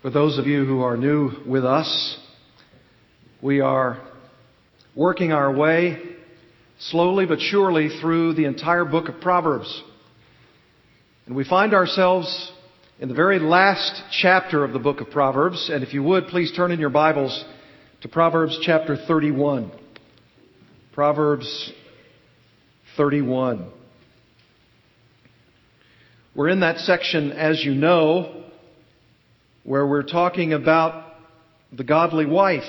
For 0.00 0.10
those 0.10 0.38
of 0.38 0.46
you 0.46 0.64
who 0.64 0.82
are 0.82 0.96
new 0.96 1.32
with 1.44 1.64
us, 1.64 2.18
we 3.42 3.58
are 3.58 4.00
working 4.94 5.32
our 5.32 5.52
way 5.52 6.00
slowly 6.78 7.26
but 7.26 7.40
surely 7.40 7.88
through 8.00 8.34
the 8.34 8.44
entire 8.44 8.84
book 8.84 9.08
of 9.08 9.20
Proverbs. 9.20 9.82
And 11.26 11.34
we 11.34 11.42
find 11.42 11.74
ourselves 11.74 12.52
in 13.00 13.08
the 13.08 13.14
very 13.16 13.40
last 13.40 14.00
chapter 14.12 14.62
of 14.62 14.72
the 14.72 14.78
book 14.78 15.00
of 15.00 15.10
Proverbs. 15.10 15.68
And 15.68 15.82
if 15.82 15.92
you 15.92 16.04
would, 16.04 16.28
please 16.28 16.52
turn 16.54 16.70
in 16.70 16.78
your 16.78 16.90
Bibles 16.90 17.44
to 18.02 18.08
Proverbs 18.08 18.56
chapter 18.62 18.96
31. 18.96 19.72
Proverbs 20.92 21.72
31. 22.96 23.68
We're 26.36 26.50
in 26.50 26.60
that 26.60 26.78
section, 26.78 27.32
as 27.32 27.64
you 27.64 27.74
know, 27.74 28.44
where 29.68 29.86
we're 29.86 30.02
talking 30.02 30.54
about 30.54 31.12
the 31.74 31.84
godly 31.84 32.24
wife. 32.24 32.62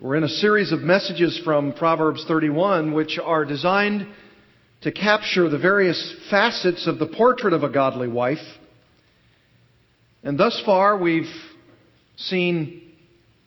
We're 0.00 0.16
in 0.16 0.24
a 0.24 0.28
series 0.28 0.72
of 0.72 0.80
messages 0.80 1.40
from 1.44 1.72
Proverbs 1.72 2.24
31 2.26 2.92
which 2.92 3.20
are 3.22 3.44
designed 3.44 4.08
to 4.80 4.90
capture 4.90 5.48
the 5.48 5.56
various 5.56 6.16
facets 6.30 6.88
of 6.88 6.98
the 6.98 7.06
portrait 7.06 7.52
of 7.52 7.62
a 7.62 7.68
godly 7.68 8.08
wife. 8.08 8.44
And 10.24 10.36
thus 10.36 10.60
far 10.66 10.98
we've 10.98 11.32
seen 12.16 12.82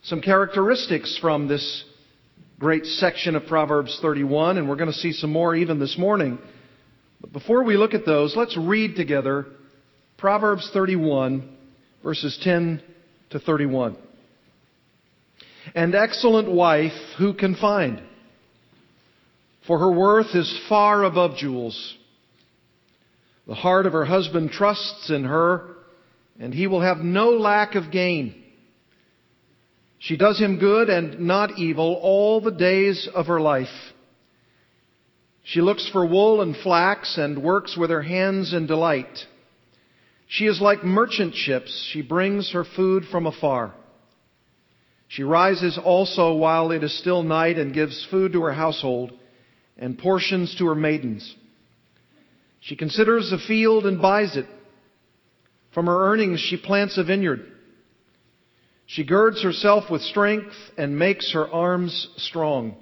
some 0.04 0.22
characteristics 0.22 1.18
from 1.20 1.48
this 1.48 1.84
great 2.58 2.86
section 2.86 3.36
of 3.36 3.44
Proverbs 3.44 3.98
31 4.00 4.56
and 4.56 4.70
we're 4.70 4.76
going 4.76 4.90
to 4.90 4.96
see 4.96 5.12
some 5.12 5.32
more 5.32 5.54
even 5.54 5.78
this 5.78 5.98
morning. 5.98 6.38
But 7.20 7.34
before 7.34 7.62
we 7.62 7.76
look 7.76 7.92
at 7.92 8.06
those, 8.06 8.34
let's 8.34 8.56
read 8.56 8.96
together 8.96 9.44
Proverbs 10.16 10.70
31 10.72 11.56
verses 12.02 12.38
10 12.42 12.82
to 13.30 13.38
31. 13.38 13.96
And 15.74 15.94
excellent 15.94 16.50
wife 16.50 16.92
who 17.18 17.34
can 17.34 17.54
find? 17.54 18.02
For 19.66 19.78
her 19.78 19.92
worth 19.92 20.34
is 20.34 20.60
far 20.68 21.04
above 21.04 21.36
jewels. 21.36 21.96
The 23.46 23.54
heart 23.54 23.86
of 23.86 23.92
her 23.92 24.04
husband 24.04 24.50
trusts 24.50 25.10
in 25.10 25.24
her, 25.24 25.76
and 26.38 26.54
he 26.54 26.66
will 26.66 26.80
have 26.80 26.98
no 26.98 27.30
lack 27.30 27.74
of 27.74 27.90
gain. 27.90 28.42
She 29.98 30.16
does 30.16 30.38
him 30.38 30.58
good 30.58 30.88
and 30.88 31.20
not 31.20 31.58
evil 31.58 31.98
all 32.00 32.40
the 32.40 32.52
days 32.52 33.08
of 33.14 33.26
her 33.26 33.40
life. 33.40 33.66
She 35.44 35.60
looks 35.60 35.88
for 35.92 36.06
wool 36.06 36.42
and 36.42 36.56
flax 36.56 37.16
and 37.16 37.42
works 37.42 37.76
with 37.76 37.90
her 37.90 38.02
hands 38.02 38.52
in 38.52 38.66
delight. 38.66 39.18
She 40.28 40.46
is 40.46 40.60
like 40.60 40.84
merchant 40.84 41.34
ships. 41.34 41.90
She 41.92 42.02
brings 42.02 42.52
her 42.52 42.64
food 42.64 43.04
from 43.10 43.26
afar. 43.26 43.74
She 45.08 45.22
rises 45.22 45.78
also 45.82 46.34
while 46.34 46.70
it 46.70 46.84
is 46.84 46.96
still 46.98 47.22
night 47.22 47.58
and 47.58 47.72
gives 47.72 48.06
food 48.10 48.32
to 48.32 48.42
her 48.42 48.52
household 48.52 49.12
and 49.78 49.98
portions 49.98 50.54
to 50.56 50.66
her 50.66 50.74
maidens. 50.74 51.34
She 52.60 52.76
considers 52.76 53.32
a 53.32 53.38
field 53.38 53.86
and 53.86 54.02
buys 54.02 54.36
it. 54.36 54.46
From 55.72 55.86
her 55.86 56.12
earnings 56.12 56.40
she 56.40 56.58
plants 56.58 56.98
a 56.98 57.04
vineyard. 57.04 57.46
She 58.84 59.04
girds 59.04 59.42
herself 59.42 59.90
with 59.90 60.02
strength 60.02 60.54
and 60.76 60.98
makes 60.98 61.32
her 61.32 61.48
arms 61.50 62.08
strong. 62.16 62.76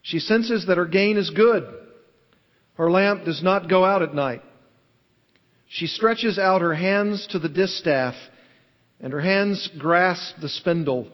She 0.00 0.18
senses 0.18 0.66
that 0.66 0.78
her 0.78 0.86
gain 0.86 1.18
is 1.18 1.28
good. 1.28 1.64
Her 2.74 2.90
lamp 2.90 3.24
does 3.26 3.42
not 3.42 3.68
go 3.68 3.84
out 3.84 4.02
at 4.02 4.14
night. 4.14 4.42
She 5.68 5.86
stretches 5.86 6.38
out 6.38 6.62
her 6.62 6.74
hands 6.74 7.26
to 7.28 7.38
the 7.38 7.48
distaff, 7.48 8.14
and 9.00 9.12
her 9.12 9.20
hands 9.20 9.68
grasp 9.78 10.40
the 10.40 10.48
spindle. 10.48 11.08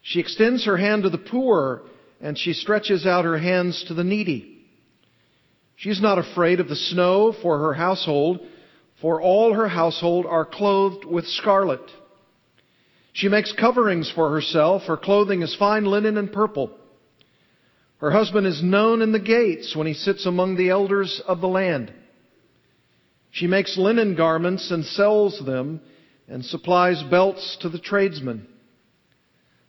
She 0.00 0.20
extends 0.20 0.64
her 0.64 0.76
hand 0.76 1.02
to 1.02 1.10
the 1.10 1.18
poor, 1.18 1.82
and 2.20 2.38
she 2.38 2.52
stretches 2.52 3.04
out 3.04 3.24
her 3.24 3.38
hands 3.38 3.84
to 3.88 3.94
the 3.94 4.04
needy. 4.04 4.64
She 5.76 5.90
is 5.90 6.00
not 6.00 6.18
afraid 6.18 6.60
of 6.60 6.68
the 6.68 6.76
snow 6.76 7.32
for 7.32 7.58
her 7.58 7.74
household, 7.74 8.40
for 9.00 9.20
all 9.20 9.52
her 9.52 9.68
household 9.68 10.26
are 10.26 10.44
clothed 10.44 11.04
with 11.04 11.26
scarlet. 11.26 11.82
She 13.12 13.28
makes 13.28 13.52
coverings 13.52 14.10
for 14.10 14.30
herself. 14.30 14.82
Her 14.82 14.96
clothing 14.96 15.42
is 15.42 15.54
fine 15.56 15.84
linen 15.84 16.16
and 16.16 16.32
purple. 16.32 16.70
Her 17.98 18.12
husband 18.12 18.46
is 18.46 18.62
known 18.62 19.02
in 19.02 19.12
the 19.12 19.18
gates 19.18 19.76
when 19.76 19.86
he 19.86 19.94
sits 19.94 20.24
among 20.26 20.56
the 20.56 20.70
elders 20.70 21.20
of 21.26 21.40
the 21.40 21.48
land. 21.48 21.92
She 23.32 23.46
makes 23.46 23.78
linen 23.78 24.14
garments 24.14 24.70
and 24.70 24.84
sells 24.84 25.40
them 25.44 25.80
and 26.28 26.44
supplies 26.44 27.02
belts 27.04 27.56
to 27.62 27.70
the 27.70 27.78
tradesmen. 27.78 28.46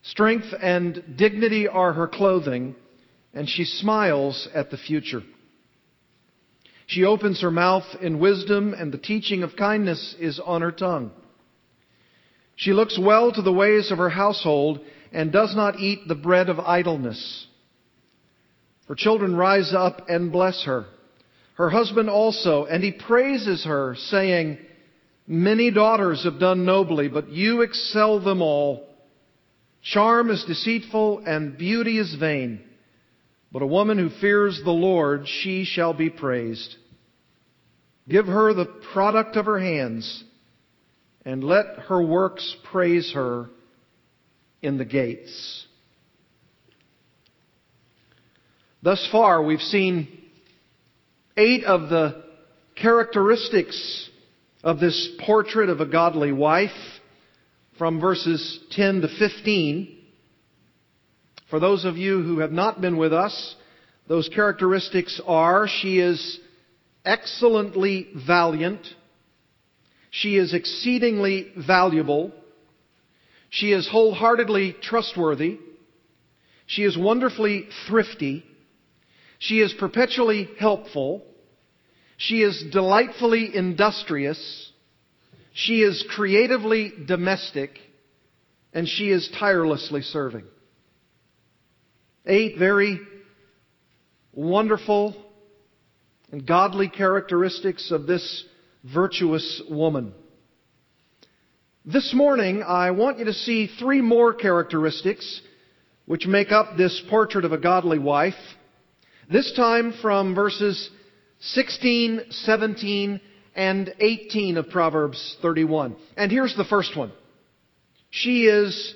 Strength 0.01 0.53
and 0.61 1.15
dignity 1.17 1.69
are 1.69 1.93
her 1.93 2.09
clothing, 2.09 2.75
and 3.33 3.47
she 3.47 3.63
smiles 3.63 4.49
at 4.53 4.69
the 4.69 4.77
future. 4.77 5.23
She 6.87 7.05
opens 7.05 7.41
her 7.41 7.51
mouth 7.51 7.85
in 8.01 8.19
wisdom, 8.19 8.73
and 8.73 8.91
the 8.91 8.97
teaching 8.97 9.43
of 9.43 9.55
kindness 9.55 10.13
is 10.19 10.41
on 10.41 10.61
her 10.61 10.73
tongue. 10.73 11.11
She 12.57 12.73
looks 12.73 12.99
well 12.99 13.31
to 13.31 13.41
the 13.41 13.53
ways 13.53 13.91
of 13.91 13.97
her 13.97 14.09
household 14.09 14.81
and 15.13 15.31
does 15.31 15.55
not 15.55 15.79
eat 15.79 16.05
the 16.05 16.15
bread 16.15 16.49
of 16.49 16.59
idleness. 16.59 17.47
Her 18.89 18.95
children 18.95 19.37
rise 19.37 19.73
up 19.73 20.09
and 20.09 20.33
bless 20.33 20.65
her 20.65 20.85
her 21.55 21.69
husband 21.69 22.09
also, 22.09 22.65
and 22.65 22.83
he 22.83 22.91
praises 22.91 23.63
her, 23.65 23.95
saying, 23.97 24.57
Many 25.27 25.71
daughters 25.71 26.23
have 26.23 26.39
done 26.39 26.65
nobly, 26.65 27.07
but 27.07 27.29
you 27.29 27.61
excel 27.61 28.19
them 28.19 28.41
all. 28.41 28.87
Charm 29.81 30.29
is 30.29 30.43
deceitful 30.45 31.23
and 31.25 31.57
beauty 31.57 31.99
is 31.99 32.15
vain, 32.15 32.61
but 33.51 33.61
a 33.61 33.67
woman 33.67 33.97
who 33.97 34.09
fears 34.09 34.59
the 34.63 34.71
Lord, 34.71 35.27
she 35.27 35.63
shall 35.65 35.93
be 35.93 36.09
praised. 36.09 36.75
Give 38.09 38.25
her 38.25 38.53
the 38.53 38.65
product 38.93 39.35
of 39.35 39.45
her 39.45 39.59
hands, 39.59 40.23
and 41.23 41.43
let 41.43 41.65
her 41.87 42.01
works 42.01 42.55
praise 42.71 43.11
her 43.13 43.49
in 44.61 44.77
the 44.77 44.85
gates. 44.85 45.65
Thus 48.81 49.07
far, 49.11 49.41
we've 49.41 49.61
seen 49.61 50.22
eight 51.37 51.63
of 51.63 51.89
the 51.89 52.23
characteristics 52.75 54.09
of 54.63 54.79
this 54.79 55.09
portrait 55.25 55.69
of 55.69 55.81
a 55.81 55.85
godly 55.85 56.31
wife 56.31 56.71
from 57.77 57.99
verses 57.99 58.59
10 58.71 59.01
to 59.01 59.07
15. 59.19 59.97
For 61.49 61.59
those 61.59 61.85
of 61.85 61.97
you 61.97 62.21
who 62.21 62.39
have 62.39 62.51
not 62.51 62.81
been 62.81 62.97
with 62.97 63.13
us, 63.13 63.55
those 64.07 64.29
characteristics 64.29 65.19
are 65.25 65.67
she 65.67 65.99
is 65.99 66.39
excellently 67.05 68.07
valiant, 68.27 68.85
she 70.09 70.37
is 70.37 70.53
exceedingly 70.53 71.51
valuable, 71.57 72.31
she 73.49 73.71
is 73.71 73.87
wholeheartedly 73.89 74.75
trustworthy, 74.81 75.59
she 76.65 76.83
is 76.83 76.97
wonderfully 76.97 77.67
thrifty, 77.87 78.43
she 79.43 79.59
is 79.59 79.73
perpetually 79.77 80.47
helpful. 80.57 81.21
She 82.15 82.41
is 82.41 82.63
delightfully 82.71 83.53
industrious. 83.53 84.71
She 85.51 85.81
is 85.81 86.05
creatively 86.15 86.93
domestic. 87.05 87.71
And 88.71 88.87
she 88.87 89.09
is 89.09 89.29
tirelessly 89.37 90.01
serving. 90.01 90.45
Eight 92.25 92.57
very 92.57 93.01
wonderful 94.31 95.13
and 96.31 96.47
godly 96.47 96.87
characteristics 96.87 97.91
of 97.91 98.07
this 98.07 98.45
virtuous 98.93 99.61
woman. 99.69 100.13
This 101.83 102.13
morning, 102.13 102.63
I 102.65 102.91
want 102.91 103.19
you 103.19 103.25
to 103.25 103.33
see 103.33 103.67
three 103.77 103.99
more 103.99 104.33
characteristics 104.33 105.41
which 106.05 106.27
make 106.27 106.53
up 106.53 106.77
this 106.77 107.03
portrait 107.09 107.43
of 107.43 107.51
a 107.51 107.57
godly 107.57 107.99
wife. 107.99 108.35
This 109.31 109.53
time 109.55 109.93
from 110.01 110.35
verses 110.35 110.89
16, 111.39 112.21
17, 112.29 113.21
and 113.55 113.93
18 113.99 114.57
of 114.57 114.69
Proverbs 114.69 115.37
31. 115.41 115.95
And 116.17 116.31
here's 116.31 116.55
the 116.55 116.65
first 116.65 116.97
one. 116.97 117.11
She 118.09 118.45
is 118.45 118.95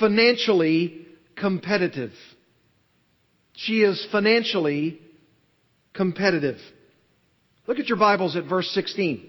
financially 0.00 1.06
competitive. 1.36 2.12
She 3.54 3.82
is 3.82 4.06
financially 4.10 5.00
competitive. 5.92 6.58
Look 7.66 7.78
at 7.78 7.88
your 7.88 7.98
Bibles 7.98 8.36
at 8.36 8.44
verse 8.44 8.70
16. 8.70 9.28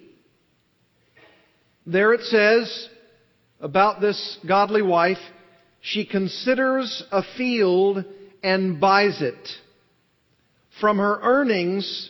There 1.85 2.13
it 2.13 2.21
says 2.21 2.89
about 3.59 3.99
this 3.99 4.37
godly 4.47 4.81
wife, 4.81 5.17
she 5.81 6.05
considers 6.05 7.03
a 7.11 7.23
field 7.37 8.05
and 8.43 8.79
buys 8.79 9.21
it. 9.21 9.49
From 10.79 10.97
her 10.97 11.19
earnings, 11.21 12.09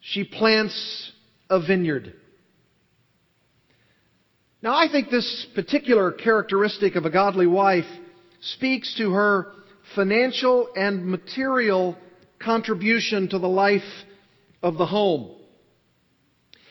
she 0.00 0.24
plants 0.24 1.12
a 1.48 1.60
vineyard. 1.60 2.14
Now, 4.60 4.74
I 4.74 4.88
think 4.90 5.10
this 5.10 5.46
particular 5.54 6.10
characteristic 6.10 6.96
of 6.96 7.04
a 7.04 7.10
godly 7.10 7.46
wife 7.46 7.86
speaks 8.40 8.96
to 8.98 9.12
her 9.12 9.52
financial 9.94 10.68
and 10.74 11.06
material 11.06 11.96
contribution 12.40 13.28
to 13.28 13.38
the 13.38 13.48
life 13.48 13.82
of 14.62 14.76
the 14.76 14.86
home. 14.86 15.36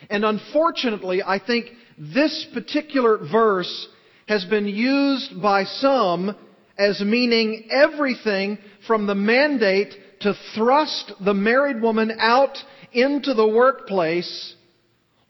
And 0.09 0.25
unfortunately, 0.25 1.23
I 1.23 1.39
think 1.39 1.67
this 1.97 2.45
particular 2.53 3.17
verse 3.17 3.87
has 4.27 4.43
been 4.45 4.67
used 4.67 5.41
by 5.41 5.63
some 5.63 6.35
as 6.77 7.01
meaning 7.01 7.69
everything 7.71 8.57
from 8.85 9.07
the 9.07 9.15
mandate 9.15 9.95
to 10.21 10.33
thrust 10.55 11.11
the 11.23 11.33
married 11.33 11.81
woman 11.81 12.11
out 12.19 12.57
into 12.91 13.33
the 13.33 13.47
workplace 13.47 14.55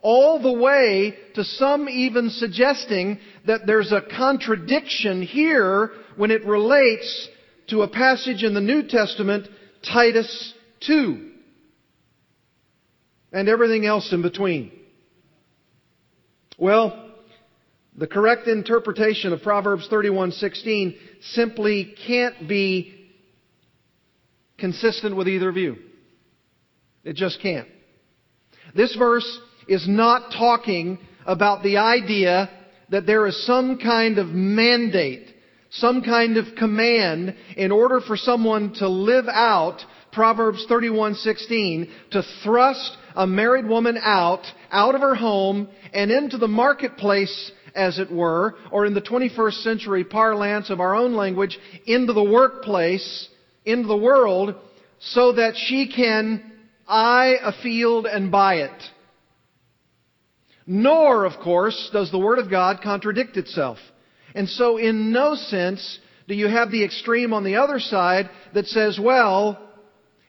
all 0.02 0.40
the 0.42 0.54
way 0.54 1.16
to 1.36 1.44
some 1.44 1.90
even 1.90 2.30
suggesting 2.30 3.20
that 3.46 3.66
there's 3.66 3.92
a 3.92 4.02
contradiction 4.02 5.22
here 5.22 5.92
when 6.16 6.32
it 6.32 6.46
relates 6.46 7.30
to 7.68 7.82
a 7.82 7.88
passage 7.88 8.44
in 8.44 8.54
the 8.54 8.62
New 8.62 8.84
Testament, 8.84 9.48
Titus 9.84 10.54
2, 10.82 11.32
and 13.34 13.50
everything 13.50 13.86
else 13.86 14.14
in 14.14 14.22
between. 14.22 14.72
Well, 16.58 17.12
the 17.98 18.08
correct 18.08 18.48
interpretation 18.48 19.34
of 19.34 19.42
Proverbs 19.42 19.88
31:16 19.90 20.96
simply 21.34 21.96
can't 22.06 22.48
be 22.48 22.97
consistent 24.58 25.16
with 25.16 25.28
either 25.28 25.52
view. 25.52 25.78
It 27.04 27.16
just 27.16 27.42
can't. 27.42 27.68
This 28.76 28.96
verse 28.96 29.40
is 29.68 29.88
not 29.88 30.32
talking 30.32 31.00
about 31.26 31.64
the 31.64 31.78
idea 31.78 32.50
that 32.90 33.06
there 33.06 33.28
is 33.28 33.46
some 33.46 33.78
kind 33.78 34.18
of 34.18 34.28
mandate, 34.28 35.28
some 35.72 36.02
kind 36.02 36.38
of 36.38 36.56
command 36.58 37.36
in 37.56 37.72
order 37.72 38.00
for 38.02 38.18
someone 38.18 38.74
to 38.76 38.88
live 38.88 39.26
out 39.28 39.82
Proverbs 40.12 40.66
31:16 40.68 41.90
to 42.12 42.24
thrust 42.44 42.98
a 43.16 43.28
married 43.28 43.68
woman 43.68 44.00
out 44.02 44.46
out 44.72 44.96
of 44.96 45.02
her 45.02 45.16
home 45.16 45.68
and 45.94 46.10
into 46.10 46.38
the 46.38 46.48
marketplace 46.48 47.52
as 47.76 48.00
it 48.00 48.12
were 48.12 48.56
or 48.72 48.86
in 48.86 48.96
the 48.96 49.02
21st 49.02 49.64
century 49.64 50.04
parlance 50.04 50.70
of 50.70 50.80
our 50.80 50.96
own 50.96 51.14
language 51.14 51.60
into 51.86 52.14
the 52.14 52.24
workplace 52.24 53.30
into 53.68 53.88
the 53.88 53.98
world 53.98 54.56
so 55.00 55.34
that 55.34 55.54
she 55.56 55.92
can 55.94 56.52
eye 56.88 57.36
a 57.44 57.52
field 57.62 58.08
and 58.08 58.32
buy 58.32 58.56
it 58.56 58.92
nor, 60.68 61.24
of 61.24 61.40
course, 61.42 61.90
does 61.94 62.12
the 62.12 62.20
Word 62.20 62.40
of 62.40 62.52
God 62.52 62.82
contradict 62.84 63.38
itself. 63.38 63.78
And 64.36 64.50
so, 64.50 64.76
in 64.78 65.14
no 65.14 65.36
sense 65.36 66.00
do 66.28 66.36
you 66.36 66.50
have 66.50 66.72
the 66.72 66.84
extreme 66.84 67.34
on 67.34 67.46
the 67.46 67.56
other 67.56 67.80
side 67.80 68.30
that 68.54 68.68
says, 68.68 69.00
well, 69.02 69.58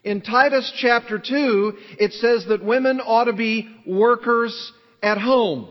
in 0.05 0.20
Titus 0.20 0.73
chapter 0.81 1.19
2, 1.19 1.73
it 1.99 2.12
says 2.12 2.46
that 2.49 2.64
women 2.64 3.00
ought 3.00 3.25
to 3.25 3.32
be 3.32 3.69
workers 3.85 4.73
at 5.02 5.19
home. 5.19 5.69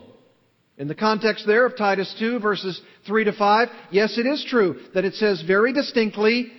In 0.76 0.86
the 0.86 0.94
context 0.94 1.46
there 1.46 1.64
of 1.64 1.78
Titus 1.78 2.14
2 2.18 2.38
verses 2.38 2.78
3 3.06 3.24
to 3.24 3.32
5, 3.32 3.68
yes, 3.90 4.18
it 4.18 4.26
is 4.26 4.44
true 4.46 4.78
that 4.94 5.06
it 5.06 5.14
says 5.14 5.42
very 5.46 5.72
distinctly 5.72 6.52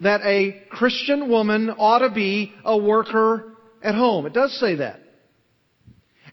that 0.00 0.20
a 0.22 0.62
Christian 0.70 1.28
woman 1.28 1.70
ought 1.70 2.00
to 2.00 2.10
be 2.10 2.52
a 2.64 2.76
worker 2.76 3.52
at 3.82 3.94
home. 3.94 4.26
It 4.26 4.32
does 4.32 4.58
say 4.58 4.76
that. 4.76 5.00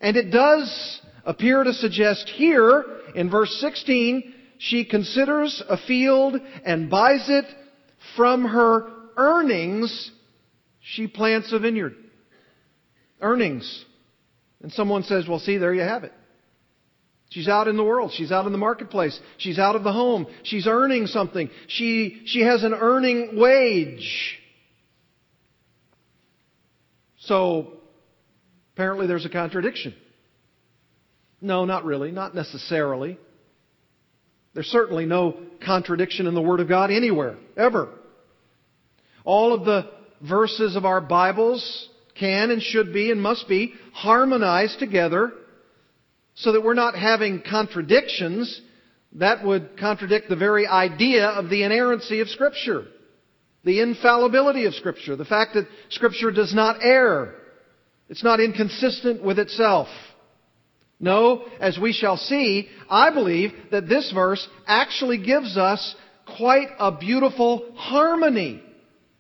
And 0.02 0.18
it 0.18 0.32
does 0.32 1.02
appear 1.26 1.64
to 1.64 1.74
suggest 1.74 2.30
here 2.30 2.86
in 3.16 3.30
verse 3.30 3.56
16, 3.60 4.34
she 4.60 4.86
considers 4.86 5.64
a 5.68 5.78
field 5.78 6.36
and 6.66 6.90
buys 6.90 7.26
it 7.28 7.46
from 8.16 8.46
her 8.46 8.88
earnings. 9.18 10.12
She 10.82 11.08
plants 11.08 11.52
a 11.52 11.60
vineyard. 11.60 11.96
Earnings. 13.22 13.86
And 14.62 14.72
someone 14.72 15.04
says, 15.04 15.28
well, 15.28 15.40
see, 15.40 15.58
there 15.58 15.74
you 15.74 15.82
have 15.82 16.04
it. 16.04 16.14
She's 17.36 17.50
out 17.50 17.68
in 17.68 17.76
the 17.76 17.84
world. 17.84 18.14
She's 18.14 18.32
out 18.32 18.46
in 18.46 18.54
the 18.54 18.58
marketplace. 18.58 19.20
She's 19.40 19.60
out 19.60 19.76
of 19.76 19.84
the 19.84 19.92
home. 19.92 20.26
She's 20.44 20.68
earning 20.68 21.06
something. 21.06 21.50
She, 21.68 22.22
she 22.28 22.44
has 22.44 22.64
an 22.64 22.74
earning 22.74 23.38
wage. 23.38 24.40
So, 27.20 27.74
apparently 28.74 29.08
there's 29.08 29.26
a 29.26 29.30
contradiction. 29.30 29.94
No, 31.42 31.66
not 31.66 31.84
really, 31.84 32.10
not 32.10 32.34
necessarily. 32.34 33.20
There's 34.54 34.68
certainly 34.68 35.06
no 35.06 35.36
contradiction 35.66 36.28
in 36.28 36.36
the 36.36 36.42
Word 36.42 36.62
of 36.62 36.70
God 36.70 36.90
anywhere, 36.90 37.36
ever. 37.58 37.90
All 39.26 39.54
of 39.54 39.66
the 39.66 39.92
verses 40.26 40.78
of 40.78 40.86
our 40.86 41.02
Bibles 41.02 41.90
can 42.18 42.50
and 42.50 42.62
should 42.62 42.94
be 42.94 43.12
and 43.12 43.22
must 43.22 43.50
be 43.50 43.74
harmonized 43.92 44.80
together 44.80 45.34
so 46.36 46.52
that 46.52 46.64
we're 46.64 46.74
not 46.74 46.96
having 46.96 47.42
contradictions. 47.42 48.62
That 49.14 49.44
would 49.46 49.78
contradict 49.80 50.30
the 50.30 50.36
very 50.36 50.68
idea 50.68 51.28
of 51.28 51.50
the 51.50 51.64
inerrancy 51.64 52.20
of 52.20 52.30
Scripture, 52.30 52.86
the 53.64 53.82
infallibility 53.82 54.66
of 54.66 54.74
Scripture, 54.76 55.16
the 55.16 55.26
fact 55.26 55.54
that 55.56 55.68
Scripture 55.90 56.32
does 56.32 56.54
not 56.54 56.78
err. 56.82 57.36
It's 58.10 58.24
not 58.24 58.40
inconsistent 58.40 59.24
with 59.24 59.40
itself. 59.40 59.88
No, 61.00 61.46
as 61.60 61.78
we 61.78 61.92
shall 61.92 62.18
see, 62.18 62.70
I 62.90 63.10
believe 63.12 63.52
that 63.72 63.90
this 63.90 64.12
verse 64.14 64.48
actually 64.68 65.18
gives 65.18 65.58
us 65.58 65.96
quite 66.38 66.70
a 66.80 66.92
beautiful 66.92 67.74
harmony 67.76 68.62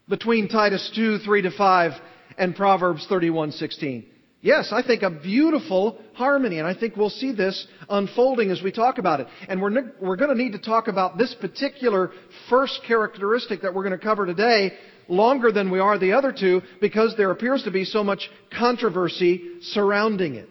between 0.07 0.47
Titus 0.47 0.91
2, 0.95 1.19
3 1.19 1.41
to 1.43 1.51
5 1.51 1.91
and 2.37 2.55
Proverbs 2.55 3.05
31, 3.07 3.51
16. 3.51 4.05
Yes, 4.45 4.71
I 4.71 4.83
think 4.83 5.01
a 5.01 5.09
beautiful 5.09 5.99
harmony, 6.13 6.59
and 6.59 6.67
I 6.67 6.75
think 6.75 6.95
we'll 6.95 7.09
see 7.09 7.31
this 7.31 7.65
unfolding 7.89 8.51
as 8.51 8.61
we 8.61 8.71
talk 8.71 8.99
about 8.99 9.19
it. 9.19 9.25
And 9.49 9.59
we're, 9.59 9.91
we're 9.99 10.17
going 10.17 10.29
to 10.29 10.35
need 10.35 10.51
to 10.51 10.59
talk 10.59 10.87
about 10.87 11.17
this 11.17 11.33
particular 11.41 12.11
first 12.47 12.81
characteristic 12.87 13.63
that 13.63 13.73
we're 13.73 13.81
going 13.81 13.97
to 13.97 14.05
cover 14.05 14.27
today 14.27 14.73
longer 15.07 15.51
than 15.51 15.71
we 15.71 15.79
are 15.79 15.97
the 15.97 16.11
other 16.13 16.31
two 16.31 16.61
because 16.79 17.15
there 17.17 17.31
appears 17.31 17.63
to 17.63 17.71
be 17.71 17.85
so 17.85 18.03
much 18.03 18.29
controversy 18.55 19.41
surrounding 19.61 20.35
it. 20.35 20.49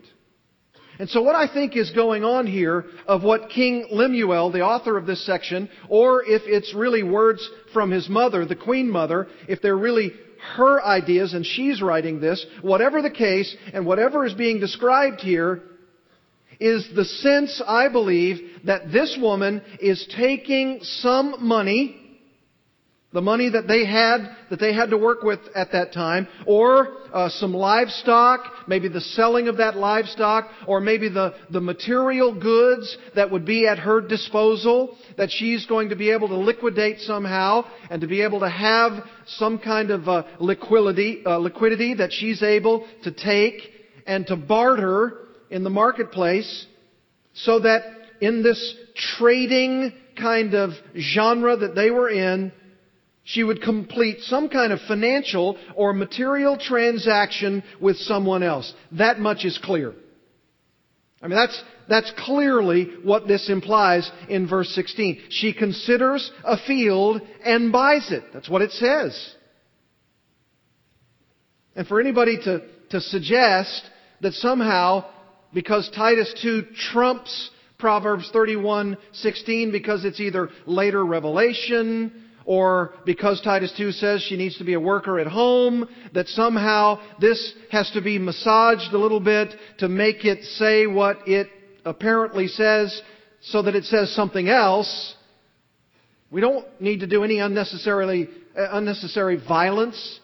And 0.98 1.08
so 1.08 1.22
what 1.22 1.36
I 1.36 1.52
think 1.52 1.76
is 1.76 1.92
going 1.92 2.24
on 2.24 2.48
here 2.48 2.86
of 3.06 3.22
what 3.22 3.50
King 3.50 3.86
Lemuel, 3.92 4.50
the 4.50 4.62
author 4.62 4.98
of 4.98 5.06
this 5.06 5.24
section, 5.24 5.68
or 5.88 6.24
if 6.24 6.42
it's 6.46 6.74
really 6.74 7.04
words 7.04 7.48
from 7.72 7.92
his 7.92 8.08
mother, 8.08 8.44
the 8.44 8.56
queen 8.56 8.90
mother, 8.90 9.28
if 9.48 9.62
they're 9.62 9.76
really 9.76 10.10
her 10.56 10.82
ideas 10.82 11.34
and 11.34 11.44
she's 11.44 11.82
writing 11.82 12.20
this, 12.20 12.44
whatever 12.62 13.02
the 13.02 13.10
case 13.10 13.54
and 13.72 13.86
whatever 13.86 14.24
is 14.24 14.34
being 14.34 14.60
described 14.60 15.20
here 15.20 15.62
is 16.60 16.88
the 16.94 17.04
sense, 17.04 17.62
I 17.66 17.88
believe, 17.88 18.62
that 18.64 18.92
this 18.92 19.18
woman 19.20 19.62
is 19.80 20.06
taking 20.16 20.80
some 20.82 21.36
money 21.40 22.00
the 23.14 23.22
money 23.22 23.48
that 23.48 23.68
they 23.68 23.86
had 23.86 24.18
that 24.50 24.58
they 24.58 24.74
had 24.74 24.90
to 24.90 24.98
work 24.98 25.22
with 25.22 25.38
at 25.54 25.70
that 25.72 25.92
time, 25.92 26.26
or 26.46 26.88
uh, 27.12 27.28
some 27.28 27.54
livestock, 27.54 28.40
maybe 28.66 28.88
the 28.88 29.00
selling 29.00 29.46
of 29.46 29.58
that 29.58 29.76
livestock, 29.76 30.50
or 30.66 30.80
maybe 30.80 31.08
the 31.08 31.32
the 31.50 31.60
material 31.60 32.38
goods 32.38 32.98
that 33.14 33.30
would 33.30 33.46
be 33.46 33.68
at 33.68 33.78
her 33.78 34.00
disposal 34.00 34.96
that 35.16 35.30
she's 35.30 35.64
going 35.66 35.90
to 35.90 35.96
be 35.96 36.10
able 36.10 36.26
to 36.26 36.36
liquidate 36.36 36.98
somehow, 36.98 37.64
and 37.88 38.00
to 38.00 38.08
be 38.08 38.20
able 38.20 38.40
to 38.40 38.50
have 38.50 38.92
some 39.26 39.58
kind 39.60 39.92
of 39.92 40.08
uh, 40.08 40.24
liquidity 40.40 41.22
uh, 41.24 41.38
liquidity 41.38 41.94
that 41.94 42.12
she's 42.12 42.42
able 42.42 42.84
to 43.04 43.12
take 43.12 43.54
and 44.06 44.26
to 44.26 44.36
barter 44.36 45.18
in 45.50 45.62
the 45.62 45.70
marketplace, 45.70 46.66
so 47.32 47.60
that 47.60 47.80
in 48.20 48.42
this 48.42 48.74
trading 49.16 49.92
kind 50.20 50.54
of 50.54 50.70
genre 50.98 51.56
that 51.56 51.76
they 51.76 51.90
were 51.90 52.08
in 52.08 52.52
she 53.24 53.42
would 53.42 53.62
complete 53.62 54.20
some 54.20 54.48
kind 54.50 54.72
of 54.72 54.80
financial 54.86 55.58
or 55.74 55.94
material 55.94 56.58
transaction 56.58 57.64
with 57.80 57.96
someone 57.96 58.42
else. 58.42 58.72
That 58.92 59.18
much 59.18 59.44
is 59.46 59.58
clear. 59.62 59.94
I 61.22 61.28
mean, 61.28 61.36
that's, 61.36 61.62
that's 61.88 62.12
clearly 62.18 62.90
what 63.02 63.26
this 63.26 63.48
implies 63.48 64.10
in 64.28 64.46
verse 64.46 64.68
16. 64.74 65.22
She 65.30 65.54
considers 65.54 66.30
a 66.44 66.58
field 66.66 67.22
and 67.42 67.72
buys 67.72 68.12
it. 68.12 68.24
That's 68.34 68.48
what 68.48 68.60
it 68.60 68.72
says. 68.72 69.34
And 71.74 71.86
for 71.86 71.98
anybody 71.98 72.36
to, 72.44 72.60
to 72.90 73.00
suggest 73.00 73.88
that 74.20 74.34
somehow, 74.34 75.06
because 75.54 75.90
Titus 75.96 76.32
2 76.42 76.66
trumps 76.92 77.50
Proverbs 77.78 78.30
31:16 78.32 79.72
because 79.72 80.04
it's 80.04 80.20
either 80.20 80.48
later 80.64 81.04
revelation 81.04 82.23
or 82.46 82.94
because 83.04 83.40
Titus 83.40 83.72
2 83.76 83.92
says 83.92 84.22
she 84.22 84.36
needs 84.36 84.58
to 84.58 84.64
be 84.64 84.74
a 84.74 84.80
worker 84.80 85.18
at 85.18 85.26
home, 85.26 85.88
that 86.12 86.28
somehow 86.28 87.00
this 87.20 87.54
has 87.70 87.90
to 87.92 88.02
be 88.02 88.18
massaged 88.18 88.92
a 88.92 88.98
little 88.98 89.20
bit 89.20 89.54
to 89.78 89.88
make 89.88 90.24
it 90.24 90.44
say 90.44 90.86
what 90.86 91.26
it 91.26 91.48
apparently 91.84 92.48
says. 92.48 93.02
so 93.46 93.60
that 93.60 93.74
it 93.74 93.84
says 93.84 94.10
something 94.14 94.48
else. 94.48 95.14
We 96.30 96.40
don't 96.40 96.64
need 96.80 97.00
to 97.00 97.06
do 97.06 97.24
any 97.24 97.40
unnecessarily, 97.40 98.28
uh, 98.58 98.68
unnecessary 98.72 99.36
violence 99.36 100.20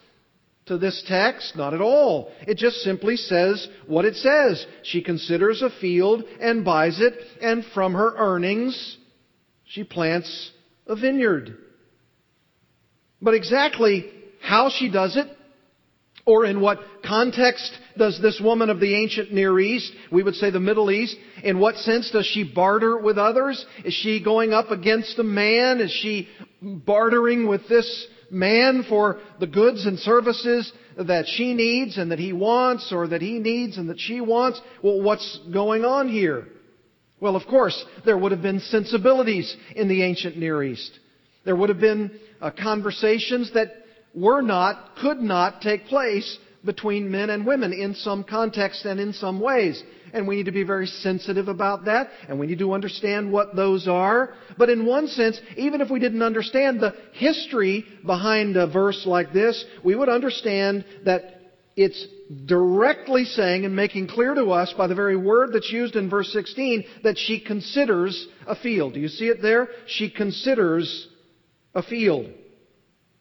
to 0.66 0.78
this 0.78 1.04
text. 1.06 1.54
Not 1.54 1.74
at 1.74 1.82
all. 1.82 2.32
It 2.48 2.56
just 2.56 2.76
simply 2.76 3.16
says 3.16 3.68
what 3.86 4.06
it 4.06 4.16
says. 4.16 4.66
She 4.84 5.02
considers 5.02 5.60
a 5.60 5.68
field 5.68 6.24
and 6.40 6.64
buys 6.64 6.98
it, 7.00 7.12
and 7.42 7.62
from 7.74 7.92
her 7.92 8.14
earnings, 8.16 8.96
she 9.66 9.84
plants 9.84 10.50
a 10.86 10.96
vineyard. 10.96 11.58
But 13.22 13.34
exactly 13.34 14.10
how 14.40 14.70
she 14.70 14.90
does 14.90 15.16
it, 15.16 15.26
or 16.26 16.44
in 16.44 16.60
what 16.60 16.78
context 17.04 17.72
does 17.96 18.20
this 18.20 18.40
woman 18.42 18.70
of 18.70 18.78
the 18.78 18.94
ancient 18.94 19.32
Near 19.32 19.58
East, 19.58 19.92
we 20.12 20.22
would 20.22 20.34
say 20.34 20.50
the 20.50 20.60
Middle 20.60 20.90
East, 20.90 21.16
in 21.42 21.58
what 21.58 21.76
sense 21.76 22.10
does 22.10 22.26
she 22.26 22.44
barter 22.44 22.96
with 22.98 23.18
others? 23.18 23.64
Is 23.84 23.94
she 23.94 24.22
going 24.22 24.52
up 24.52 24.70
against 24.70 25.18
a 25.18 25.24
man? 25.24 25.80
Is 25.80 25.90
she 25.90 26.28
bartering 26.62 27.48
with 27.48 27.68
this 27.68 28.06
man 28.30 28.84
for 28.88 29.18
the 29.40 29.46
goods 29.46 29.86
and 29.86 29.98
services 29.98 30.70
that 30.96 31.26
she 31.26 31.54
needs 31.54 31.98
and 31.98 32.12
that 32.12 32.18
he 32.18 32.32
wants 32.32 32.92
or 32.92 33.08
that 33.08 33.22
he 33.22 33.38
needs 33.38 33.76
and 33.76 33.88
that 33.88 33.98
she 33.98 34.20
wants? 34.20 34.60
Well, 34.82 35.02
what's 35.02 35.40
going 35.52 35.84
on 35.84 36.08
here? 36.08 36.46
Well, 37.18 37.36
of 37.36 37.46
course, 37.46 37.84
there 38.04 38.16
would 38.16 38.32
have 38.32 38.42
been 38.42 38.60
sensibilities 38.60 39.54
in 39.74 39.88
the 39.88 40.02
ancient 40.02 40.36
Near 40.36 40.62
East. 40.62 40.90
There 41.44 41.56
would 41.56 41.68
have 41.70 41.80
been 41.80 42.18
uh, 42.40 42.50
conversations 42.50 43.52
that 43.54 43.72
were 44.14 44.42
not, 44.42 44.96
could 45.00 45.18
not 45.18 45.60
take 45.60 45.86
place 45.86 46.38
between 46.64 47.10
men 47.10 47.30
and 47.30 47.46
women 47.46 47.72
in 47.72 47.94
some 47.94 48.24
context 48.24 48.84
and 48.84 49.00
in 49.00 49.12
some 49.12 49.40
ways. 49.40 49.82
And 50.12 50.26
we 50.26 50.36
need 50.36 50.46
to 50.46 50.52
be 50.52 50.64
very 50.64 50.86
sensitive 50.86 51.48
about 51.48 51.84
that, 51.84 52.08
and 52.28 52.38
we 52.38 52.48
need 52.48 52.58
to 52.58 52.72
understand 52.72 53.32
what 53.32 53.54
those 53.54 53.86
are. 53.86 54.34
But 54.58 54.68
in 54.68 54.84
one 54.84 55.06
sense, 55.06 55.40
even 55.56 55.80
if 55.80 55.90
we 55.90 56.00
didn't 56.00 56.22
understand 56.22 56.80
the 56.80 56.94
history 57.12 57.84
behind 58.04 58.56
a 58.56 58.66
verse 58.66 59.04
like 59.06 59.32
this, 59.32 59.64
we 59.84 59.94
would 59.94 60.08
understand 60.08 60.84
that 61.04 61.40
it's 61.76 62.04
directly 62.46 63.24
saying 63.24 63.64
and 63.64 63.74
making 63.74 64.08
clear 64.08 64.34
to 64.34 64.50
us 64.50 64.74
by 64.76 64.86
the 64.86 64.94
very 64.94 65.16
word 65.16 65.50
that's 65.52 65.70
used 65.70 65.96
in 65.96 66.10
verse 66.10 66.32
16 66.32 66.84
that 67.04 67.16
she 67.16 67.40
considers 67.40 68.26
a 68.46 68.56
field. 68.56 68.94
Do 68.94 69.00
you 69.00 69.08
see 69.08 69.26
it 69.26 69.40
there? 69.40 69.68
She 69.86 70.10
considers 70.10 71.08
a 71.74 71.82
field. 71.82 72.30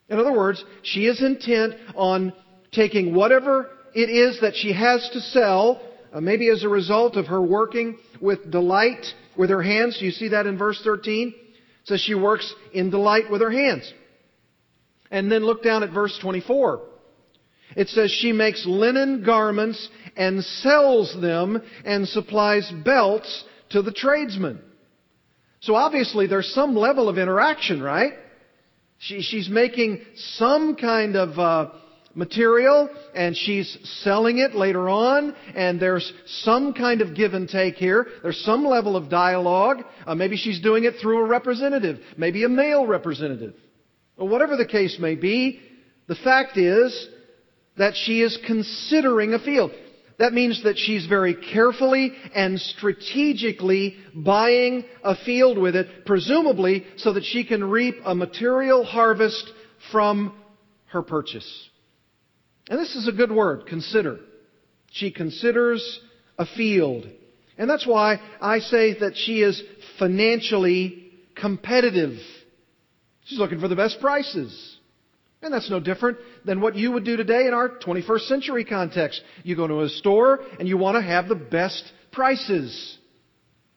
In 0.10 0.20
other 0.20 0.34
words, 0.34 0.64
she 0.84 1.06
is 1.06 1.22
intent 1.22 1.76
on 1.96 2.34
taking 2.72 3.14
whatever 3.14 3.70
it 3.94 4.10
is 4.10 4.42
that 4.42 4.56
she 4.56 4.74
has 4.74 5.08
to 5.14 5.20
sell, 5.20 5.82
uh, 6.14 6.22
maybe 6.22 6.50
as 6.50 6.64
a 6.64 6.70
result 6.70 7.16
of 7.16 7.28
her 7.28 7.42
working 7.42 7.98
with 8.22 8.50
delight 8.52 9.06
with 9.38 9.50
her 9.50 9.62
hands. 9.62 9.98
Do 10.00 10.06
you 10.06 10.12
see 10.12 10.30
that 10.30 10.48
in 10.48 10.58
verse 10.58 10.82
13? 10.84 11.30
It 11.30 11.88
says 11.88 12.02
she 12.02 12.16
works 12.16 12.54
in 12.74 12.90
delight 12.90 13.32
with 13.32 13.42
her 13.42 13.52
hands. 13.52 13.92
And 15.12 15.32
then 15.32 15.44
look 15.44 15.64
down 15.64 15.84
at 15.84 15.92
verse 15.92 16.18
24. 16.22 16.82
It 17.76 17.90
says 17.90 18.12
she 18.12 18.32
makes 18.32 18.66
linen 18.66 19.24
garments 19.24 19.88
and 20.16 20.44
sells 20.44 21.16
them 21.20 21.62
and 21.86 22.08
supplies 22.08 22.72
belts 22.84 23.44
to 23.70 23.82
the 23.82 23.92
tradesmen. 23.92 24.60
So 25.62 25.76
obviously 25.76 26.28
there's 26.28 26.52
some 26.54 26.76
level 26.76 27.10
of 27.10 27.18
interaction, 27.18 27.82
right? 27.82 28.14
She, 29.00 29.22
she's 29.22 29.50
making 29.50 30.02
some 30.16 30.76
kind 30.76 31.16
of 31.16 31.40
uh, 31.40 31.72
material 32.14 32.90
and 33.16 33.36
she's 33.36 33.78
selling 34.04 34.40
it 34.40 34.54
later 34.54 34.90
on 34.90 35.34
and 35.56 35.80
there's 35.80 36.12
some 36.26 36.74
kind 36.74 37.02
of 37.02 37.16
give 37.16 37.34
and 37.34 37.48
take 37.48 37.76
here. 37.76 38.08
There's 38.22 38.40
some 38.44 38.66
level 38.66 38.98
of 38.98 39.10
dialogue. 39.10 39.84
Uh, 40.06 40.16
maybe 40.16 40.36
she's 40.36 40.60
doing 40.60 40.84
it 40.84 40.96
through 41.02 41.20
a 41.20 41.28
representative, 41.28 42.00
maybe 42.18 42.44
a 42.44 42.50
male 42.50 42.86
representative. 42.86 43.56
Or 44.18 44.28
whatever 44.28 44.58
the 44.58 44.66
case 44.66 44.98
may 45.00 45.16
be, 45.16 45.62
the 46.08 46.16
fact 46.16 46.58
is 46.58 47.08
that 47.78 47.94
she 47.96 48.22
is 48.22 48.38
considering 48.46 49.34
a 49.34 49.40
field. 49.40 49.72
That 50.20 50.34
means 50.34 50.64
that 50.64 50.78
she's 50.78 51.06
very 51.08 51.34
carefully 51.34 52.12
and 52.36 52.60
strategically 52.60 53.96
buying 54.14 54.84
a 55.02 55.16
field 55.16 55.58
with 55.58 55.78
it, 55.78 56.06
presumably 56.06 56.86
so 56.98 57.14
that 57.14 57.24
she 57.24 57.46
can 57.46 57.64
reap 57.64 57.96
a 58.04 58.14
material 58.14 58.84
harvest 58.84 59.50
from 59.94 60.36
her 60.88 61.02
purchase. 61.02 61.70
And 62.70 62.78
this 62.78 62.96
is 62.96 63.08
a 63.08 63.14
good 63.14 63.32
word, 63.32 63.66
consider. 63.66 64.20
She 64.92 65.10
considers 65.10 66.00
a 66.38 66.46
field. 66.46 67.08
And 67.58 67.70
that's 67.70 67.88
why 67.88 68.20
I 68.42 68.60
say 68.60 69.00
that 69.00 69.16
she 69.16 69.42
is 69.42 69.62
financially 70.00 71.12
competitive. 71.36 72.18
She's 73.24 73.40
looking 73.40 73.62
for 73.62 73.70
the 73.70 73.76
best 73.76 74.02
prices. 74.02 74.79
And 75.42 75.54
that's 75.54 75.70
no 75.70 75.80
different 75.80 76.18
than 76.44 76.60
what 76.60 76.76
you 76.76 76.92
would 76.92 77.06
do 77.06 77.16
today 77.16 77.48
in 77.48 77.54
our 77.54 77.70
21st 77.70 78.28
century 78.28 78.66
context. 78.66 79.22
You 79.44 79.56
go 79.56 79.68
to 79.68 79.82
a 79.82 79.90
store 79.90 80.42
and 80.60 80.68
you 80.68 80.78
want 80.78 80.96
to 80.96 81.02
have 81.02 81.30
the 81.30 81.36
best 81.36 81.84
prices. 82.12 82.98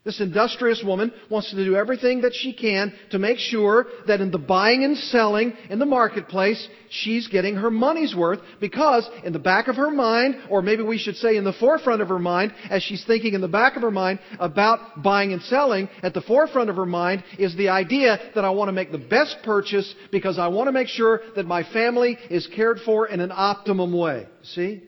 This 0.04 0.20
industrious 0.20 0.82
woman 0.84 1.12
wants 1.30 1.50
to 1.50 1.64
do 1.64 1.76
everything 1.76 2.22
that 2.22 2.34
she 2.34 2.52
can 2.52 2.92
to 3.10 3.20
make 3.20 3.38
sure 3.38 3.86
that 4.08 4.20
in 4.20 4.32
the 4.32 4.38
buying 4.38 4.82
and 4.82 4.96
selling 4.96 5.52
in 5.70 5.78
the 5.78 5.86
marketplace, 5.86 6.68
she's 6.90 7.28
getting 7.28 7.54
her 7.54 7.70
money's 7.70 8.12
worth 8.12 8.40
because 8.60 9.08
in 9.22 9.32
the 9.32 9.38
back 9.38 9.68
of 9.68 9.76
her 9.76 9.92
mind, 9.92 10.34
or 10.50 10.60
maybe 10.60 10.82
we 10.82 10.98
should 10.98 11.14
say 11.14 11.36
in 11.36 11.44
the 11.44 11.52
forefront 11.52 12.02
of 12.02 12.08
her 12.08 12.18
mind, 12.18 12.52
as 12.68 12.82
she's 12.82 13.04
thinking 13.04 13.34
in 13.34 13.40
the 13.40 13.46
back 13.46 13.76
of 13.76 13.82
her 13.82 13.92
mind 13.92 14.18
about 14.40 15.04
buying 15.04 15.32
and 15.32 15.42
selling, 15.42 15.88
at 16.02 16.14
the 16.14 16.20
forefront 16.22 16.68
of 16.68 16.74
her 16.74 16.86
mind 16.86 17.22
is 17.38 17.56
the 17.56 17.68
idea 17.68 18.18
that 18.34 18.44
I 18.44 18.50
want 18.50 18.70
to 18.70 18.72
make 18.72 18.90
the 18.90 18.98
best 18.98 19.36
purchase 19.44 19.94
because 20.10 20.36
I 20.36 20.48
want 20.48 20.66
to 20.66 20.72
make 20.72 20.88
sure 20.88 21.20
that 21.36 21.46
my 21.46 21.62
family 21.62 22.18
is 22.28 22.48
cared 22.48 22.80
for 22.80 23.06
in 23.06 23.20
an 23.20 23.30
optimum 23.32 23.92
way. 23.92 24.26
See? 24.42 24.82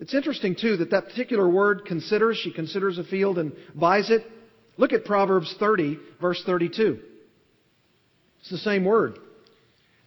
It's 0.00 0.14
interesting, 0.14 0.56
too, 0.56 0.78
that 0.78 0.90
that 0.90 1.08
particular 1.08 1.48
word 1.48 1.84
considers, 1.86 2.38
she 2.38 2.50
considers 2.50 2.98
a 2.98 3.04
field 3.04 3.38
and 3.38 3.52
buys 3.74 4.10
it. 4.10 4.26
Look 4.78 4.92
at 4.92 5.04
Proverbs 5.04 5.54
30, 5.58 5.98
verse 6.20 6.42
32. 6.46 6.98
It's 8.40 8.50
the 8.50 8.58
same 8.58 8.84
word. 8.84 9.18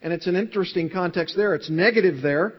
And 0.01 0.11
it's 0.11 0.25
an 0.25 0.35
interesting 0.35 0.89
context 0.89 1.35
there. 1.37 1.53
It's 1.53 1.69
negative 1.69 2.21
there. 2.23 2.55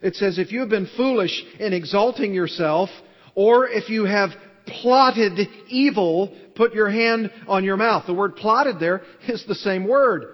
It 0.00 0.16
says, 0.16 0.38
if 0.38 0.50
you 0.50 0.60
have 0.60 0.70
been 0.70 0.88
foolish 0.96 1.44
in 1.60 1.72
exalting 1.72 2.32
yourself, 2.34 2.88
or 3.34 3.68
if 3.68 3.90
you 3.90 4.06
have 4.06 4.30
plotted 4.66 5.38
evil, 5.68 6.34
put 6.56 6.72
your 6.72 6.90
hand 6.90 7.30
on 7.46 7.62
your 7.62 7.76
mouth. 7.76 8.04
The 8.06 8.14
word 8.14 8.36
plotted 8.36 8.80
there 8.80 9.02
is 9.28 9.44
the 9.46 9.54
same 9.54 9.86
word. 9.86 10.24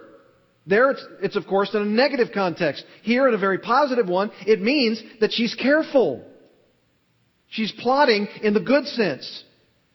There 0.68 0.90
it's, 0.90 1.04
it's, 1.22 1.36
of 1.36 1.46
course 1.46 1.74
in 1.74 1.80
a 1.80 1.86
negative 1.86 2.28
context. 2.32 2.84
Here 3.02 3.26
in 3.26 3.34
a 3.34 3.38
very 3.38 3.58
positive 3.58 4.08
one, 4.08 4.30
it 4.46 4.60
means 4.60 5.02
that 5.20 5.32
she's 5.32 5.54
careful. 5.54 6.24
She's 7.48 7.72
plotting 7.72 8.28
in 8.42 8.52
the 8.52 8.60
good 8.60 8.86
sense. 8.86 9.44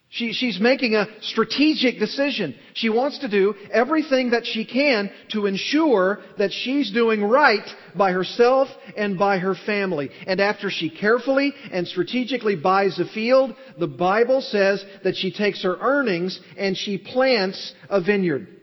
She, 0.08 0.32
she's 0.32 0.60
making 0.60 0.94
a 0.94 1.08
strategic 1.22 1.98
decision. 1.98 2.54
She 2.74 2.88
wants 2.88 3.18
to 3.20 3.28
do 3.28 3.54
everything 3.72 4.30
that 4.30 4.46
she 4.46 4.64
can 4.64 5.10
to 5.32 5.46
ensure 5.46 6.20
that 6.38 6.52
she's 6.52 6.92
doing 6.92 7.22
right 7.24 7.68
by 7.96 8.12
herself 8.12 8.68
and 8.96 9.18
by 9.18 9.38
her 9.38 9.56
family. 9.66 10.10
And 10.28 10.40
after 10.40 10.70
she 10.70 10.88
carefully 10.88 11.52
and 11.72 11.88
strategically 11.88 12.54
buys 12.54 12.98
a 13.00 13.06
field, 13.06 13.56
the 13.76 13.88
Bible 13.88 14.40
says 14.40 14.84
that 15.02 15.16
she 15.16 15.32
takes 15.32 15.64
her 15.64 15.76
earnings 15.80 16.38
and 16.56 16.76
she 16.76 16.96
plants 16.96 17.74
a 17.90 18.00
vineyard. 18.00 18.53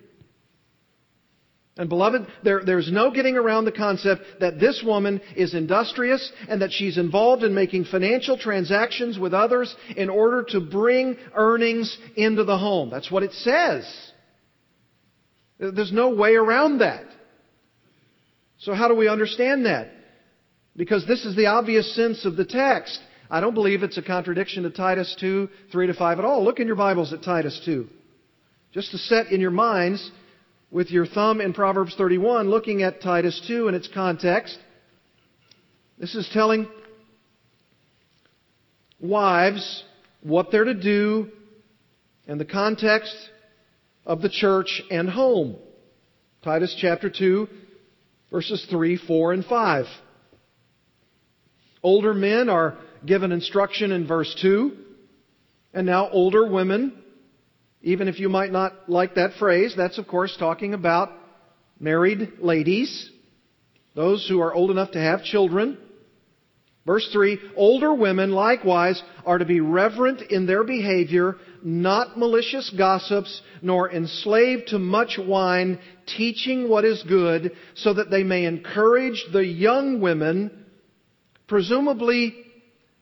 And 1.78 1.88
beloved, 1.88 2.28
there, 2.44 2.64
there's 2.66 2.92
no 2.92 3.12
getting 3.12 3.38
around 3.38 3.64
the 3.64 3.72
concept 3.72 4.24
that 4.42 4.60
this 4.60 4.84
woman 4.86 5.22
is 5.38 5.54
industrious 5.54 6.32
and 6.50 6.62
that 6.62 6.72
she's 6.72 6.98
involved 6.98 7.44
in 7.44 7.56
making 7.56 7.86
financial 7.86 8.38
transactions 8.38 9.18
with 9.18 9.34
others 9.34 9.74
in 9.96 10.10
order 10.10 10.44
to 10.50 10.60
bring 10.60 11.18
earnings 11.34 11.98
into 12.18 12.44
the 12.44 12.58
home. 12.58 12.90
That's 12.90 13.10
what 13.10 13.24
it 13.24 13.32
says. 13.32 13.90
There's 15.60 15.94
no 15.94 16.10
way 16.10 16.36
around 16.36 16.80
that. 16.80 17.06
So 18.60 18.74
how 18.74 18.88
do 18.88 18.96
we 18.96 19.08
understand 19.08 19.66
that? 19.66 19.90
Because 20.76 21.08
this 21.08 21.26
is 21.26 21.36
the 21.36 21.48
obvious 21.48 21.96
sense 21.96 22.26
of 22.26 22.36
the 22.36 22.46
text. 22.46 23.00
I 23.30 23.40
don't 23.40 23.54
believe 23.54 23.82
it's 23.82 23.98
a 23.98 24.02
contradiction 24.02 24.64
to 24.64 24.72
Titus 24.72 25.16
2, 25.20 25.48
3 25.72 25.88
to 25.88 25.94
5 25.94 26.20
at 26.20 26.26
all. 26.26 26.44
Look 26.44 26.60
in 26.60 26.68
your 26.68 26.76
Bibles 26.76 27.14
at 27.14 27.24
Titus 27.24 27.62
2. 27.64 27.88
Just 28.74 28.92
to 28.92 28.98
set 28.98 29.28
in 29.28 29.40
your 29.40 29.52
minds 29.52 30.12
with 30.72 30.90
your 30.90 31.06
thumb 31.06 31.42
in 31.42 31.54
Proverbs 31.54 31.94
31, 31.96 32.50
looking 32.50 32.82
at 32.82 33.02
Titus 33.02 33.42
2 33.48 33.68
and 33.68 33.76
its 33.76 33.90
context. 33.94 34.58
This 35.98 36.16
is 36.16 36.28
telling 36.34 36.68
wives 39.00 39.84
what 40.22 40.50
they're 40.52 40.64
to 40.64 40.74
do 40.74 41.30
in 42.26 42.38
the 42.38 42.46
context 42.46 43.14
of 44.06 44.22
the 44.22 44.30
church 44.30 44.82
and 44.90 45.10
home. 45.10 45.58
Titus 46.44 46.76
chapter 46.80 47.10
2, 47.10 47.48
verses 48.32 48.66
3, 48.70 48.98
4, 48.98 49.34
and 49.34 49.46
5. 49.46 49.86
Older 51.84 52.14
men 52.14 52.48
are 52.48 52.78
given 53.06 53.32
instruction 53.32 53.92
in 53.92 54.08
verse 54.08 54.34
2 54.42 54.72
And 55.74 55.86
now 55.86 56.10
older 56.10 56.48
women, 56.48 57.01
even 57.84 58.08
if 58.08 58.20
you 58.20 58.30
might 58.30 58.52
not 58.52 58.90
like 58.90 59.16
that 59.16 59.34
phrase, 59.40 59.74
that's 59.76 59.98
of 59.98 60.08
course 60.08 60.36
talking 60.38 60.74
about 60.74 61.12
married 61.80 62.34
ladies, 62.40 63.10
those 63.96 64.28
who 64.28 64.40
are 64.42 64.54
old 64.54 64.72
enough 64.72 64.92
to 64.92 65.00
have 65.00 65.24
children. 65.24 65.78
Verse 66.86 67.08
3 67.12 67.40
Older 67.56 67.94
women 67.94 68.32
likewise 68.32 69.02
are 69.26 69.38
to 69.38 69.46
be 69.46 69.60
reverent 69.60 70.22
in 70.32 70.46
their 70.46 70.64
behavior, 70.64 71.36
not 71.64 72.18
malicious 72.18 72.72
gossips, 72.78 73.42
nor 73.62 73.92
enslaved 73.92 74.68
to 74.68 74.80
much 74.80 75.20
wine, 75.20 75.80
teaching 76.18 76.70
what 76.70 76.86
is 76.86 77.04
good, 77.08 77.52
so 77.76 77.94
that 77.94 78.10
they 78.10 78.24
may 78.24 78.46
encourage 78.46 79.26
the 79.32 79.46
young 79.46 80.02
women, 80.02 80.66
presumably 81.48 82.36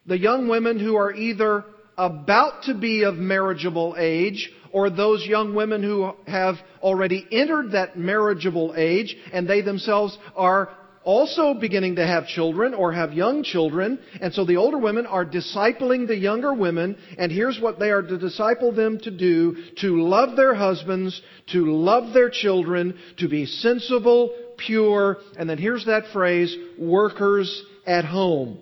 the 0.06 0.18
young 0.18 0.48
women 0.48 0.80
who 0.80 0.96
are 0.96 1.14
either 1.14 1.66
about 1.98 2.64
to 2.64 2.74
be 2.74 3.04
of 3.04 3.16
marriageable 3.16 3.96
age 3.98 4.50
or 4.72 4.90
those 4.90 5.26
young 5.26 5.56
women 5.56 5.84
who 5.84 6.12
have 6.28 6.56
already 6.82 7.26
entered 7.32 7.72
that 7.72 7.98
marriageable 7.98 8.74
age 8.76 9.16
and 9.34 9.48
they 9.48 9.62
themselves 9.62 10.18
are 10.36 10.70
also 11.04 11.54
beginning 11.54 11.96
to 11.96 12.06
have 12.06 12.28
children 12.28 12.74
or 12.74 12.92
have 12.92 13.14
young 13.14 13.44
children. 13.44 14.00
And 14.22 14.34
so 14.34 14.46
the 14.46 14.58
older 14.58 14.78
women 14.78 15.06
are 15.06 15.26
discipling 15.26 16.08
the 16.08 16.16
younger 16.16 16.54
women. 16.54 16.98
And 17.18 17.32
here's 17.32 17.60
what 17.60 17.80
they 17.80 17.90
are 17.90 18.02
to 18.02 18.18
disciple 18.18 18.72
them 18.74 19.00
to 19.00 19.12
do. 19.12 19.56
To 19.78 20.02
love 20.02 20.36
their 20.36 20.54
husbands, 20.54 21.20
to 21.52 21.66
love 21.66 22.14
their 22.14 22.30
children, 22.30 22.98
to 23.18 23.28
be 23.28 23.46
sensible, 23.46 24.36
pure, 24.58 25.18
and 25.38 25.50
then 25.50 25.58
here's 25.58 25.86
that 25.86 26.04
phrase, 26.14 26.56
workers 26.78 27.64
at 27.88 28.06
home. 28.06 28.60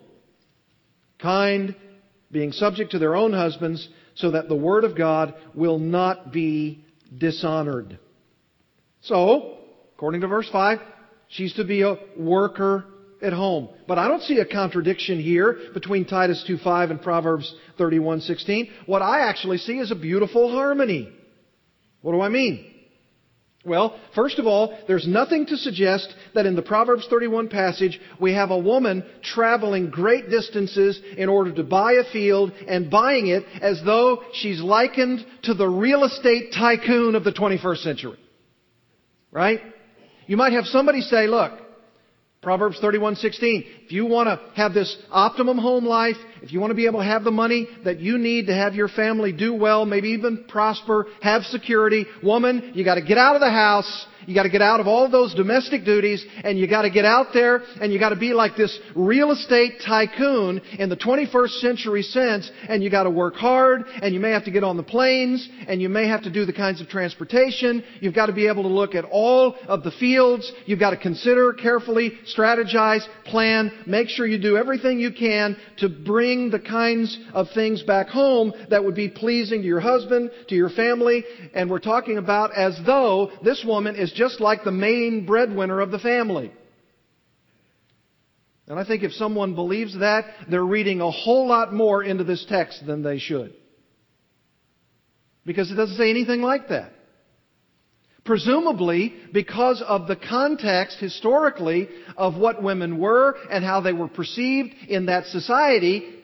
Kind, 1.20 1.74
being 2.30 2.52
subject 2.52 2.92
to 2.92 2.98
their 2.98 3.16
own 3.16 3.32
husbands, 3.32 3.88
so 4.18 4.30
that 4.30 4.48
the 4.48 4.54
Word 4.54 4.84
of 4.84 4.96
God 4.96 5.34
will 5.54 5.78
not 5.78 6.32
be 6.32 6.84
dishonored. 7.16 7.98
So, 9.02 9.58
according 9.94 10.20
to 10.20 10.28
verse 10.28 10.48
5, 10.52 10.78
She's 11.28 11.52
to 11.54 11.64
be 11.64 11.82
a 11.82 11.96
worker 12.16 12.84
at 13.20 13.32
home. 13.32 13.68
But 13.86 13.98
I 13.98 14.08
don't 14.08 14.22
see 14.22 14.38
a 14.38 14.46
contradiction 14.46 15.20
here 15.20 15.58
between 15.74 16.06
Titus 16.06 16.44
2.5 16.48 16.90
and 16.90 17.02
Proverbs 17.02 17.54
31.16. 17.78 18.70
What 18.86 19.02
I 19.02 19.28
actually 19.28 19.58
see 19.58 19.78
is 19.78 19.90
a 19.90 19.94
beautiful 19.94 20.50
harmony. 20.50 21.12
What 22.00 22.12
do 22.12 22.20
I 22.20 22.28
mean? 22.28 22.64
Well, 23.68 24.00
first 24.14 24.38
of 24.38 24.46
all, 24.46 24.76
there's 24.88 25.06
nothing 25.06 25.46
to 25.46 25.56
suggest 25.56 26.12
that 26.34 26.46
in 26.46 26.56
the 26.56 26.62
Proverbs 26.62 27.06
31 27.08 27.48
passage 27.48 28.00
we 28.18 28.32
have 28.32 28.50
a 28.50 28.58
woman 28.58 29.04
traveling 29.22 29.90
great 29.90 30.30
distances 30.30 31.00
in 31.16 31.28
order 31.28 31.52
to 31.52 31.62
buy 31.62 31.92
a 31.92 32.10
field 32.12 32.52
and 32.66 32.90
buying 32.90 33.28
it 33.28 33.44
as 33.60 33.80
though 33.84 34.22
she's 34.32 34.60
likened 34.60 35.24
to 35.42 35.54
the 35.54 35.68
real 35.68 36.04
estate 36.04 36.52
tycoon 36.52 37.14
of 37.14 37.24
the 37.24 37.32
21st 37.32 37.82
century. 37.82 38.18
Right? 39.30 39.60
You 40.26 40.36
might 40.36 40.54
have 40.54 40.64
somebody 40.64 41.02
say, 41.02 41.26
look, 41.26 41.52
Proverbs 42.40 42.78
31:16. 42.80 43.66
If 43.84 43.92
you 43.92 44.06
want 44.06 44.28
to 44.28 44.40
have 44.54 44.72
this 44.72 44.96
optimum 45.10 45.58
home 45.58 45.84
life, 45.84 46.16
if 46.40 46.52
you 46.52 46.60
want 46.60 46.70
to 46.70 46.76
be 46.76 46.86
able 46.86 47.00
to 47.00 47.04
have 47.04 47.24
the 47.24 47.32
money 47.32 47.66
that 47.84 47.98
you 47.98 48.16
need 48.16 48.46
to 48.46 48.54
have 48.54 48.76
your 48.76 48.86
family 48.86 49.32
do 49.32 49.54
well, 49.54 49.84
maybe 49.84 50.10
even 50.10 50.44
prosper, 50.46 51.06
have 51.20 51.42
security, 51.44 52.06
woman, 52.22 52.72
you 52.74 52.84
got 52.84 52.94
to 52.94 53.02
get 53.02 53.18
out 53.18 53.34
of 53.34 53.40
the 53.40 53.50
house 53.50 54.06
you 54.28 54.34
got 54.34 54.42
to 54.42 54.50
get 54.50 54.60
out 54.60 54.78
of 54.78 54.86
all 54.86 55.08
those 55.08 55.34
domestic 55.34 55.86
duties 55.86 56.22
and 56.44 56.58
you 56.58 56.68
got 56.68 56.82
to 56.82 56.90
get 56.90 57.06
out 57.06 57.28
there 57.32 57.62
and 57.80 57.90
you 57.90 57.98
got 57.98 58.10
to 58.10 58.16
be 58.16 58.34
like 58.34 58.56
this 58.56 58.78
real 58.94 59.32
estate 59.32 59.80
tycoon 59.86 60.60
in 60.78 60.90
the 60.90 60.96
21st 60.96 61.60
century 61.60 62.02
sense 62.02 62.50
and 62.68 62.84
you 62.84 62.90
got 62.90 63.04
to 63.04 63.10
work 63.10 63.36
hard 63.36 63.84
and 64.02 64.12
you 64.12 64.20
may 64.20 64.30
have 64.30 64.44
to 64.44 64.50
get 64.50 64.62
on 64.62 64.76
the 64.76 64.82
planes 64.82 65.48
and 65.66 65.80
you 65.80 65.88
may 65.88 66.06
have 66.06 66.24
to 66.24 66.30
do 66.30 66.44
the 66.44 66.52
kinds 66.52 66.82
of 66.82 66.88
transportation. 66.88 67.82
You've 68.00 68.14
got 68.14 68.26
to 68.26 68.34
be 68.34 68.48
able 68.48 68.64
to 68.64 68.68
look 68.68 68.94
at 68.94 69.06
all 69.06 69.56
of 69.66 69.82
the 69.82 69.92
fields. 69.92 70.52
You've 70.66 70.78
got 70.78 70.90
to 70.90 70.98
consider 70.98 71.54
carefully, 71.54 72.12
strategize, 72.36 73.06
plan, 73.24 73.72
make 73.86 74.10
sure 74.10 74.26
you 74.26 74.38
do 74.38 74.58
everything 74.58 75.00
you 75.00 75.10
can 75.10 75.56
to 75.78 75.88
bring 75.88 76.50
the 76.50 76.60
kinds 76.60 77.18
of 77.32 77.46
things 77.54 77.82
back 77.82 78.08
home 78.08 78.52
that 78.68 78.84
would 78.84 78.94
be 78.94 79.08
pleasing 79.08 79.62
to 79.62 79.66
your 79.66 79.80
husband, 79.80 80.30
to 80.48 80.54
your 80.54 80.68
family. 80.68 81.24
And 81.54 81.70
we're 81.70 81.78
talking 81.78 82.18
about 82.18 82.54
as 82.54 82.78
though 82.84 83.30
this 83.42 83.64
woman 83.66 83.96
is 83.96 84.17
just 84.18 84.40
like 84.40 84.64
the 84.64 84.72
main 84.72 85.24
breadwinner 85.24 85.80
of 85.80 85.92
the 85.92 85.98
family. 86.00 86.52
And 88.66 88.78
I 88.78 88.84
think 88.84 89.02
if 89.02 89.12
someone 89.12 89.54
believes 89.54 89.98
that, 90.00 90.26
they're 90.50 90.62
reading 90.64 91.00
a 91.00 91.10
whole 91.10 91.46
lot 91.46 91.72
more 91.72 92.02
into 92.02 92.24
this 92.24 92.44
text 92.46 92.84
than 92.84 93.02
they 93.02 93.18
should. 93.18 93.54
Because 95.46 95.70
it 95.70 95.76
doesn't 95.76 95.96
say 95.96 96.10
anything 96.10 96.42
like 96.42 96.68
that. 96.68 96.92
Presumably, 98.24 99.14
because 99.32 99.80
of 99.80 100.06
the 100.06 100.16
context 100.16 100.98
historically 100.98 101.88
of 102.18 102.36
what 102.36 102.62
women 102.62 102.98
were 102.98 103.36
and 103.50 103.64
how 103.64 103.80
they 103.80 103.94
were 103.94 104.08
perceived 104.08 104.74
in 104.86 105.06
that 105.06 105.24
society, 105.26 106.16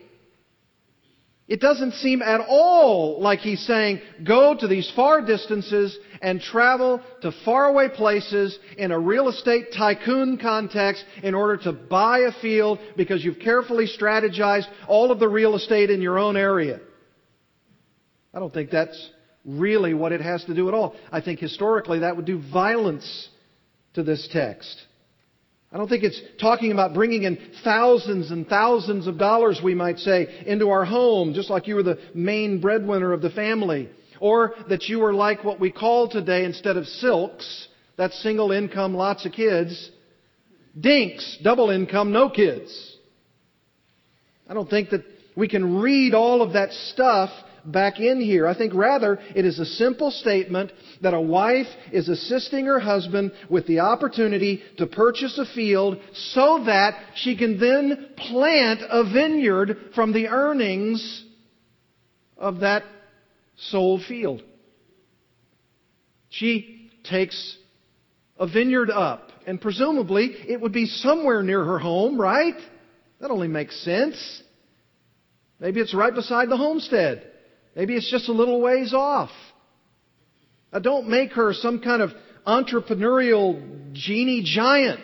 it 1.47 1.59
doesn't 1.59 1.93
seem 1.93 2.21
at 2.21 2.41
all 2.47 3.21
like 3.21 3.39
he's 3.39 3.65
saying, 3.65 4.01
go 4.23 4.55
to 4.55 4.67
these 4.67 4.91
far 4.95 5.25
distances 5.25 5.97
and 6.25 6.41
travel 6.41 6.99
to 7.21 7.31
faraway 7.45 7.87
places 7.87 8.57
in 8.79 8.89
a 8.91 8.99
real 8.99 9.29
estate 9.29 9.67
tycoon 9.77 10.39
context 10.39 11.05
in 11.21 11.35
order 11.35 11.55
to 11.55 11.71
buy 11.71 12.21
a 12.21 12.31
field 12.41 12.79
because 12.97 13.23
you've 13.23 13.37
carefully 13.37 13.85
strategized 13.87 14.65
all 14.87 15.11
of 15.11 15.19
the 15.19 15.27
real 15.27 15.55
estate 15.55 15.91
in 15.91 16.01
your 16.01 16.17
own 16.17 16.35
area. 16.35 16.79
I 18.33 18.39
don't 18.39 18.51
think 18.51 18.71
that's 18.71 19.11
really 19.45 19.93
what 19.93 20.13
it 20.13 20.21
has 20.21 20.43
to 20.45 20.55
do 20.55 20.67
at 20.67 20.73
all. 20.73 20.95
I 21.11 21.21
think 21.21 21.39
historically 21.39 21.99
that 21.99 22.15
would 22.15 22.25
do 22.25 22.41
violence 22.51 23.29
to 23.93 24.01
this 24.01 24.27
text. 24.33 24.81
I 25.71 25.77
don't 25.77 25.87
think 25.87 26.03
it's 26.03 26.19
talking 26.41 26.71
about 26.71 26.95
bringing 26.95 27.21
in 27.21 27.37
thousands 27.63 28.31
and 28.31 28.47
thousands 28.47 29.05
of 29.05 29.19
dollars, 29.19 29.61
we 29.63 29.75
might 29.75 29.99
say, 29.99 30.43
into 30.47 30.69
our 30.69 30.85
home, 30.85 31.35
just 31.35 31.51
like 31.51 31.67
you 31.67 31.75
were 31.75 31.83
the 31.83 31.99
main 32.15 32.61
breadwinner 32.61 33.13
of 33.13 33.21
the 33.21 33.29
family. 33.29 33.91
Or 34.25 34.55
that 34.69 34.85
you 34.85 34.97
were 35.01 35.13
like 35.13 35.43
what 35.43 35.59
we 35.59 35.69
call 35.69 36.09
today, 36.09 36.45
instead 36.45 36.77
of 36.77 36.87
silks, 36.87 37.67
that's 37.95 38.19
single 38.23 38.51
income, 38.51 38.95
lots 38.95 39.23
of 39.23 39.33
kids, 39.33 39.91
dinks, 40.79 41.37
double 41.43 41.69
income, 41.69 42.11
no 42.11 42.31
kids. 42.31 42.97
I 44.49 44.55
don't 44.55 44.67
think 44.67 44.89
that 44.89 45.03
we 45.37 45.47
can 45.47 45.79
read 45.79 46.15
all 46.15 46.41
of 46.41 46.53
that 46.53 46.71
stuff 46.73 47.29
back 47.65 47.99
in 47.99 48.19
here. 48.19 48.47
I 48.47 48.57
think 48.57 48.73
rather 48.73 49.19
it 49.35 49.45
is 49.45 49.59
a 49.59 49.65
simple 49.65 50.09
statement 50.09 50.71
that 51.03 51.13
a 51.13 51.21
wife 51.21 51.67
is 51.91 52.09
assisting 52.09 52.65
her 52.65 52.79
husband 52.79 53.31
with 53.47 53.67
the 53.67 53.81
opportunity 53.81 54.63
to 54.79 54.87
purchase 54.87 55.37
a 55.37 55.45
field 55.53 55.99
so 56.33 56.63
that 56.65 56.99
she 57.13 57.37
can 57.37 57.59
then 57.59 58.07
plant 58.17 58.81
a 58.89 59.03
vineyard 59.03 59.91
from 59.93 60.13
the 60.13 60.29
earnings 60.29 61.23
of 62.39 62.61
that 62.61 62.81
sold 63.57 64.03
field. 64.07 64.41
She 66.29 66.91
takes 67.03 67.57
a 68.37 68.47
vineyard 68.47 68.89
up, 68.89 69.29
and 69.47 69.61
presumably 69.61 70.35
it 70.47 70.59
would 70.59 70.73
be 70.73 70.87
somewhere 70.87 71.43
near 71.43 71.63
her 71.63 71.79
home, 71.79 72.19
right? 72.19 72.55
That 73.21 73.31
only 73.31 73.47
makes 73.47 73.79
sense. 73.83 74.43
Maybe 75.59 75.79
it's 75.79 75.93
right 75.93 76.13
beside 76.13 76.49
the 76.49 76.57
homestead. 76.57 77.31
Maybe 77.75 77.95
it's 77.95 78.09
just 78.09 78.29
a 78.29 78.33
little 78.33 78.61
ways 78.61 78.93
off. 78.93 79.31
Now, 80.73 80.79
don't 80.79 81.07
make 81.07 81.31
her 81.33 81.53
some 81.53 81.79
kind 81.79 82.01
of 82.01 82.11
entrepreneurial 82.45 83.93
genie 83.93 84.43
giant 84.43 84.99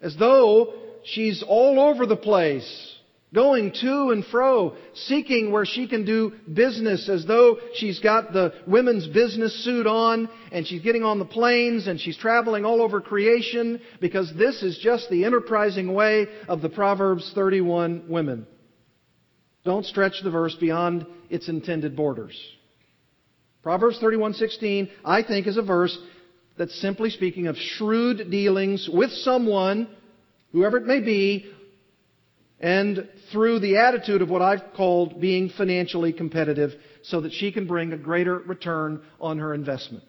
as 0.00 0.16
though 0.16 0.74
she's 1.04 1.44
all 1.46 1.78
over 1.78 2.06
the 2.06 2.16
place, 2.16 2.89
going 3.32 3.72
to 3.80 4.10
and 4.10 4.24
fro, 4.26 4.74
seeking 4.94 5.52
where 5.52 5.64
she 5.64 5.86
can 5.86 6.04
do 6.04 6.32
business 6.52 7.08
as 7.08 7.24
though 7.26 7.58
she's 7.74 8.00
got 8.00 8.32
the 8.32 8.52
women's 8.66 9.06
business 9.06 9.64
suit 9.64 9.86
on 9.86 10.28
and 10.50 10.66
she's 10.66 10.82
getting 10.82 11.04
on 11.04 11.18
the 11.18 11.24
planes 11.24 11.86
and 11.86 12.00
she's 12.00 12.16
traveling 12.18 12.64
all 12.64 12.82
over 12.82 13.00
creation 13.00 13.80
because 14.00 14.32
this 14.36 14.62
is 14.62 14.78
just 14.78 15.08
the 15.10 15.24
enterprising 15.24 15.94
way 15.94 16.26
of 16.48 16.60
the 16.60 16.68
Proverbs 16.68 17.30
31 17.34 18.04
women. 18.08 18.46
Don't 19.64 19.84
stretch 19.84 20.22
the 20.24 20.30
verse 20.30 20.56
beyond 20.56 21.06
its 21.28 21.48
intended 21.48 21.94
borders. 21.94 22.36
Proverbs 23.62 23.98
31:16 24.00 24.90
I 25.04 25.22
think 25.22 25.46
is 25.46 25.58
a 25.58 25.62
verse 25.62 25.96
that's 26.56 26.74
simply 26.80 27.10
speaking 27.10 27.46
of 27.46 27.56
shrewd 27.56 28.30
dealings 28.30 28.88
with 28.90 29.10
someone 29.12 29.86
whoever 30.52 30.78
it 30.78 30.86
may 30.86 31.00
be 31.00 31.46
and 32.60 33.08
through 33.32 33.60
the 33.60 33.78
attitude 33.78 34.20
of 34.20 34.28
what 34.28 34.42
I've 34.42 34.74
called 34.76 35.20
being 35.20 35.48
financially 35.48 36.12
competitive 36.12 36.72
so 37.02 37.22
that 37.22 37.32
she 37.32 37.52
can 37.52 37.66
bring 37.66 37.92
a 37.92 37.96
greater 37.96 38.38
return 38.38 39.00
on 39.18 39.38
her 39.38 39.54
investment. 39.54 40.04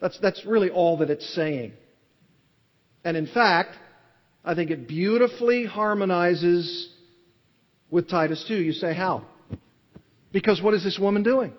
That's, 0.00 0.18
that's 0.20 0.44
really 0.44 0.70
all 0.70 0.98
that 0.98 1.10
it's 1.10 1.28
saying. 1.34 1.72
And 3.04 3.16
in 3.16 3.26
fact, 3.26 3.70
I 4.44 4.54
think 4.54 4.70
it 4.70 4.88
beautifully 4.88 5.64
harmonizes 5.64 6.88
with 7.90 8.08
Titus 8.08 8.44
2. 8.48 8.54
You 8.54 8.72
say, 8.72 8.94
how? 8.94 9.24
Because 10.32 10.60
what 10.60 10.74
is 10.74 10.84
this 10.84 10.98
woman 10.98 11.22
doing? 11.22 11.52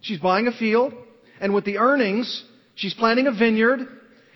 She's 0.00 0.20
buying 0.20 0.46
a 0.46 0.52
field, 0.52 0.94
and 1.40 1.52
with 1.52 1.64
the 1.64 1.78
earnings, 1.78 2.44
she's 2.76 2.94
planting 2.94 3.26
a 3.26 3.32
vineyard, 3.32 3.80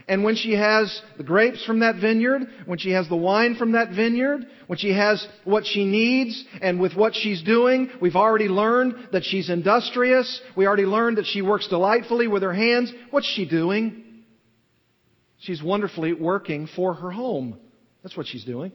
and 0.08 0.24
when 0.24 0.36
she 0.36 0.52
has 0.52 1.00
the 1.16 1.22
grapes 1.22 1.64
from 1.64 1.80
that 1.80 1.96
vineyard, 1.96 2.42
when 2.66 2.78
she 2.78 2.90
has 2.90 3.08
the 3.08 3.16
wine 3.16 3.56
from 3.56 3.72
that 3.72 3.90
vineyard, 3.90 4.46
when 4.66 4.78
she 4.78 4.92
has 4.92 5.26
what 5.44 5.64
she 5.64 5.84
needs, 5.84 6.44
and 6.60 6.80
with 6.80 6.94
what 6.94 7.14
she's 7.14 7.42
doing, 7.42 7.90
we've 8.00 8.16
already 8.16 8.48
learned 8.48 9.08
that 9.12 9.24
she's 9.24 9.50
industrious. 9.50 10.40
We 10.56 10.66
already 10.66 10.86
learned 10.86 11.18
that 11.18 11.26
she 11.26 11.42
works 11.42 11.68
delightfully 11.68 12.26
with 12.26 12.42
her 12.42 12.54
hands. 12.54 12.92
What's 13.10 13.26
she 13.26 13.48
doing? 13.48 14.04
She's 15.38 15.62
wonderfully 15.62 16.12
working 16.12 16.68
for 16.74 16.94
her 16.94 17.10
home. 17.10 17.58
That's 18.02 18.16
what 18.16 18.26
she's 18.26 18.44
doing. 18.44 18.72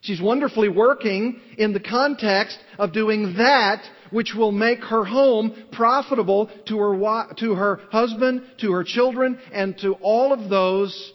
She's 0.00 0.20
wonderfully 0.20 0.68
working 0.68 1.40
in 1.56 1.72
the 1.72 1.80
context 1.80 2.58
of 2.78 2.92
doing 2.92 3.34
that 3.38 3.82
which 4.10 4.34
will 4.36 4.52
make 4.52 4.80
her 4.80 5.04
home 5.04 5.54
profitable 5.72 6.50
to 6.66 6.78
her, 6.78 7.34
to 7.38 7.54
her 7.54 7.80
husband, 7.90 8.42
to 8.60 8.72
her 8.72 8.84
children, 8.84 9.38
and 9.52 9.78
to 9.78 9.94
all 9.94 10.32
of 10.32 10.48
those 10.50 11.12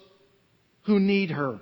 who 0.86 1.00
need 1.00 1.30
her. 1.30 1.60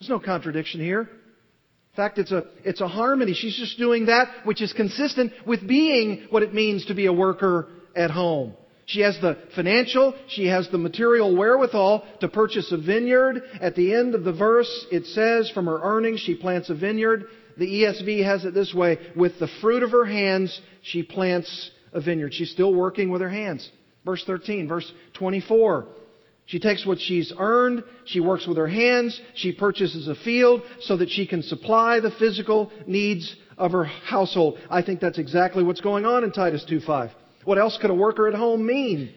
There's 0.00 0.08
no 0.08 0.20
contradiction 0.20 0.80
here. 0.80 1.00
In 1.02 1.96
fact, 1.96 2.18
it's 2.18 2.30
a, 2.30 2.44
it's 2.64 2.80
a 2.80 2.88
harmony. 2.88 3.34
She's 3.34 3.56
just 3.56 3.76
doing 3.76 4.06
that 4.06 4.46
which 4.46 4.62
is 4.62 4.72
consistent 4.72 5.32
with 5.46 5.66
being 5.66 6.28
what 6.30 6.44
it 6.44 6.54
means 6.54 6.86
to 6.86 6.94
be 6.94 7.06
a 7.06 7.12
worker 7.12 7.68
at 7.96 8.10
home. 8.10 8.54
She 8.86 9.00
has 9.00 9.18
the 9.20 9.36
financial, 9.54 10.14
she 10.28 10.46
has 10.46 10.66
the 10.70 10.78
material 10.78 11.36
wherewithal 11.36 12.06
to 12.20 12.28
purchase 12.28 12.72
a 12.72 12.78
vineyard. 12.78 13.42
At 13.60 13.74
the 13.74 13.94
end 13.94 14.14
of 14.14 14.24
the 14.24 14.32
verse, 14.32 14.86
it 14.90 15.04
says, 15.06 15.50
from 15.50 15.66
her 15.66 15.78
earnings, 15.82 16.20
she 16.20 16.34
plants 16.34 16.70
a 16.70 16.74
vineyard. 16.74 17.24
The 17.58 17.66
ESV 17.66 18.24
has 18.24 18.44
it 18.44 18.54
this 18.54 18.72
way 18.72 18.98
with 19.16 19.38
the 19.38 19.48
fruit 19.60 19.82
of 19.82 19.90
her 19.90 20.04
hands, 20.04 20.60
she 20.82 21.02
plants 21.02 21.70
a 21.92 22.00
vineyard. 22.00 22.32
She's 22.32 22.52
still 22.52 22.72
working 22.72 23.10
with 23.10 23.20
her 23.20 23.28
hands. 23.28 23.68
Verse 24.04 24.22
13, 24.24 24.68
verse 24.68 24.90
24. 25.14 25.86
She 26.46 26.60
takes 26.60 26.86
what 26.86 26.98
she's 26.98 27.30
earned, 27.38 27.84
she 28.06 28.20
works 28.20 28.46
with 28.46 28.56
her 28.56 28.68
hands, 28.68 29.20
she 29.34 29.52
purchases 29.52 30.08
a 30.08 30.14
field 30.14 30.62
so 30.80 30.96
that 30.96 31.10
she 31.10 31.26
can 31.26 31.42
supply 31.42 32.00
the 32.00 32.12
physical 32.12 32.72
needs 32.86 33.36
of 33.58 33.72
her 33.72 33.84
household. 33.84 34.58
I 34.70 34.80
think 34.80 35.00
that's 35.00 35.18
exactly 35.18 35.62
what's 35.62 35.82
going 35.82 36.06
on 36.06 36.24
in 36.24 36.32
Titus 36.32 36.64
2:5. 36.64 37.10
What 37.44 37.58
else 37.58 37.76
could 37.78 37.90
a 37.90 37.94
worker 37.94 38.28
at 38.28 38.34
home 38.34 38.64
mean? 38.64 39.12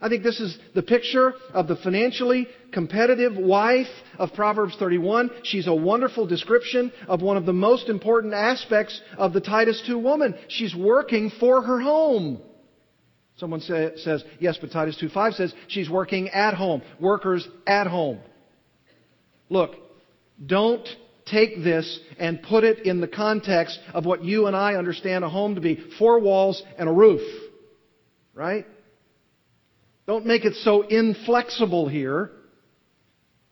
I 0.00 0.08
think 0.08 0.22
this 0.22 0.40
is 0.40 0.58
the 0.74 0.82
picture 0.82 1.34
of 1.52 1.68
the 1.68 1.76
financially 1.76 2.48
competitive 2.72 3.36
wife 3.36 3.86
of 4.18 4.34
Proverbs 4.34 4.76
31. 4.78 5.30
She's 5.44 5.66
a 5.66 5.74
wonderful 5.74 6.26
description 6.26 6.92
of 7.08 7.22
one 7.22 7.36
of 7.36 7.46
the 7.46 7.52
most 7.52 7.88
important 7.88 8.34
aspects 8.34 9.00
of 9.16 9.32
the 9.32 9.40
Titus 9.40 9.82
2 9.86 9.98
woman. 9.98 10.34
She's 10.48 10.74
working 10.74 11.30
for 11.40 11.62
her 11.62 11.80
home. 11.80 12.40
Someone 13.36 13.60
say, 13.60 13.92
says, 13.96 14.22
yes, 14.38 14.58
but 14.60 14.72
Titus 14.72 14.96
2.5 15.02 15.34
says 15.34 15.54
she's 15.68 15.90
working 15.90 16.28
at 16.28 16.54
home. 16.54 16.82
Workers 17.00 17.46
at 17.66 17.86
home. 17.86 18.20
Look, 19.48 19.76
don't 20.44 20.86
take 21.26 21.64
this 21.64 21.98
and 22.18 22.42
put 22.42 22.64
it 22.64 22.80
in 22.86 23.00
the 23.00 23.08
context 23.08 23.78
of 23.92 24.04
what 24.04 24.24
you 24.24 24.46
and 24.46 24.54
I 24.54 24.74
understand 24.74 25.24
a 25.24 25.28
home 25.28 25.54
to 25.54 25.60
be. 25.60 25.82
Four 25.98 26.20
walls 26.20 26.62
and 26.78 26.88
a 26.88 26.92
roof. 26.92 27.22
Right? 28.34 28.66
Don't 30.06 30.26
make 30.26 30.44
it 30.44 30.54
so 30.56 30.82
inflexible 30.82 31.88
here 31.88 32.30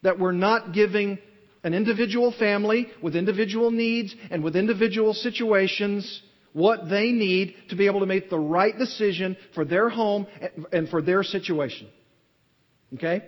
that 0.02 0.18
we're 0.18 0.32
not 0.32 0.72
giving 0.72 1.18
an 1.64 1.74
individual 1.74 2.32
family 2.38 2.88
with 3.02 3.14
individual 3.14 3.70
needs 3.70 4.14
and 4.30 4.42
with 4.42 4.56
individual 4.56 5.14
situations 5.14 6.22
what 6.52 6.88
they 6.90 7.12
need 7.12 7.54
to 7.70 7.76
be 7.76 7.86
able 7.86 8.00
to 8.00 8.06
make 8.06 8.28
the 8.28 8.38
right 8.38 8.76
decision 8.76 9.36
for 9.54 9.64
their 9.64 9.88
home 9.88 10.26
and 10.72 10.88
for 10.88 11.00
their 11.00 11.22
situation. 11.22 11.88
Okay? 12.94 13.22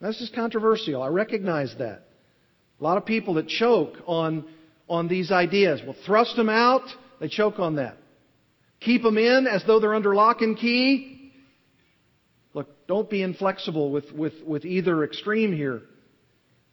This 0.00 0.20
is 0.20 0.30
controversial. 0.34 1.02
I 1.02 1.08
recognize 1.08 1.74
that. 1.78 2.02
A 2.80 2.84
lot 2.84 2.98
of 2.98 3.06
people 3.06 3.34
that 3.34 3.48
choke 3.48 3.94
on, 4.06 4.44
on 4.88 5.08
these 5.08 5.32
ideas. 5.32 5.80
Well, 5.84 5.96
thrust 6.06 6.36
them 6.36 6.48
out, 6.48 6.82
they 7.20 7.28
choke 7.28 7.58
on 7.58 7.76
that. 7.76 7.96
Keep 8.80 9.02
them 9.02 9.18
in 9.18 9.46
as 9.46 9.64
though 9.66 9.80
they're 9.80 9.94
under 9.94 10.14
lock 10.14 10.42
and 10.42 10.56
key. 10.56 11.17
Don't 12.88 13.08
be 13.08 13.22
inflexible 13.22 13.92
with, 13.92 14.10
with, 14.12 14.32
with 14.46 14.64
either 14.64 15.04
extreme 15.04 15.54
here. 15.54 15.82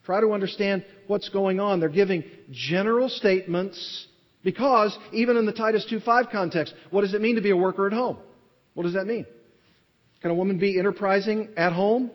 Try 0.05 0.21
to 0.21 0.31
understand 0.31 0.85
what's 1.07 1.29
going 1.29 1.59
on. 1.59 1.79
They're 1.79 1.89
giving 1.89 2.23
general 2.51 3.09
statements 3.09 4.07
because 4.43 4.97
even 5.11 5.35
in 5.35 5.45
the 5.45 5.51
Titus 5.51 5.85
2.5 5.91 6.31
context, 6.31 6.73
what 6.89 7.01
does 7.01 7.13
it 7.13 7.21
mean 7.21 7.35
to 7.35 7.41
be 7.41 7.49
a 7.49 7.57
worker 7.57 7.85
at 7.85 7.93
home? 7.93 8.17
What 8.75 8.83
does 8.83 8.93
that 8.93 9.05
mean? 9.05 9.25
Can 10.21 10.31
a 10.31 10.35
woman 10.35 10.57
be 10.57 10.79
enterprising 10.79 11.49
at 11.57 11.73
home? 11.73 12.11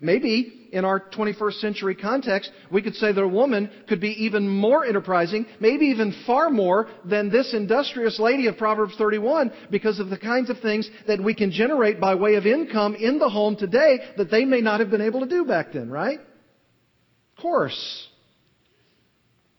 Maybe 0.00 0.63
in 0.74 0.84
our 0.84 0.98
21st 0.98 1.60
century 1.60 1.94
context, 1.94 2.50
we 2.70 2.82
could 2.82 2.96
say 2.96 3.12
that 3.12 3.22
a 3.22 3.28
woman 3.28 3.70
could 3.88 4.00
be 4.00 4.24
even 4.24 4.48
more 4.48 4.84
enterprising, 4.84 5.46
maybe 5.60 5.86
even 5.86 6.12
far 6.26 6.50
more 6.50 6.88
than 7.04 7.30
this 7.30 7.54
industrious 7.54 8.18
lady 8.18 8.48
of 8.48 8.58
Proverbs 8.58 8.94
31 8.98 9.52
because 9.70 10.00
of 10.00 10.10
the 10.10 10.18
kinds 10.18 10.50
of 10.50 10.58
things 10.58 10.90
that 11.06 11.22
we 11.22 11.32
can 11.32 11.52
generate 11.52 12.00
by 12.00 12.16
way 12.16 12.34
of 12.34 12.44
income 12.44 12.96
in 12.96 13.20
the 13.20 13.28
home 13.28 13.56
today 13.56 14.00
that 14.16 14.32
they 14.32 14.44
may 14.44 14.60
not 14.60 14.80
have 14.80 14.90
been 14.90 15.00
able 15.00 15.20
to 15.20 15.28
do 15.28 15.44
back 15.44 15.72
then, 15.72 15.88
right? 15.88 16.18
Of 16.18 17.42
course. 17.42 18.08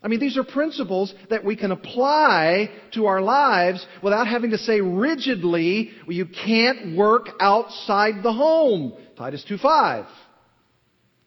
I 0.03 0.09
mean, 0.09 0.19
these 0.19 0.37
are 0.37 0.43
principles 0.43 1.13
that 1.29 1.45
we 1.45 1.55
can 1.55 1.71
apply 1.71 2.69
to 2.93 3.05
our 3.05 3.21
lives 3.21 3.83
without 4.03 4.27
having 4.27 4.51
to 4.51 4.57
say 4.57 4.81
rigidly, 4.81 5.91
well, 6.05 6.15
you 6.15 6.25
can't 6.27 6.95
work 6.97 7.29
outside 7.39 8.21
the 8.21 8.33
home. 8.33 8.93
Titus 9.17 9.45
2.5. 9.49 10.05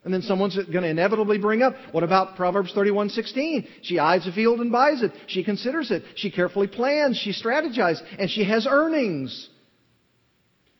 And 0.05 0.15
then 0.15 0.23
someone's 0.23 0.55
going 0.57 0.83
to 0.83 0.89
inevitably 0.89 1.39
bring 1.39 1.63
up, 1.63 1.75
what 1.91 2.05
about 2.05 2.37
Proverbs 2.37 2.73
31:16? 2.73 3.67
She 3.83 3.99
eyes 3.99 4.27
a 4.27 4.33
field 4.33 4.61
and 4.61 4.71
buys 4.71 5.03
it. 5.03 5.13
She 5.27 5.43
considers 5.43 5.91
it. 5.91 6.03
She 6.15 6.31
carefully 6.31 6.69
plans. 6.69 7.19
She 7.19 7.33
strategizes. 7.33 8.01
And 8.19 8.31
she 8.31 8.45
has 8.45 8.67
earnings. 8.69 9.49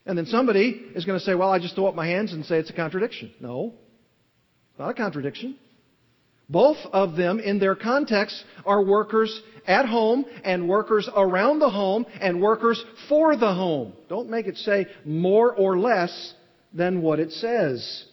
And 0.05 0.17
then 0.17 0.25
somebody 0.25 0.81
is 0.95 1.05
going 1.05 1.19
to 1.19 1.23
say, 1.23 1.35
well, 1.35 1.51
I 1.51 1.59
just 1.59 1.75
throw 1.75 1.85
up 1.87 1.95
my 1.95 2.07
hands 2.07 2.33
and 2.33 2.45
say 2.45 2.57
it's 2.57 2.69
a 2.69 2.73
contradiction. 2.73 3.31
No. 3.39 3.73
It's 4.71 4.79
not 4.79 4.89
a 4.89 4.93
contradiction. 4.93 5.57
Both 6.49 6.77
of 6.91 7.15
them, 7.15 7.39
in 7.39 7.59
their 7.59 7.75
context, 7.75 8.43
are 8.65 8.83
workers 8.83 9.39
at 9.67 9.85
home 9.85 10.25
and 10.43 10.67
workers 10.67 11.07
around 11.15 11.59
the 11.59 11.69
home 11.69 12.07
and 12.19 12.41
workers 12.41 12.83
for 13.07 13.35
the 13.35 13.53
home. 13.53 13.93
Don't 14.07 14.29
make 14.29 14.47
it 14.47 14.57
say 14.57 14.87
more 15.05 15.53
or 15.53 15.77
less 15.77 16.33
than 16.73 17.03
what 17.03 17.19
it 17.19 17.31
says. 17.33 18.05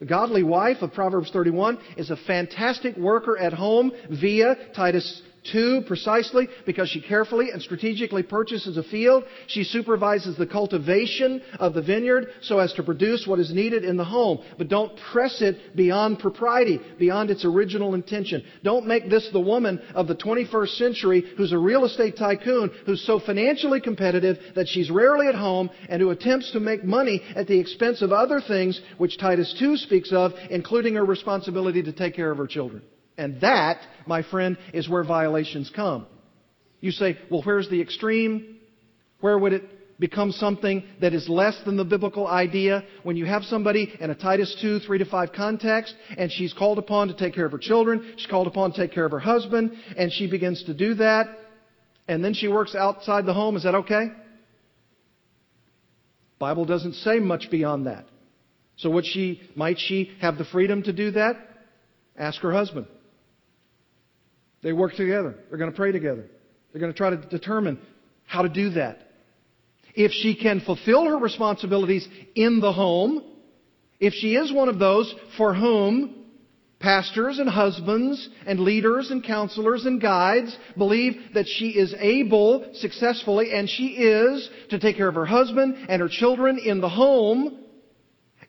The 0.00 0.06
godly 0.06 0.42
wife 0.42 0.78
of 0.80 0.94
Proverbs 0.94 1.30
31 1.30 1.78
is 1.98 2.10
a 2.10 2.16
fantastic 2.16 2.96
worker 2.96 3.36
at 3.36 3.52
home 3.52 3.92
via 4.10 4.56
Titus 4.74 5.20
Two, 5.44 5.82
precisely 5.86 6.48
because 6.66 6.88
she 6.90 7.00
carefully 7.00 7.50
and 7.50 7.62
strategically 7.62 8.22
purchases 8.22 8.76
a 8.76 8.82
field. 8.82 9.24
She 9.46 9.64
supervises 9.64 10.36
the 10.36 10.46
cultivation 10.46 11.40
of 11.58 11.72
the 11.72 11.82
vineyard 11.82 12.28
so 12.42 12.58
as 12.58 12.72
to 12.74 12.82
produce 12.82 13.26
what 13.26 13.38
is 13.38 13.52
needed 13.52 13.84
in 13.84 13.96
the 13.96 14.04
home. 14.04 14.40
But 14.58 14.68
don't 14.68 14.98
press 15.12 15.40
it 15.40 15.74
beyond 15.74 16.18
propriety, 16.18 16.78
beyond 16.98 17.30
its 17.30 17.44
original 17.44 17.94
intention. 17.94 18.44
Don't 18.62 18.86
make 18.86 19.08
this 19.08 19.28
the 19.32 19.40
woman 19.40 19.80
of 19.94 20.08
the 20.08 20.14
21st 20.14 20.76
century 20.76 21.24
who's 21.36 21.52
a 21.52 21.58
real 21.58 21.84
estate 21.84 22.16
tycoon 22.18 22.70
who's 22.84 23.04
so 23.06 23.18
financially 23.18 23.80
competitive 23.80 24.36
that 24.56 24.68
she's 24.68 24.90
rarely 24.90 25.26
at 25.26 25.34
home 25.34 25.70
and 25.88 26.02
who 26.02 26.10
attempts 26.10 26.52
to 26.52 26.60
make 26.60 26.84
money 26.84 27.22
at 27.34 27.46
the 27.46 27.58
expense 27.58 28.02
of 28.02 28.12
other 28.12 28.40
things 28.46 28.80
which 28.98 29.18
Titus 29.18 29.54
2 29.58 29.78
speaks 29.78 30.12
of, 30.12 30.32
including 30.50 30.94
her 30.94 31.04
responsibility 31.04 31.82
to 31.82 31.92
take 31.92 32.14
care 32.14 32.30
of 32.30 32.38
her 32.38 32.46
children. 32.46 32.82
And 33.20 33.38
that, 33.42 33.76
my 34.06 34.22
friend, 34.22 34.56
is 34.72 34.88
where 34.88 35.04
violations 35.04 35.70
come. 35.76 36.06
You 36.80 36.90
say, 36.90 37.18
well, 37.30 37.42
where's 37.42 37.68
the 37.68 37.82
extreme? 37.82 38.56
Where 39.20 39.38
would 39.38 39.52
it 39.52 40.00
become 40.00 40.32
something 40.32 40.82
that 41.02 41.12
is 41.12 41.28
less 41.28 41.54
than 41.66 41.76
the 41.76 41.84
biblical 41.84 42.26
idea? 42.26 42.82
When 43.02 43.18
you 43.18 43.26
have 43.26 43.42
somebody 43.42 43.92
in 44.00 44.08
a 44.08 44.14
Titus 44.14 44.56
2, 44.62 44.78
3 44.80 44.98
to 45.00 45.04
5 45.04 45.32
context, 45.34 45.94
and 46.16 46.32
she's 46.32 46.54
called 46.54 46.78
upon 46.78 47.08
to 47.08 47.14
take 47.14 47.34
care 47.34 47.44
of 47.44 47.52
her 47.52 47.58
children, 47.58 48.14
she's 48.16 48.26
called 48.26 48.46
upon 48.46 48.72
to 48.72 48.80
take 48.80 48.94
care 48.94 49.04
of 49.04 49.12
her 49.12 49.20
husband, 49.20 49.72
and 49.98 50.10
she 50.10 50.26
begins 50.26 50.64
to 50.64 50.72
do 50.72 50.94
that, 50.94 51.26
and 52.08 52.24
then 52.24 52.32
she 52.32 52.48
works 52.48 52.74
outside 52.74 53.26
the 53.26 53.34
home, 53.34 53.54
is 53.54 53.64
that 53.64 53.74
okay? 53.74 54.06
Bible 56.38 56.64
doesn't 56.64 56.94
say 56.94 57.18
much 57.18 57.50
beyond 57.50 57.86
that. 57.86 58.06
So 58.76 58.88
would 58.88 59.04
she, 59.04 59.42
might 59.54 59.78
she 59.78 60.10
have 60.22 60.38
the 60.38 60.46
freedom 60.46 60.84
to 60.84 60.94
do 60.94 61.10
that? 61.10 61.36
Ask 62.16 62.40
her 62.40 62.52
husband. 62.52 62.86
They 64.62 64.72
work 64.72 64.94
together. 64.94 65.34
They're 65.48 65.58
going 65.58 65.70
to 65.70 65.76
pray 65.76 65.92
together. 65.92 66.26
They're 66.72 66.80
going 66.80 66.92
to 66.92 66.96
try 66.96 67.10
to 67.10 67.16
determine 67.16 67.80
how 68.26 68.42
to 68.42 68.48
do 68.48 68.70
that. 68.70 68.98
If 69.94 70.12
she 70.12 70.36
can 70.36 70.60
fulfill 70.60 71.04
her 71.06 71.18
responsibilities 71.18 72.06
in 72.34 72.60
the 72.60 72.72
home, 72.72 73.22
if 73.98 74.14
she 74.14 74.34
is 74.36 74.52
one 74.52 74.68
of 74.68 74.78
those 74.78 75.12
for 75.36 75.54
whom 75.54 76.20
Pastors 76.80 77.38
and 77.38 77.48
husbands 77.48 78.30
and 78.46 78.60
leaders 78.60 79.10
and 79.10 79.22
counselors 79.22 79.84
and 79.84 80.00
guides 80.00 80.56
believe 80.78 81.14
that 81.34 81.46
she 81.46 81.68
is 81.68 81.94
able 81.98 82.70
successfully, 82.72 83.52
and 83.52 83.68
she 83.68 83.88
is, 83.88 84.48
to 84.70 84.78
take 84.78 84.96
care 84.96 85.08
of 85.08 85.14
her 85.14 85.26
husband 85.26 85.76
and 85.90 86.00
her 86.00 86.08
children 86.08 86.58
in 86.58 86.80
the 86.80 86.88
home. 86.88 87.58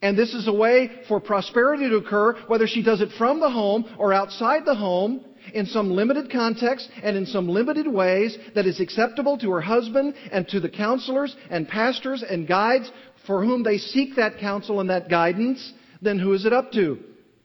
And 0.02 0.18
this 0.18 0.34
is 0.34 0.48
a 0.48 0.54
way 0.54 0.90
for 1.10 1.20
prosperity 1.20 1.90
to 1.90 1.98
occur, 1.98 2.40
whether 2.48 2.68
she 2.68 2.82
does 2.82 3.02
it 3.02 3.10
from 3.18 3.42
the 3.42 3.50
home 3.50 3.84
or 4.00 4.14
outside 4.14 4.64
the 4.64 4.76
home, 4.76 5.26
in 5.54 5.66
some 5.66 5.92
limited 5.92 6.32
context 6.32 6.90
and 7.04 7.18
in 7.18 7.26
some 7.26 7.48
limited 7.48 7.88
ways 7.88 8.38
that 8.56 8.66
is 8.66 8.80
acceptable 8.80 9.38
to 9.38 9.52
her 9.52 9.62
husband 9.62 10.14
and 10.32 10.48
to 10.50 10.60
the 10.60 10.70
counselors 10.70 11.36
and 11.50 11.68
pastors 11.68 12.24
and 12.28 12.48
guides 12.48 12.92
for 13.28 13.44
whom 13.44 13.64
they 13.64 13.78
seek 13.78 14.16
that 14.16 14.40
counsel 14.40 14.80
and 14.80 14.90
that 14.90 15.10
guidance, 15.10 15.74
then 16.02 16.20
who 16.20 16.34
is 16.34 16.46
it 16.46 16.54
up 16.54 16.72
to? 16.72 17.00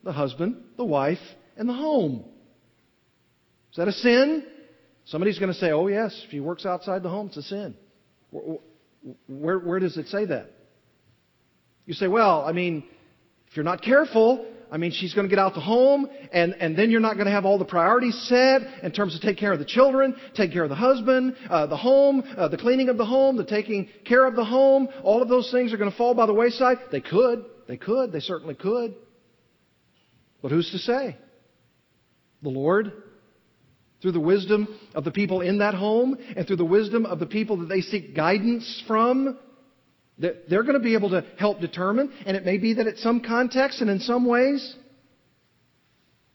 The 0.05 0.13
husband, 0.13 0.63
the 0.77 0.85
wife, 0.85 1.19
and 1.57 1.69
the 1.69 1.75
home. 1.75 2.25
Is 3.73 3.77
that 3.77 3.89
a 3.89 3.93
sin? 3.93 4.47
Somebody's 5.05 5.39
going 5.39 5.53
to 5.53 5.59
say, 5.59 5.71
oh, 5.71 5.87
yes, 5.87 6.19
if 6.25 6.31
he 6.31 6.41
works 6.41 6.65
outside 6.65 7.03
the 7.03 7.09
home, 7.09 7.29
it's 7.29 7.37
a 7.37 7.43
sin. 7.43 7.77
Where, 8.31 8.59
where, 9.27 9.59
where 9.59 9.79
does 9.79 9.97
it 9.97 10.09
say 10.09 10.25
that? 10.25 10.51
You 11.85 11.95
say, 11.95 12.09
well, 12.09 12.43
I 12.45 12.53
mean, 12.53 12.85
if 13.49 13.57
you're 13.57 13.65
not 13.65 13.83
careful, 13.83 14.45
I 14.71 14.79
mean, 14.79 14.91
she's 14.91 15.15
going 15.15 15.27
to 15.27 15.31
get 15.31 15.39
out 15.39 15.55
the 15.55 15.61
home, 15.61 16.09
and, 16.33 16.55
and 16.55 16.77
then 16.77 16.91
you're 16.91 17.01
not 17.01 17.15
going 17.15 17.27
to 17.27 17.33
have 17.33 17.45
all 17.45 17.59
the 17.59 17.65
priorities 17.65 18.21
set 18.29 18.63
in 18.83 18.91
terms 18.91 19.15
of 19.15 19.21
take 19.21 19.39
care 19.39 19.53
of 19.53 19.59
the 19.59 19.65
children, 19.65 20.17
take 20.35 20.53
care 20.53 20.65
of 20.65 20.69
the 20.69 20.75
husband, 20.75 21.37
uh, 21.49 21.67
the 21.67 21.77
home, 21.77 22.23
uh, 22.37 22.49
the 22.49 22.57
cleaning 22.57 22.89
of 22.89 22.99
the 22.99 23.05
home, 23.05 23.37
the 23.37 23.45
taking 23.45 23.89
care 24.05 24.27
of 24.27 24.35
the 24.35 24.45
home. 24.45 24.89
All 25.05 25.23
of 25.23 25.29
those 25.29 25.51
things 25.53 25.73
are 25.73 25.77
going 25.77 25.91
to 25.91 25.97
fall 25.97 26.15
by 26.15 26.27
the 26.27 26.35
wayside. 26.35 26.79
They 26.91 27.01
could. 27.01 27.45
They 27.69 27.77
could. 27.77 28.13
They 28.13 28.21
certainly 28.21 28.55
could. 28.55 28.95
But 30.43 30.51
who's 30.51 30.71
to 30.73 30.79
say? 30.79 31.17
The 32.43 32.49
Lord, 32.49 32.93
through 34.03 34.13
the 34.13 34.21
wisdom 34.21 34.69
of 34.95 35.05
the 35.05 35.11
people 35.11 35.41
in 35.41 35.59
that 35.59 35.75
home, 35.75 36.17
and 36.37 36.47
through 36.47 36.57
the 36.57 36.65
wisdom 36.65 37.07
of 37.07 37.19
the 37.19 37.27
people 37.27 37.59
that 37.59 37.69
they 37.69 37.81
seek 37.81 38.15
guidance 38.15 38.85
from, 38.87 39.39
they're 40.19 40.63
going 40.63 40.75
to 40.75 40.81
be 40.81 40.95
able 40.95 41.11
to 41.11 41.25
help 41.39 41.61
determine, 41.61 42.13
and 42.25 42.37
it 42.37 42.45
may 42.45 42.59
be 42.59 42.75
that 42.75 42.87
at 42.87 42.99
some 42.99 43.21
context 43.21 43.81
and 43.81 43.91
in 43.91 44.01
some 44.01 44.27
ways, 44.27 44.75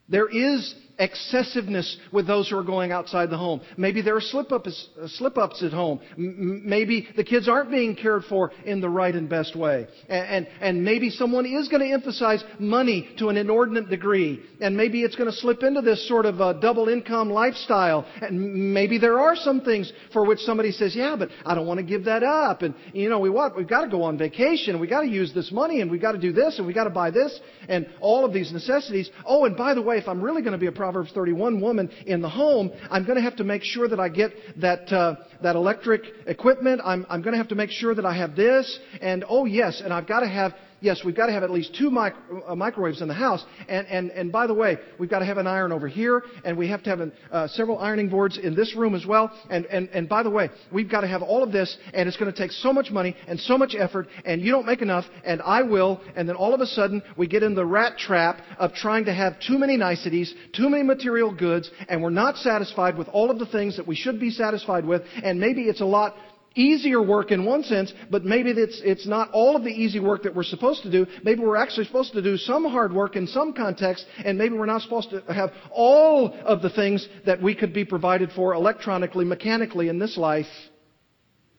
there 0.07 0.27
is 0.27 0.75
excessiveness 0.99 1.97
with 2.11 2.27
those 2.27 2.49
who 2.49 2.57
are 2.57 2.63
going 2.63 2.91
outside 2.91 3.29
the 3.29 3.37
home. 3.37 3.61
Maybe 3.77 4.01
there 4.01 4.15
are 4.15 4.21
slip 4.21 4.51
ups, 4.51 4.89
uh, 5.01 5.07
slip 5.07 5.37
ups 5.37 5.63
at 5.63 5.71
home. 5.71 5.99
Maybe 6.17 7.07
the 7.15 7.23
kids 7.23 7.47
aren't 7.47 7.71
being 7.71 7.95
cared 7.95 8.23
for 8.25 8.51
in 8.65 8.81
the 8.81 8.89
right 8.89 9.13
and 9.13 9.29
best 9.29 9.55
way. 9.55 9.87
And, 10.09 10.27
and, 10.27 10.47
and 10.61 10.85
maybe 10.85 11.09
someone 11.09 11.45
is 11.45 11.67
going 11.67 11.81
to 11.81 11.93
emphasize 11.93 12.43
money 12.59 13.09
to 13.19 13.29
an 13.29 13.37
inordinate 13.37 13.89
degree. 13.89 14.41
And 14.59 14.77
maybe 14.77 15.03
it's 15.03 15.15
going 15.15 15.29
to 15.29 15.35
slip 15.35 15.63
into 15.63 15.81
this 15.81 16.07
sort 16.07 16.25
of 16.25 16.39
a 16.39 16.59
double 16.59 16.89
income 16.89 17.29
lifestyle. 17.29 18.05
And 18.21 18.73
maybe 18.73 18.97
there 18.97 19.19
are 19.19 19.35
some 19.35 19.61
things 19.61 19.91
for 20.13 20.25
which 20.25 20.39
somebody 20.39 20.71
says, 20.71 20.95
yeah, 20.95 21.15
but 21.17 21.29
I 21.45 21.55
don't 21.55 21.67
want 21.67 21.79
to 21.79 21.85
give 21.85 22.05
that 22.05 22.23
up. 22.23 22.61
And, 22.61 22.75
you 22.93 23.09
know, 23.09 23.19
we 23.19 23.29
what? 23.29 23.55
We've 23.55 23.67
got 23.67 23.81
to 23.81 23.89
go 23.89 24.03
on 24.03 24.17
vacation. 24.17 24.79
We've 24.79 24.89
got 24.89 25.01
to 25.01 25.09
use 25.09 25.33
this 25.33 25.51
money. 25.51 25.81
And 25.81 25.89
we've 25.89 26.01
got 26.01 26.13
to 26.13 26.19
do 26.19 26.31
this. 26.31 26.57
And 26.57 26.65
we've 26.65 26.75
got 26.75 26.85
to 26.85 26.89
buy 26.89 27.11
this. 27.11 27.39
And 27.67 27.87
all 27.99 28.25
of 28.25 28.33
these 28.33 28.51
necessities. 28.51 29.09
Oh, 29.25 29.45
and 29.45 29.55
by 29.57 29.73
the 29.73 29.81
way, 29.81 29.97
if 29.97 30.07
I'm 30.07 30.21
really 30.21 30.41
going 30.41 30.53
to 30.53 30.57
be 30.57 30.67
a 30.67 30.71
Proverbs 30.91 31.13
31 31.13 31.61
woman 31.61 31.89
in 32.05 32.21
the 32.21 32.27
home, 32.27 32.69
I'm 32.89 33.05
going 33.05 33.15
to 33.15 33.21
have 33.21 33.37
to 33.37 33.45
make 33.45 33.63
sure 33.63 33.87
that 33.87 33.97
I 33.97 34.09
get 34.09 34.33
that, 34.59 34.91
uh, 34.91 35.15
that 35.41 35.55
electric 35.55 36.01
equipment. 36.27 36.81
I'm, 36.83 37.05
I'm 37.09 37.21
going 37.21 37.31
to 37.31 37.37
have 37.37 37.47
to 37.47 37.55
make 37.55 37.69
sure 37.69 37.95
that 37.95 38.05
I 38.05 38.13
have 38.17 38.35
this. 38.35 38.77
And 39.01 39.23
oh 39.29 39.45
yes, 39.45 39.81
and 39.81 39.93
I've 39.93 40.05
got 40.05 40.19
to 40.19 40.27
have 40.27 40.53
yes, 40.81 41.01
we've 41.05 41.15
got 41.15 41.27
to 41.27 41.31
have 41.31 41.43
at 41.43 41.51
least 41.51 41.75
two 41.75 41.89
mic- 41.89 42.13
uh, 42.45 42.55
microwaves 42.55 43.01
in 43.01 43.07
the 43.07 43.13
house. 43.13 43.45
And, 43.69 43.87
and, 43.87 44.11
and 44.11 44.31
by 44.31 44.47
the 44.47 44.53
way, 44.53 44.77
we've 44.99 45.09
got 45.09 45.19
to 45.19 45.25
have 45.25 45.37
an 45.37 45.47
iron 45.47 45.71
over 45.71 45.87
here, 45.87 46.23
and 46.43 46.57
we 46.57 46.67
have 46.67 46.83
to 46.83 46.89
have 46.89 46.99
an, 46.99 47.13
uh, 47.31 47.47
several 47.47 47.79
ironing 47.79 48.09
boards 48.09 48.37
in 48.37 48.55
this 48.55 48.75
room 48.75 48.95
as 48.95 49.05
well. 49.05 49.31
And, 49.49 49.65
and, 49.67 49.89
and 49.89 50.09
by 50.09 50.23
the 50.23 50.29
way, 50.29 50.49
we've 50.71 50.89
got 50.89 51.01
to 51.01 51.07
have 51.07 51.21
all 51.21 51.43
of 51.43 51.51
this, 51.51 51.77
and 51.93 52.07
it's 52.07 52.17
going 52.17 52.31
to 52.31 52.37
take 52.37 52.51
so 52.51 52.73
much 52.73 52.91
money 52.91 53.15
and 53.27 53.39
so 53.39 53.57
much 53.57 53.75
effort, 53.77 54.07
and 54.25 54.41
you 54.41 54.51
don't 54.51 54.65
make 54.65 54.81
enough, 54.81 55.05
and 55.23 55.41
I 55.41 55.61
will. 55.61 56.01
And 56.15 56.27
then 56.27 56.35
all 56.35 56.53
of 56.53 56.59
a 56.59 56.67
sudden, 56.67 57.01
we 57.17 57.27
get 57.27 57.43
in 57.43 57.55
the 57.55 57.65
rat 57.65 57.97
trap 57.97 58.41
of 58.57 58.73
trying 58.73 59.05
to 59.05 59.13
have 59.13 59.39
too 59.39 59.57
many 59.57 59.77
niceties, 59.77 60.33
too 60.53 60.69
many 60.69 60.83
material 60.83 61.33
goods, 61.33 61.69
and 61.87 62.01
we're 62.01 62.09
not 62.09 62.37
satisfied 62.37 62.97
with 62.97 63.07
all 63.09 63.29
of 63.29 63.39
the 63.39 63.45
things 63.45 63.77
that 63.77 63.87
we 63.87 63.95
should 63.95 64.19
be 64.19 64.31
satisfied 64.31 64.85
with, 64.85 65.03
and 65.23 65.39
maybe 65.39 65.63
it's 65.63 65.81
a 65.81 65.85
lot 65.85 66.15
easier 66.55 67.01
work 67.01 67.31
in 67.31 67.45
one 67.45 67.63
sense, 67.63 67.93
but 68.09 68.25
maybe 68.25 68.51
it's, 68.51 68.81
it's 68.83 69.07
not 69.07 69.31
all 69.31 69.55
of 69.55 69.63
the 69.63 69.69
easy 69.69 69.99
work 69.99 70.23
that 70.23 70.35
we're 70.35 70.43
supposed 70.43 70.83
to 70.83 70.91
do. 70.91 71.05
Maybe 71.23 71.41
we're 71.41 71.55
actually 71.55 71.85
supposed 71.85 72.13
to 72.13 72.21
do 72.21 72.37
some 72.37 72.65
hard 72.65 72.93
work 72.93 73.15
in 73.15 73.27
some 73.27 73.53
context, 73.53 74.05
and 74.23 74.37
maybe 74.37 74.55
we're 74.55 74.65
not 74.65 74.81
supposed 74.81 75.11
to 75.11 75.21
have 75.33 75.51
all 75.71 76.33
of 76.43 76.61
the 76.61 76.69
things 76.69 77.07
that 77.25 77.41
we 77.41 77.55
could 77.55 77.73
be 77.73 77.85
provided 77.85 78.31
for 78.31 78.53
electronically, 78.53 79.25
mechanically 79.25 79.87
in 79.87 79.99
this 79.99 80.17
life. 80.17 80.47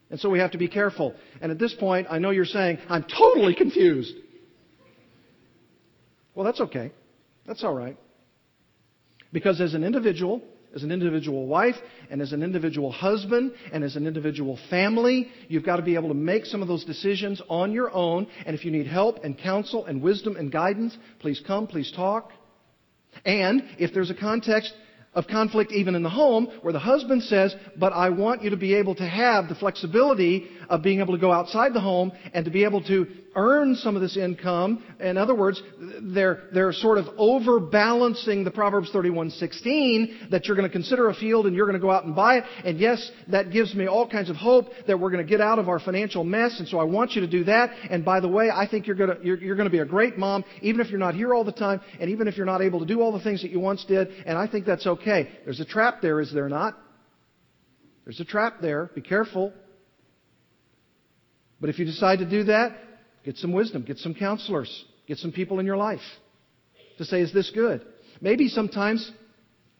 And 0.09 0.19
so 0.19 0.29
we 0.29 0.39
have 0.39 0.51
to 0.51 0.59
be 0.59 0.67
careful. 0.67 1.15
And 1.41 1.51
at 1.51 1.57
this 1.57 1.73
point, 1.73 2.07
I 2.09 2.19
know 2.19 2.29
you're 2.29 2.45
saying, 2.45 2.77
I'm 2.87 3.03
totally 3.03 3.55
confused. 3.55 4.13
Well, 6.35 6.45
that's 6.45 6.61
okay. 6.61 6.91
That's 7.47 7.63
all 7.63 7.73
right. 7.73 7.97
Because 9.31 9.59
as 9.59 9.73
an 9.73 9.83
individual, 9.83 10.43
as 10.75 10.83
an 10.83 10.91
individual 10.91 11.47
wife 11.47 11.75
and 12.09 12.21
as 12.21 12.31
an 12.33 12.43
individual 12.43 12.91
husband 12.91 13.53
and 13.71 13.83
as 13.83 13.95
an 13.95 14.07
individual 14.07 14.57
family. 14.69 15.29
You've 15.47 15.65
got 15.65 15.77
to 15.77 15.83
be 15.83 15.95
able 15.95 16.09
to 16.09 16.15
make 16.15 16.45
some 16.45 16.61
of 16.61 16.67
those 16.67 16.85
decisions 16.85 17.41
on 17.49 17.71
your 17.71 17.91
own. 17.91 18.27
And 18.45 18.55
if 18.55 18.65
you 18.65 18.71
need 18.71 18.87
help 18.87 19.23
and 19.23 19.37
counsel 19.37 19.85
and 19.85 20.01
wisdom 20.01 20.35
and 20.35 20.51
guidance, 20.51 20.97
please 21.19 21.41
come, 21.45 21.67
please 21.67 21.91
talk. 21.91 22.31
And 23.25 23.63
if 23.77 23.93
there's 23.93 24.09
a 24.09 24.15
context 24.15 24.73
of 25.13 25.27
conflict 25.27 25.71
even 25.71 25.95
in 25.95 26.03
the 26.03 26.09
home 26.09 26.47
where 26.61 26.73
the 26.73 26.79
husband 26.79 27.23
says, 27.23 27.55
but 27.77 27.93
I 27.93 28.09
want 28.09 28.41
you 28.41 28.49
to 28.49 28.57
be 28.57 28.73
able 28.75 28.95
to 28.95 29.07
have 29.07 29.47
the 29.47 29.55
flexibility 29.55 30.47
of 30.69 30.81
being 30.81 30.99
able 30.99 31.13
to 31.13 31.21
go 31.21 31.31
outside 31.31 31.73
the 31.73 31.79
home 31.79 32.11
and 32.33 32.45
to 32.45 32.51
be 32.51 32.63
able 32.63 32.83
to 32.85 33.07
earn 33.35 33.75
some 33.75 33.95
of 33.95 34.01
this 34.01 34.17
income. 34.17 34.83
In 34.99 35.17
other 35.17 35.35
words, 35.35 35.61
they're, 36.01 36.43
they're 36.53 36.73
sort 36.73 36.97
of 36.97 37.05
overbalancing 37.17 38.43
the 38.43 38.51
Proverbs 38.51 38.91
31:16 38.91 40.29
that 40.31 40.45
you're 40.45 40.55
going 40.55 40.67
to 40.67 40.71
consider 40.71 41.09
a 41.09 41.13
field 41.13 41.45
and 41.45 41.55
you're 41.55 41.65
going 41.65 41.79
to 41.79 41.85
go 41.85 41.91
out 41.91 42.05
and 42.05 42.15
buy 42.15 42.37
it. 42.37 42.43
And 42.63 42.79
yes, 42.79 43.11
that 43.29 43.51
gives 43.51 43.73
me 43.75 43.87
all 43.87 44.07
kinds 44.07 44.29
of 44.29 44.35
hope 44.35 44.67
that 44.87 44.99
we're 44.99 45.11
going 45.11 45.25
to 45.25 45.29
get 45.29 45.41
out 45.41 45.59
of 45.59 45.69
our 45.69 45.79
financial 45.79 46.23
mess. 46.23 46.59
And 46.59 46.67
so 46.67 46.79
I 46.79 46.83
want 46.83 47.11
you 47.11 47.21
to 47.21 47.27
do 47.27 47.43
that. 47.45 47.71
And 47.89 48.05
by 48.05 48.19
the 48.19 48.29
way, 48.29 48.49
I 48.53 48.67
think 48.67 48.87
you're 48.87 48.95
going 48.95 49.17
to, 49.17 49.25
you're, 49.25 49.37
you're 49.37 49.55
going 49.55 49.69
to 49.69 49.71
be 49.71 49.79
a 49.79 49.85
great 49.85 50.17
mom, 50.17 50.43
even 50.61 50.81
if 50.81 50.89
you're 50.89 50.99
not 50.99 51.15
here 51.15 51.33
all 51.33 51.43
the 51.43 51.51
time, 51.51 51.81
and 51.99 52.09
even 52.09 52.27
if 52.27 52.37
you're 52.37 52.45
not 52.45 52.61
able 52.61 52.79
to 52.79 52.85
do 52.85 53.01
all 53.01 53.11
the 53.11 53.23
things 53.23 53.41
that 53.41 53.51
you 53.51 53.59
once 53.59 53.83
did. 53.85 54.09
And 54.25 54.37
I 54.37 54.47
think 54.47 54.65
that's 54.65 54.85
okay. 54.85 55.29
There's 55.45 55.59
a 55.59 55.65
trap 55.65 56.01
there, 56.01 56.19
is 56.19 56.33
there 56.33 56.49
not? 56.49 56.77
There's 58.05 58.19
a 58.19 58.25
trap 58.25 58.55
there. 58.61 58.89
Be 58.93 59.01
careful. 59.01 59.53
But 61.61 61.69
if 61.69 61.79
you 61.79 61.85
decide 61.85 62.19
to 62.19 62.29
do 62.29 62.43
that, 62.45 62.75
get 63.23 63.37
some 63.37 63.51
wisdom, 63.51 63.83
get 63.83 63.97
some 63.97 64.13
counselors, 64.13 64.85
get 65.07 65.17
some 65.17 65.31
people 65.31 65.59
in 65.59 65.65
your 65.65 65.77
life 65.77 66.01
to 66.97 67.05
say, 67.05 67.21
is 67.21 67.33
this 67.33 67.51
good? 67.53 67.85
Maybe 68.21 68.47
sometimes 68.47 69.11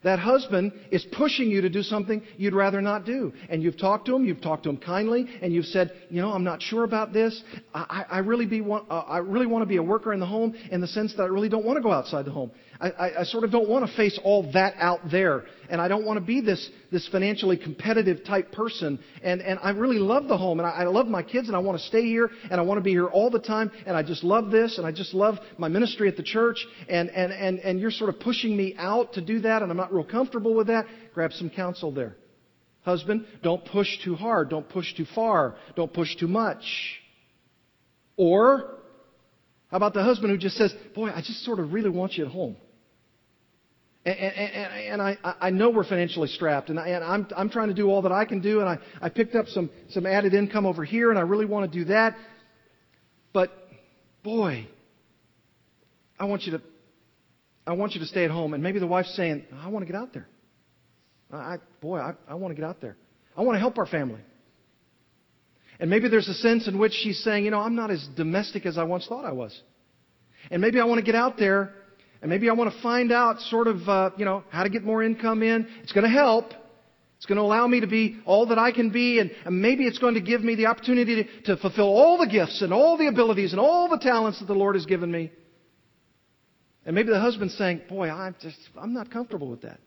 that 0.04 0.20
husband 0.20 0.74
is 0.92 1.06
pushing 1.14 1.50
you 1.50 1.62
to 1.62 1.70
do 1.70 1.82
something 1.82 2.22
you'd 2.38 2.54
rather 2.54 2.82
not 2.82 3.06
do. 3.06 3.34
And 3.50 3.64
you've 3.64 3.78
talked 3.78 4.06
to 4.08 4.16
him, 4.16 4.26
you've 4.26 4.42
talked 4.42 4.64
to 4.64 4.70
him 4.70 4.78
kindly, 4.78 5.28
and 5.42 5.54
you've 5.54 5.66
said, 5.66 5.94
you 6.10 6.22
know, 6.22 6.32
I'm 6.32 6.44
not 6.44 6.62
sure 6.62 6.84
about 6.84 7.14
this. 7.14 7.42
I, 7.74 8.06
I 8.10 8.18
really, 8.20 8.46
be, 8.46 8.62
uh, 8.62 8.76
I 8.78 9.20
really 9.20 9.48
want 9.48 9.64
to 9.64 9.68
be 9.68 9.78
a 9.78 9.84
worker 9.84 10.14
in 10.14 10.20
the 10.20 10.26
home 10.26 10.56
in 10.72 10.82
the 10.82 10.88
sense 10.88 11.14
that 11.16 11.24
I 11.24 11.28
really 11.28 11.50
don't 11.50 11.66
want 11.66 11.78
to 11.78 11.82
go 11.82 11.92
outside 11.92 12.26
the 12.26 12.32
home. 12.32 12.52
I, 12.80 12.90
I, 12.90 13.20
I 13.22 13.24
sort 13.24 13.44
of 13.44 13.52
don't 13.52 13.70
want 13.70 13.88
to 13.88 13.96
face 13.96 14.20
all 14.24 14.52
that 14.54 14.76
out 14.78 15.00
there. 15.12 15.44
And 15.70 15.80
I 15.80 15.88
don't 15.88 16.06
want 16.06 16.18
to 16.18 16.26
be 16.26 16.42
this, 16.42 16.70
this 16.92 17.08
financially 17.08 17.58
competitive 17.58 18.24
type 18.26 18.52
person. 18.52 19.00
And, 19.24 19.42
and 19.42 19.60
I 19.62 19.72
really 19.72 20.00
love 20.00 20.28
the 20.28 20.38
home. 20.38 20.60
And 20.60 20.68
I, 20.68 20.72
I 20.72 20.84
love 20.86 21.08
my 21.08 21.24
kids 21.24 21.48
and 21.48 21.56
I 21.56 21.60
want 21.60 21.80
to 21.80 21.86
stay 21.86 22.04
here 22.04 22.30
and 22.50 22.60
I 22.60 22.64
want 22.64 22.80
to 22.80 22.84
be 22.84 22.92
here 22.92 23.08
all 23.08 23.30
the 23.30 23.40
time. 23.40 23.72
And 23.86 23.96
I 23.96 24.04
just 24.04 24.24
love 24.24 24.52
this 24.52 24.78
and 24.78 24.88
I 24.88 24.92
just 24.92 25.14
love 25.14 25.40
my 25.58 25.68
ministry 25.68 26.08
at 26.08 26.18
the 26.18 26.24
church. 26.24 26.66
And, 26.90 27.10
and, 27.10 27.32
and, 27.32 27.60
and 27.60 27.80
you're 27.80 27.92
sort 27.92 28.10
of 28.10 28.20
pushing 28.20 28.56
me 28.56 28.76
out 28.78 29.14
to 29.14 29.22
do 29.22 29.40
that 29.42 29.62
and 29.62 29.72
I'm 29.72 29.78
not 29.78 29.94
real 29.94 30.06
comfortable 30.06 30.56
with 30.56 30.68
that. 30.68 30.86
Grab 31.14 31.32
some 31.34 31.50
counsel 31.50 31.92
there. 31.92 32.16
Husband, 32.84 33.26
don't 33.42 33.64
push 33.64 33.88
too 34.04 34.16
hard. 34.16 34.50
Don't 34.50 34.68
push 34.68 34.94
too 34.96 35.06
far. 35.16 35.56
Don't 35.76 35.94
push 35.94 36.16
too 36.18 36.28
much. 36.28 36.64
Or, 38.18 38.78
how 39.72 39.78
about 39.78 39.94
the 39.94 40.04
husband 40.04 40.32
who 40.32 40.38
just 40.38 40.58
says, 40.58 40.74
Boy, 40.94 41.10
I 41.10 41.22
just 41.22 41.44
sort 41.46 41.60
of 41.60 41.72
really 41.72 41.90
want 41.90 42.14
you 42.14 42.26
at 42.26 42.32
home? 42.32 42.58
And, 44.06 44.18
and, 44.18 44.74
and 44.92 45.02
I, 45.02 45.18
I, 45.40 45.50
know 45.50 45.70
we're 45.70 45.88
financially 45.88 46.28
strapped, 46.28 46.70
and, 46.70 46.78
I, 46.78 46.90
and 46.90 47.04
I'm, 47.06 47.28
I'm 47.38 47.50
trying 47.50 47.70
to 47.70 47.74
do 47.74 47.88
all 47.90 48.02
that 48.02 48.12
I 48.12 48.26
can 48.26 48.42
do, 48.42 48.60
and 48.60 48.68
I, 48.68 48.78
I 49.02 49.08
picked 49.08 49.34
up 49.34 49.48
some, 49.48 49.70
some 49.92 50.06
added 50.06 50.34
income 50.34 50.66
over 50.66 50.84
here, 50.84 51.10
and 51.10 51.18
I 51.18 51.22
really 51.22 51.46
want 51.46 51.72
to 51.72 51.80
do 51.80 51.86
that. 51.86 52.18
But, 53.32 53.52
boy, 54.22 54.68
I 56.20 56.26
want 56.26 56.44
you 56.44 56.52
to, 56.58 56.62
I 57.66 57.74
want 57.74 57.94
you 57.94 58.02
to 58.02 58.06
stay 58.06 58.26
at 58.26 58.32
home. 58.32 58.54
And 58.54 58.62
maybe 58.62 58.80
the 58.80 58.88
wife's 58.88 59.16
saying, 59.16 59.46
I 59.62 59.70
want 59.70 59.86
to 59.86 59.92
get 59.92 60.00
out 60.00 60.14
there. 60.14 60.28
I, 61.32 61.58
boy, 61.82 62.00
I, 62.00 62.14
I 62.28 62.36
want 62.36 62.52
to 62.52 62.62
get 62.62 62.68
out 62.68 62.82
there. 62.82 62.98
I 63.38 63.42
want 63.42 63.56
to 63.56 63.60
help 63.60 63.78
our 63.78 63.86
family. 63.86 64.20
And 65.80 65.90
maybe 65.90 66.08
there's 66.10 66.28
a 66.28 66.34
sense 66.36 66.68
in 66.68 66.78
which 66.78 66.94
she's 66.94 67.24
saying, 67.24 67.46
you 67.46 67.52
know, 67.52 67.60
I'm 67.60 67.76
not 67.76 67.90
as 67.90 68.06
domestic 68.16 68.66
as 68.66 68.78
I 68.78 68.84
once 68.84 69.08
thought 69.08 69.26
I 69.26 69.32
was. 69.32 69.60
And 70.52 70.62
maybe 70.62 70.80
I 70.80 70.86
want 70.86 71.00
to 71.00 71.06
get 71.06 71.16
out 71.16 71.38
there 71.38 71.74
and 72.24 72.30
maybe 72.30 72.50
I 72.50 72.54
want 72.54 72.74
to 72.74 72.82
find 72.82 73.12
out 73.12 73.42
sort 73.42 73.68
of, 73.68 73.82
uh, 73.82 74.12
you 74.16 74.24
know, 74.24 74.46
how 74.50 74.64
to 74.64 74.70
get 74.70 74.82
more 74.86 75.04
income 75.04 75.44
in. 75.44 75.68
It's 75.82 75.92
going 75.92 76.06
to 76.06 76.10
help. 76.10 76.54
It's 77.18 77.26
going 77.26 77.36
to 77.36 77.42
allow 77.42 77.68
me 77.68 77.82
to 77.82 77.88
be 77.88 78.18
all 78.26 78.46
that 78.46 78.58
I 78.58 78.72
can 78.72 78.92
be, 78.92 79.20
and, 79.20 79.30
and 79.44 79.62
maybe 79.62 79.84
it's 79.84 79.98
going 79.98 80.14
to 80.14 80.22
give 80.22 80.42
me 80.42 80.56
the 80.56 80.68
opportunity 80.68 81.24
to, 81.24 81.56
to 81.56 81.58
fulfill 81.58 81.88
all 81.88 82.18
the 82.18 82.28
gifts 82.28 82.62
and 82.62 82.72
all 82.72 82.98
the 82.98 83.08
abilities 83.08 83.52
and 83.52 83.60
all 83.60 83.90
the 83.90 83.98
talents 83.98 84.40
that 84.40 84.46
the 84.46 84.54
Lord 84.54 84.76
has 84.76 84.86
given 84.86 85.12
me. 85.12 85.34
And 86.86 86.96
maybe 86.96 87.10
the 87.10 87.20
husband's 87.20 87.58
saying, 87.58 87.82
Boy, 87.90 88.10
I'm 88.10 88.38
just, 88.42 88.58
I'm 88.78 88.94
not 88.94 89.12
comfortable 89.12 89.50
with 89.50 89.64
that. 89.64 89.82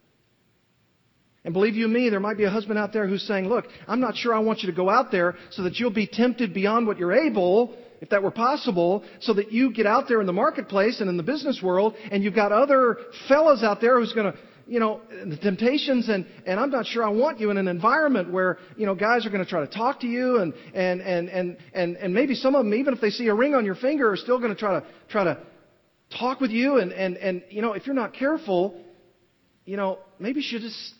And 1.43 1.55
believe 1.55 1.75
you 1.75 1.89
me, 1.89 2.11
there 2.11 2.21
might 2.21 2.37
be 2.37 2.45
a 2.45 2.51
husband 2.51 2.79
out 2.79 2.93
there 2.93 3.09
who's 3.09 3.27
saying, 3.27 3.49
Look, 3.49 3.65
I'm 3.89 4.01
not 4.01 4.15
sure 4.15 4.35
I 4.35 4.41
want 4.41 4.61
you 4.61 4.71
to 4.71 4.77
go 4.77 4.91
out 4.91 5.11
there 5.11 5.37
so 5.53 5.63
that 5.63 5.79
you'll 5.79 5.91
be 5.91 6.07
tempted 6.07 6.53
beyond 6.53 6.87
what 6.87 6.99
you're 6.99 7.15
able, 7.15 7.75
if 8.01 8.11
that 8.11 8.23
were 8.23 8.31
possible, 8.31 9.05
so 9.21 9.35
that 9.35 9.53
you 9.53 9.73
get 9.73 9.87
out 9.87 10.09
there 10.09 10.21
in 10.21 10.27
the 10.27 10.33
marketplace 10.33 11.01
and 11.01 11.09
in 11.09 11.17
the 11.17 11.23
business 11.23 11.61
world, 11.63 11.95
and 12.11 12.23
you've 12.23 12.35
got 12.35 12.53
other 12.53 12.99
fellas 13.29 13.63
out 13.63 13.81
there 13.81 13.99
who's 13.99 14.13
going 14.13 14.33
to, 14.33 14.39
you 14.67 14.81
know, 14.81 15.01
the 15.09 15.37
temptations, 15.37 16.09
and, 16.09 16.27
and 16.45 16.59
I'm 16.59 16.71
not 16.71 16.87
sure 16.87 17.05
I 17.05 17.09
want 17.09 17.41
you 17.41 17.51
in 17.51 17.57
an 17.57 17.69
environment 17.69 18.33
where, 18.33 18.59
you 18.77 18.85
know, 18.85 18.95
guys 18.95 19.25
are 19.25 19.31
going 19.31 19.45
to 19.45 19.49
try 19.49 19.61
to 19.61 19.67
talk 19.73 20.01
to 20.01 20.07
you, 20.07 20.39
and, 20.39 20.53
and, 20.75 21.01
and, 21.01 21.29
and, 21.29 21.57
and, 21.73 21.97
and 21.97 22.15
maybe 22.15 22.35
some 22.35 22.55
of 22.55 22.65
them, 22.65 22.75
even 22.75 22.93
if 22.93 23.01
they 23.01 23.11
see 23.11 23.29
a 23.29 23.35
ring 23.35 23.55
on 23.55 23.65
your 23.65 23.77
finger, 23.77 24.11
are 24.11 24.17
still 24.17 24.39
going 24.39 24.53
to 24.53 24.59
try 24.59 24.81
to, 24.81 24.87
try 25.09 25.25
to 25.25 25.39
talk 26.19 26.41
with 26.41 26.51
you, 26.51 26.79
and, 26.79 26.93
and, 26.93 27.17
and, 27.17 27.43
you 27.49 27.63
know, 27.63 27.73
if 27.73 27.87
you're 27.87 27.95
not 27.95 28.13
careful, 28.13 28.83
you 29.65 29.77
know, 29.77 29.99
maybe 30.19 30.43
she 30.43 30.59
just 30.59 30.95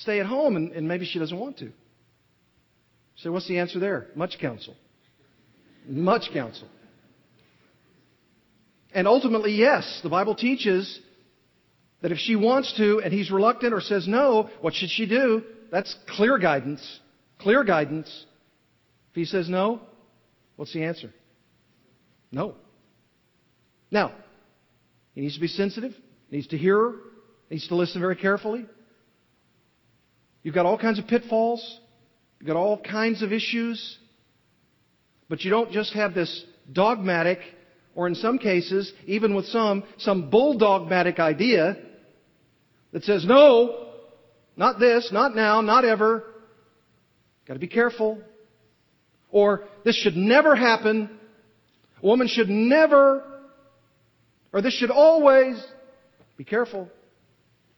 stay 0.00 0.20
at 0.20 0.26
home, 0.26 0.56
and, 0.56 0.72
and 0.72 0.88
maybe 0.88 1.04
she 1.04 1.18
doesn't 1.18 1.38
want 1.38 1.58
to. 1.58 1.72
So, 3.16 3.30
what's 3.30 3.46
the 3.46 3.58
answer 3.58 3.78
there? 3.78 4.08
Much 4.14 4.38
counsel. 4.40 4.74
Much 5.86 6.30
counsel. 6.32 6.68
And 8.94 9.06
ultimately, 9.06 9.52
yes, 9.52 10.00
the 10.02 10.10
Bible 10.10 10.34
teaches 10.34 11.00
that 12.02 12.12
if 12.12 12.18
she 12.18 12.36
wants 12.36 12.76
to 12.76 13.00
and 13.00 13.12
he's 13.12 13.30
reluctant 13.30 13.72
or 13.72 13.80
says 13.80 14.06
no, 14.06 14.50
what 14.60 14.74
should 14.74 14.90
she 14.90 15.06
do? 15.06 15.42
That's 15.70 15.94
clear 16.16 16.38
guidance. 16.38 17.00
Clear 17.38 17.64
guidance. 17.64 18.26
If 19.10 19.16
he 19.16 19.24
says 19.24 19.48
no, 19.48 19.80
what's 20.56 20.72
the 20.72 20.84
answer? 20.84 21.12
No. 22.30 22.54
Now, 23.90 24.12
he 25.14 25.20
needs 25.20 25.34
to 25.34 25.40
be 25.40 25.48
sensitive, 25.48 25.92
needs 26.30 26.46
to 26.48 26.58
hear 26.58 26.76
her, 26.78 26.92
needs 27.50 27.68
to 27.68 27.76
listen 27.76 28.00
very 28.00 28.16
carefully. 28.16 28.66
You've 30.42 30.54
got 30.54 30.66
all 30.66 30.78
kinds 30.78 30.98
of 30.98 31.06
pitfalls. 31.06 31.78
You've 32.40 32.48
got 32.48 32.56
all 32.56 32.80
kinds 32.80 33.22
of 33.22 33.32
issues. 33.32 33.98
But 35.28 35.44
you 35.44 35.50
don't 35.50 35.72
just 35.72 35.92
have 35.94 36.14
this 36.14 36.44
dogmatic, 36.70 37.38
or 37.94 38.06
in 38.06 38.14
some 38.14 38.38
cases, 38.38 38.92
even 39.06 39.34
with 39.34 39.46
some, 39.46 39.84
some 39.98 40.30
bulldogmatic 40.30 41.18
idea 41.18 41.76
that 42.92 43.04
says, 43.04 43.24
no, 43.26 43.88
not 44.56 44.78
this, 44.78 45.10
not 45.12 45.34
now, 45.34 45.60
not 45.60 45.84
ever. 45.84 46.24
Got 47.46 47.54
to 47.54 47.60
be 47.60 47.68
careful. 47.68 48.20
Or 49.30 49.64
this 49.84 49.96
should 49.96 50.16
never 50.16 50.54
happen. 50.54 51.10
A 52.02 52.06
woman 52.06 52.28
should 52.28 52.48
never, 52.48 53.24
or 54.52 54.60
this 54.60 54.74
should 54.74 54.90
always. 54.90 55.62
Be 56.36 56.44
careful. 56.44 56.88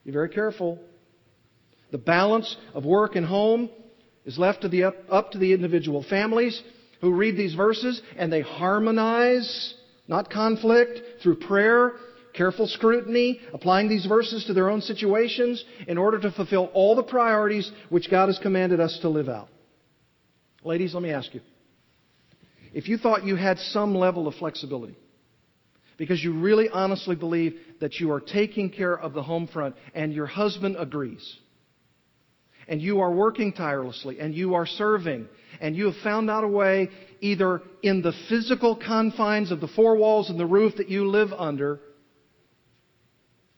Be 0.04 0.10
very 0.10 0.28
careful. 0.28 0.78
The 1.92 1.98
balance 1.98 2.56
of 2.74 2.84
work 2.84 3.14
and 3.14 3.24
home 3.24 3.70
is 4.24 4.38
left 4.38 4.62
to 4.62 4.68
the 4.68 4.84
up, 4.84 4.96
up 5.10 5.30
to 5.32 5.38
the 5.38 5.52
individual 5.52 6.02
families 6.08 6.60
who 7.04 7.12
read 7.12 7.36
these 7.36 7.54
verses 7.54 8.00
and 8.16 8.32
they 8.32 8.40
harmonize, 8.40 9.74
not 10.08 10.30
conflict, 10.30 10.98
through 11.22 11.36
prayer, 11.36 11.92
careful 12.32 12.66
scrutiny, 12.66 13.40
applying 13.52 13.90
these 13.90 14.06
verses 14.06 14.46
to 14.46 14.54
their 14.54 14.70
own 14.70 14.80
situations 14.80 15.62
in 15.86 15.98
order 15.98 16.18
to 16.18 16.30
fulfill 16.32 16.70
all 16.72 16.96
the 16.96 17.02
priorities 17.02 17.70
which 17.90 18.10
God 18.10 18.28
has 18.28 18.38
commanded 18.38 18.80
us 18.80 18.98
to 19.02 19.10
live 19.10 19.28
out. 19.28 19.48
Ladies, 20.64 20.94
let 20.94 21.02
me 21.02 21.10
ask 21.10 21.34
you. 21.34 21.42
If 22.72 22.88
you 22.88 22.96
thought 22.96 23.26
you 23.26 23.36
had 23.36 23.58
some 23.58 23.94
level 23.94 24.26
of 24.26 24.34
flexibility, 24.36 24.96
because 25.98 26.24
you 26.24 26.40
really 26.40 26.70
honestly 26.70 27.16
believe 27.16 27.54
that 27.82 27.96
you 27.96 28.12
are 28.12 28.20
taking 28.20 28.70
care 28.70 28.98
of 28.98 29.12
the 29.12 29.22
home 29.22 29.46
front 29.46 29.76
and 29.94 30.14
your 30.14 30.26
husband 30.26 30.76
agrees, 30.78 31.36
and 32.68 32.80
you 32.80 33.00
are 33.00 33.12
working 33.12 33.52
tirelessly 33.52 34.20
and 34.20 34.34
you 34.34 34.54
are 34.54 34.66
serving 34.66 35.28
and 35.60 35.76
you 35.76 35.86
have 35.86 36.02
found 36.02 36.30
out 36.30 36.44
a 36.44 36.48
way 36.48 36.88
either 37.20 37.62
in 37.82 38.02
the 38.02 38.12
physical 38.28 38.76
confines 38.76 39.50
of 39.50 39.60
the 39.60 39.68
four 39.68 39.96
walls 39.96 40.30
and 40.30 40.38
the 40.38 40.46
roof 40.46 40.74
that 40.76 40.88
you 40.88 41.08
live 41.08 41.32
under 41.36 41.80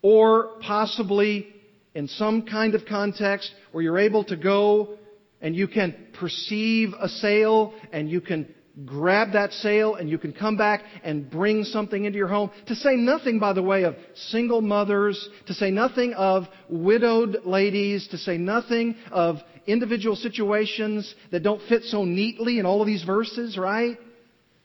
or 0.02 0.58
possibly 0.62 1.48
in 1.94 2.08
some 2.08 2.42
kind 2.42 2.74
of 2.74 2.82
context 2.86 3.50
where 3.72 3.82
you're 3.82 3.98
able 3.98 4.24
to 4.24 4.36
go 4.36 4.96
and 5.40 5.54
you 5.54 5.68
can 5.68 5.94
perceive 6.18 6.92
a 7.00 7.08
sale 7.08 7.74
and 7.92 8.10
you 8.10 8.20
can 8.20 8.52
grab 8.84 9.32
that 9.32 9.52
sale 9.52 9.94
and 9.94 10.10
you 10.10 10.18
can 10.18 10.32
come 10.32 10.56
back 10.56 10.82
and 11.02 11.30
bring 11.30 11.64
something 11.64 12.04
into 12.04 12.18
your 12.18 12.28
home. 12.28 12.50
To 12.66 12.74
say 12.74 12.96
nothing, 12.96 13.38
by 13.38 13.52
the 13.54 13.62
way, 13.62 13.84
of 13.84 13.96
single 14.14 14.60
mothers, 14.60 15.28
to 15.46 15.54
say 15.54 15.70
nothing 15.70 16.12
of 16.12 16.44
widowed 16.68 17.38
ladies, 17.44 18.06
to 18.08 18.18
say 18.18 18.36
nothing 18.36 18.96
of 19.10 19.36
individual 19.66 20.14
situations 20.14 21.14
that 21.30 21.42
don't 21.42 21.62
fit 21.68 21.84
so 21.84 22.04
neatly 22.04 22.58
in 22.58 22.66
all 22.66 22.80
of 22.82 22.86
these 22.86 23.02
verses, 23.02 23.56
right? 23.56 23.98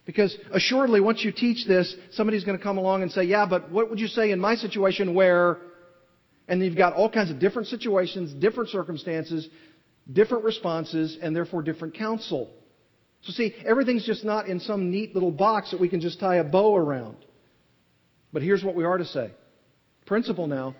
Because 0.05 0.35
assuredly, 0.51 0.99
once 0.99 1.23
you 1.23 1.31
teach 1.31 1.65
this, 1.65 1.95
somebody's 2.11 2.43
going 2.43 2.57
to 2.57 2.63
come 2.63 2.77
along 2.77 3.03
and 3.03 3.11
say, 3.11 3.23
yeah, 3.23 3.45
but 3.49 3.71
what 3.71 3.89
would 3.89 3.99
you 3.99 4.07
say 4.07 4.31
in 4.31 4.39
my 4.39 4.55
situation 4.55 5.13
where, 5.13 5.57
and 6.47 6.61
you've 6.61 6.75
got 6.75 6.93
all 6.93 7.09
kinds 7.09 7.31
of 7.31 7.39
different 7.39 7.67
situations, 7.69 8.33
different 8.33 8.69
circumstances, 8.69 9.47
different 10.11 10.43
responses, 10.43 11.17
and 11.21 11.35
therefore 11.35 11.61
different 11.61 11.93
counsel. 11.95 12.49
So, 13.23 13.33
see, 13.33 13.53
everything's 13.65 14.05
just 14.05 14.25
not 14.25 14.47
in 14.47 14.59
some 14.59 14.89
neat 14.89 15.13
little 15.13 15.31
box 15.31 15.71
that 15.71 15.79
we 15.79 15.89
can 15.89 16.01
just 16.01 16.19
tie 16.19 16.37
a 16.37 16.43
bow 16.43 16.75
around. 16.75 17.17
But 18.33 18.41
here's 18.41 18.63
what 18.63 18.75
we 18.75 18.83
are 18.83 18.97
to 18.97 19.05
say. 19.05 19.31
Principle 20.05 20.47
now. 20.47 20.75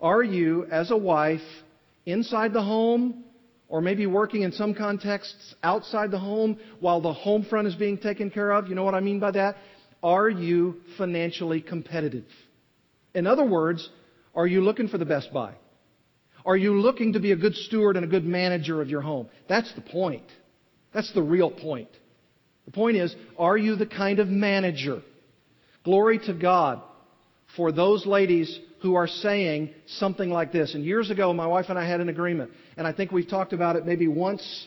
Are 0.00 0.22
you, 0.22 0.66
as 0.70 0.90
a 0.90 0.96
wife, 0.96 1.40
inside 2.04 2.52
the 2.52 2.62
home, 2.62 3.24
or 3.68 3.80
maybe 3.80 4.06
working 4.06 4.42
in 4.42 4.52
some 4.52 4.74
contexts 4.74 5.54
outside 5.62 6.10
the 6.10 6.18
home 6.18 6.58
while 6.80 7.00
the 7.00 7.12
home 7.12 7.44
front 7.44 7.66
is 7.66 7.74
being 7.74 7.98
taken 7.98 8.30
care 8.30 8.52
of? 8.52 8.68
You 8.68 8.74
know 8.74 8.84
what 8.84 8.94
I 8.94 9.00
mean 9.00 9.18
by 9.18 9.30
that? 9.32 9.56
Are 10.02 10.28
you 10.28 10.76
financially 10.96 11.60
competitive? 11.60 12.26
In 13.14 13.26
other 13.26 13.44
words, 13.44 13.88
are 14.34 14.46
you 14.46 14.60
looking 14.60 14.88
for 14.88 14.98
the 14.98 15.04
best 15.04 15.32
buy? 15.32 15.54
Are 16.46 16.56
you 16.56 16.80
looking 16.80 17.14
to 17.14 17.20
be 17.20 17.32
a 17.32 17.36
good 17.36 17.54
steward 17.54 17.96
and 17.96 18.04
a 18.04 18.08
good 18.08 18.24
manager 18.24 18.80
of 18.80 18.88
your 18.88 19.00
home? 19.00 19.28
That's 19.48 19.72
the 19.74 19.80
point. 19.80 20.24
That's 20.98 21.12
the 21.12 21.22
real 21.22 21.52
point. 21.52 21.90
The 22.64 22.72
point 22.72 22.96
is, 22.96 23.14
are 23.38 23.56
you 23.56 23.76
the 23.76 23.86
kind 23.86 24.18
of 24.18 24.26
manager? 24.26 25.00
Glory 25.84 26.18
to 26.26 26.34
God 26.34 26.82
for 27.54 27.70
those 27.70 28.04
ladies 28.04 28.58
who 28.82 28.96
are 28.96 29.06
saying 29.06 29.70
something 29.86 30.28
like 30.28 30.50
this. 30.50 30.74
And 30.74 30.84
years 30.84 31.08
ago, 31.08 31.32
my 31.32 31.46
wife 31.46 31.66
and 31.68 31.78
I 31.78 31.88
had 31.88 32.00
an 32.00 32.08
agreement, 32.08 32.50
and 32.76 32.84
I 32.84 32.92
think 32.92 33.12
we've 33.12 33.28
talked 33.28 33.52
about 33.52 33.76
it 33.76 33.86
maybe 33.86 34.08
once 34.08 34.66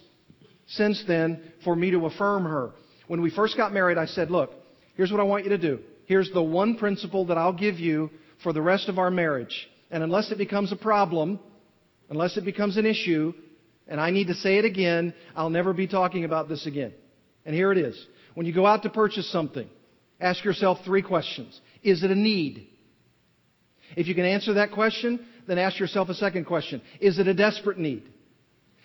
since 0.68 1.04
then 1.06 1.52
for 1.66 1.76
me 1.76 1.92
to 1.92 2.06
affirm 2.06 2.46
her. 2.46 2.72
When 3.08 3.22
we 3.22 3.30
first 3.30 3.58
got 3.58 3.74
married, 3.74 3.98
I 3.98 4.06
said, 4.06 4.32
Look, 4.32 4.52
here's 4.96 5.12
what 5.12 5.20
I 5.20 5.24
want 5.24 5.44
you 5.44 5.50
to 5.50 5.58
do. 5.58 5.80
Here's 6.06 6.32
the 6.32 6.42
one 6.42 6.78
principle 6.78 7.26
that 7.26 7.38
I'll 7.38 7.52
give 7.52 7.78
you 7.78 8.10
for 8.42 8.54
the 8.54 8.62
rest 8.62 8.88
of 8.88 9.00
our 9.00 9.12
marriage. 9.12 9.68
And 9.92 10.02
unless 10.02 10.32
it 10.32 10.38
becomes 10.38 10.72
a 10.72 10.78
problem, 10.78 11.42
unless 12.10 12.38
it 12.38 12.46
becomes 12.46 12.78
an 12.78 12.86
issue, 12.86 13.34
and 13.88 14.00
I 14.00 14.12
need 14.12 14.28
to 14.28 14.36
say 14.36 14.58
it 14.58 14.66
again, 14.66 15.14
I'll 15.36 15.50
never 15.50 15.74
be 15.74 15.88
talking 15.88 16.24
about 16.24 16.50
this 16.50 16.66
again. 16.66 16.94
And 17.46 17.56
here 17.56 17.72
it 17.72 17.78
is. 17.78 18.06
When 18.34 18.46
you 18.46 18.54
go 18.54 18.66
out 18.66 18.84
to 18.84 18.90
purchase 18.90 19.30
something, 19.32 19.68
ask 20.20 20.44
yourself 20.44 20.80
three 20.86 21.02
questions. 21.02 21.60
Is 21.84 22.04
it 22.04 22.12
a 22.12 22.16
need? 22.16 22.68
If 23.96 24.08
you 24.08 24.16
can 24.16 24.26
answer 24.26 24.54
that 24.54 24.72
question, 24.72 25.26
then 25.48 25.58
ask 25.58 25.80
yourself 25.80 26.10
a 26.10 26.14
second 26.14 26.46
question. 26.46 26.82
Is 27.00 27.20
it 27.20 27.28
a 27.28 27.34
desperate 27.34 27.78
need? 27.78 28.04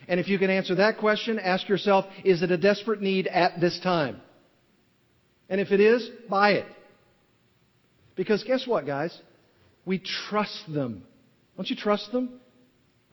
And 0.09 0.21
if 0.21 0.29
you 0.29 0.39
can 0.39 0.51
answer 0.51 0.77
that 0.77 0.99
question, 0.99 1.39
ask 1.39 1.69
yourself, 1.69 2.07
is 2.25 2.43
it 2.43 2.51
a 2.51 2.57
desperate 2.57 3.03
need 3.03 3.27
at 3.27 3.61
this 3.61 3.79
time? 3.81 4.21
And 5.49 5.61
if 5.61 5.71
it 5.71 5.81
is, 5.81 6.09
buy 6.29 6.53
it. 6.53 6.67
Because 8.17 8.43
guess 8.45 8.67
what, 8.67 8.87
guys? 8.87 9.17
We 9.85 10.03
trust 10.29 10.65
them. 10.69 11.05
Don't 11.57 11.69
you 11.69 11.77
trust 11.77 12.11
them? 12.13 12.41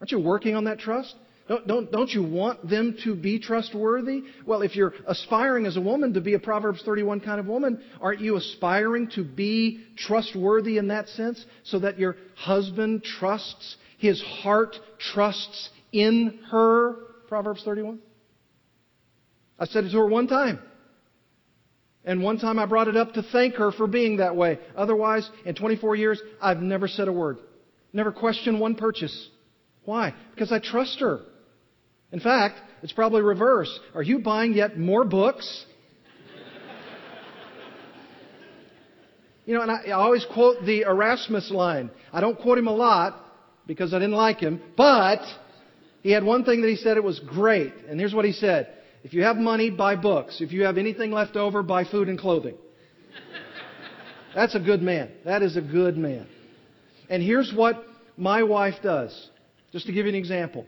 Aren't 0.00 0.12
you 0.12 0.18
working 0.20 0.56
on 0.56 0.64
that 0.64 0.78
trust? 0.78 1.14
Don't, 1.46 1.66
don't, 1.66 1.92
don't 1.92 2.10
you 2.10 2.22
want 2.22 2.68
them 2.68 2.96
to 3.04 3.14
be 3.14 3.38
trustworthy? 3.38 4.22
Well, 4.46 4.62
if 4.62 4.74
you're 4.74 4.94
aspiring 5.06 5.66
as 5.66 5.76
a 5.76 5.80
woman 5.80 6.14
to 6.14 6.22
be 6.22 6.32
a 6.32 6.38
Proverbs 6.38 6.82
31 6.84 7.20
kind 7.20 7.38
of 7.38 7.46
woman, 7.46 7.82
aren't 8.00 8.20
you 8.20 8.36
aspiring 8.36 9.10
to 9.10 9.24
be 9.24 9.84
trustworthy 9.98 10.78
in 10.78 10.88
that 10.88 11.08
sense 11.10 11.44
so 11.64 11.80
that 11.80 11.98
your 11.98 12.16
husband 12.34 13.04
trusts, 13.04 13.76
his 13.98 14.22
heart 14.22 14.76
trusts 14.98 15.68
in 15.92 16.38
her? 16.50 16.94
Proverbs 17.28 17.62
31? 17.62 17.98
I 19.58 19.66
said 19.66 19.84
it 19.84 19.90
to 19.90 19.98
her 19.98 20.06
one 20.06 20.28
time. 20.28 20.60
And 22.06 22.22
one 22.22 22.38
time 22.38 22.58
I 22.58 22.64
brought 22.64 22.88
it 22.88 22.96
up 22.96 23.14
to 23.14 23.22
thank 23.22 23.56
her 23.56 23.70
for 23.70 23.86
being 23.86 24.16
that 24.16 24.34
way. 24.34 24.58
Otherwise, 24.76 25.28
in 25.44 25.54
24 25.54 25.96
years, 25.96 26.22
I've 26.40 26.60
never 26.60 26.88
said 26.88 27.08
a 27.08 27.12
word. 27.12 27.38
Never 27.92 28.12
questioned 28.12 28.60
one 28.60 28.76
purchase. 28.76 29.28
Why? 29.84 30.14
Because 30.34 30.50
I 30.50 30.58
trust 30.58 31.00
her. 31.00 31.20
In 32.14 32.20
fact, 32.20 32.60
it's 32.84 32.92
probably 32.92 33.22
reverse. 33.22 33.76
Are 33.92 34.02
you 34.02 34.20
buying 34.20 34.52
yet 34.52 34.78
more 34.78 35.04
books? 35.04 35.66
you 39.44 39.54
know, 39.54 39.62
and 39.62 39.70
I, 39.72 39.88
I 39.88 39.90
always 39.90 40.24
quote 40.32 40.64
the 40.64 40.82
Erasmus 40.82 41.50
line. 41.50 41.90
I 42.12 42.20
don't 42.20 42.38
quote 42.38 42.56
him 42.56 42.68
a 42.68 42.72
lot 42.72 43.20
because 43.66 43.92
I 43.92 43.98
didn't 43.98 44.14
like 44.14 44.38
him, 44.38 44.62
but 44.76 45.22
he 46.02 46.12
had 46.12 46.22
one 46.22 46.44
thing 46.44 46.60
that 46.62 46.68
he 46.68 46.76
said 46.76 46.96
it 46.96 47.02
was 47.02 47.18
great. 47.18 47.74
And 47.88 47.98
here's 47.98 48.14
what 48.14 48.24
he 48.24 48.30
said. 48.30 48.68
If 49.02 49.12
you 49.12 49.24
have 49.24 49.34
money, 49.34 49.70
buy 49.70 49.96
books. 49.96 50.40
If 50.40 50.52
you 50.52 50.66
have 50.66 50.78
anything 50.78 51.10
left 51.10 51.34
over, 51.34 51.64
buy 51.64 51.82
food 51.82 52.08
and 52.08 52.16
clothing. 52.16 52.54
That's 54.36 54.54
a 54.54 54.60
good 54.60 54.82
man. 54.82 55.10
That 55.24 55.42
is 55.42 55.56
a 55.56 55.60
good 55.60 55.96
man. 55.96 56.28
And 57.10 57.20
here's 57.24 57.52
what 57.52 57.84
my 58.16 58.44
wife 58.44 58.76
does. 58.84 59.30
Just 59.72 59.86
to 59.86 59.92
give 59.92 60.06
you 60.06 60.10
an 60.10 60.14
example. 60.14 60.64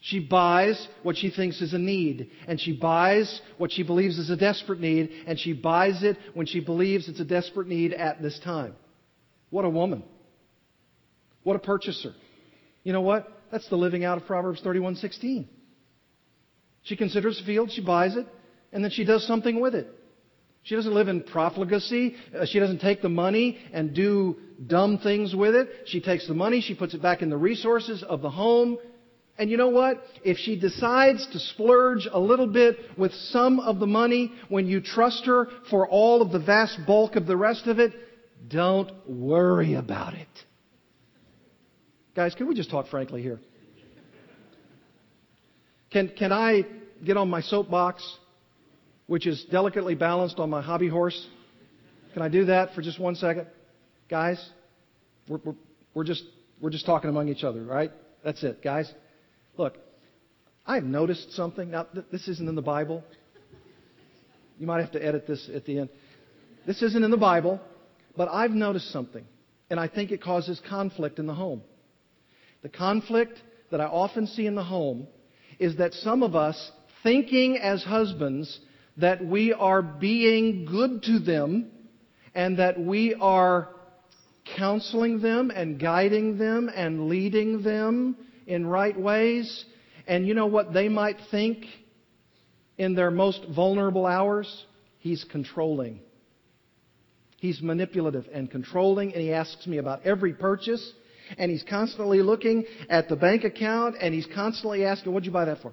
She 0.00 0.18
buys 0.18 0.88
what 1.02 1.18
she 1.18 1.30
thinks 1.30 1.60
is 1.60 1.74
a 1.74 1.78
need, 1.78 2.30
and 2.48 2.58
she 2.58 2.72
buys 2.72 3.40
what 3.58 3.70
she 3.70 3.82
believes 3.82 4.18
is 4.18 4.30
a 4.30 4.36
desperate 4.36 4.80
need, 4.80 5.10
and 5.26 5.38
she 5.38 5.52
buys 5.52 6.02
it 6.02 6.16
when 6.32 6.46
she 6.46 6.60
believes 6.60 7.08
it's 7.08 7.20
a 7.20 7.24
desperate 7.24 7.68
need 7.68 7.92
at 7.92 8.22
this 8.22 8.38
time. 8.40 8.74
What 9.50 9.66
a 9.66 9.68
woman. 9.68 10.02
What 11.42 11.56
a 11.56 11.58
purchaser. 11.58 12.14
You 12.82 12.94
know 12.94 13.02
what? 13.02 13.30
That's 13.52 13.68
the 13.68 13.76
living 13.76 14.04
out 14.04 14.16
of 14.16 14.26
Proverbs 14.26 14.62
31:16. 14.62 15.46
She 16.82 16.96
considers 16.96 17.38
a 17.38 17.44
field, 17.44 17.70
she 17.70 17.82
buys 17.82 18.16
it, 18.16 18.26
and 18.72 18.82
then 18.82 18.90
she 18.90 19.04
does 19.04 19.26
something 19.26 19.60
with 19.60 19.74
it. 19.74 19.86
She 20.62 20.76
doesn't 20.76 20.94
live 20.94 21.08
in 21.08 21.22
profligacy. 21.22 22.16
Uh, 22.34 22.46
she 22.46 22.58
doesn't 22.58 22.80
take 22.80 23.02
the 23.02 23.08
money 23.08 23.58
and 23.72 23.94
do 23.94 24.36
dumb 24.66 24.98
things 24.98 25.34
with 25.34 25.54
it. 25.54 25.68
She 25.86 26.00
takes 26.00 26.26
the 26.26 26.34
money, 26.34 26.60
she 26.60 26.74
puts 26.74 26.94
it 26.94 27.02
back 27.02 27.22
in 27.22 27.30
the 27.30 27.36
resources 27.36 28.02
of 28.02 28.22
the 28.22 28.30
home. 28.30 28.78
And 29.40 29.50
you 29.50 29.56
know 29.56 29.70
what? 29.70 30.02
If 30.22 30.36
she 30.36 30.60
decides 30.60 31.26
to 31.32 31.38
splurge 31.38 32.06
a 32.12 32.20
little 32.20 32.46
bit 32.46 32.76
with 32.98 33.10
some 33.14 33.58
of 33.58 33.78
the 33.78 33.86
money 33.86 34.32
when 34.50 34.66
you 34.66 34.82
trust 34.82 35.24
her 35.24 35.48
for 35.70 35.88
all 35.88 36.20
of 36.20 36.30
the 36.30 36.38
vast 36.38 36.78
bulk 36.86 37.16
of 37.16 37.26
the 37.26 37.38
rest 37.38 37.66
of 37.66 37.78
it, 37.78 37.94
don't 38.46 38.92
worry 39.08 39.76
about 39.76 40.12
it. 40.12 40.28
Guys, 42.14 42.34
can 42.34 42.48
we 42.48 42.54
just 42.54 42.70
talk 42.70 42.88
frankly 42.88 43.22
here? 43.22 43.40
Can, 45.90 46.12
can 46.18 46.32
I 46.32 46.66
get 47.02 47.16
on 47.16 47.30
my 47.30 47.40
soapbox, 47.40 48.06
which 49.06 49.26
is 49.26 49.46
delicately 49.50 49.94
balanced 49.94 50.38
on 50.38 50.50
my 50.50 50.60
hobby 50.60 50.88
horse? 50.88 51.28
Can 52.12 52.20
I 52.20 52.28
do 52.28 52.44
that 52.44 52.74
for 52.74 52.82
just 52.82 53.00
one 53.00 53.14
second? 53.14 53.46
Guys, 54.10 54.50
we're, 55.26 55.40
we're, 55.42 55.54
we're, 55.94 56.04
just, 56.04 56.24
we're 56.60 56.68
just 56.68 56.84
talking 56.84 57.08
among 57.08 57.30
each 57.30 57.42
other, 57.42 57.62
right? 57.64 57.90
That's 58.22 58.42
it, 58.42 58.62
guys. 58.62 58.92
Look, 59.60 59.76
I've 60.64 60.84
noticed 60.84 61.32
something. 61.32 61.70
Now, 61.70 61.82
th- 61.82 62.06
this 62.10 62.26
isn't 62.28 62.48
in 62.48 62.54
the 62.54 62.62
Bible. 62.62 63.04
You 64.58 64.66
might 64.66 64.80
have 64.80 64.92
to 64.92 65.04
edit 65.04 65.26
this 65.26 65.50
at 65.54 65.66
the 65.66 65.80
end. 65.80 65.90
This 66.66 66.80
isn't 66.80 67.04
in 67.04 67.10
the 67.10 67.18
Bible, 67.18 67.60
but 68.16 68.28
I've 68.28 68.52
noticed 68.52 68.90
something, 68.90 69.22
and 69.68 69.78
I 69.78 69.86
think 69.86 70.12
it 70.12 70.22
causes 70.22 70.58
conflict 70.66 71.18
in 71.18 71.26
the 71.26 71.34
home. 71.34 71.60
The 72.62 72.70
conflict 72.70 73.38
that 73.70 73.82
I 73.82 73.84
often 73.84 74.28
see 74.28 74.46
in 74.46 74.54
the 74.54 74.64
home 74.64 75.06
is 75.58 75.76
that 75.76 75.92
some 75.92 76.22
of 76.22 76.34
us, 76.34 76.72
thinking 77.02 77.58
as 77.58 77.84
husbands 77.84 78.60
that 78.96 79.22
we 79.22 79.52
are 79.52 79.82
being 79.82 80.64
good 80.64 81.02
to 81.02 81.18
them 81.18 81.70
and 82.34 82.58
that 82.58 82.80
we 82.80 83.12
are 83.12 83.68
counseling 84.56 85.20
them 85.20 85.50
and 85.54 85.78
guiding 85.78 86.38
them 86.38 86.70
and 86.74 87.08
leading 87.08 87.62
them 87.62 88.16
in 88.50 88.66
right 88.66 88.98
ways. 88.98 89.64
And 90.06 90.26
you 90.26 90.34
know 90.34 90.46
what 90.46 90.72
they 90.72 90.88
might 90.88 91.16
think 91.30 91.64
in 92.76 92.94
their 92.94 93.10
most 93.10 93.44
vulnerable 93.54 94.06
hours? 94.06 94.64
He's 94.98 95.24
controlling. 95.24 96.00
He's 97.38 97.62
manipulative 97.62 98.26
and 98.32 98.50
controlling, 98.50 99.14
and 99.14 99.22
he 99.22 99.32
asks 99.32 99.66
me 99.66 99.78
about 99.78 100.02
every 100.04 100.34
purchase 100.34 100.92
and 101.38 101.50
he's 101.50 101.62
constantly 101.62 102.22
looking 102.22 102.64
at 102.88 103.08
the 103.08 103.16
bank 103.16 103.44
account 103.44 103.96
and 104.00 104.14
he's 104.14 104.26
constantly 104.34 104.84
asking, 104.84 105.12
What'd 105.12 105.26
you 105.26 105.32
buy 105.32 105.44
that 105.46 105.60
for? 105.62 105.72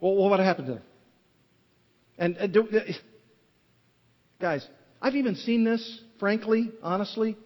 Well, 0.00 0.14
what 0.14 0.40
happened 0.40 0.68
there? 0.68 0.82
And, 2.18 2.36
and 2.36 2.52
do, 2.52 2.68
uh, 2.68 2.92
guys, 4.40 4.66
I've 5.00 5.16
even 5.16 5.34
seen 5.34 5.64
this, 5.64 6.00
frankly, 6.20 6.70
honestly, 6.82 7.36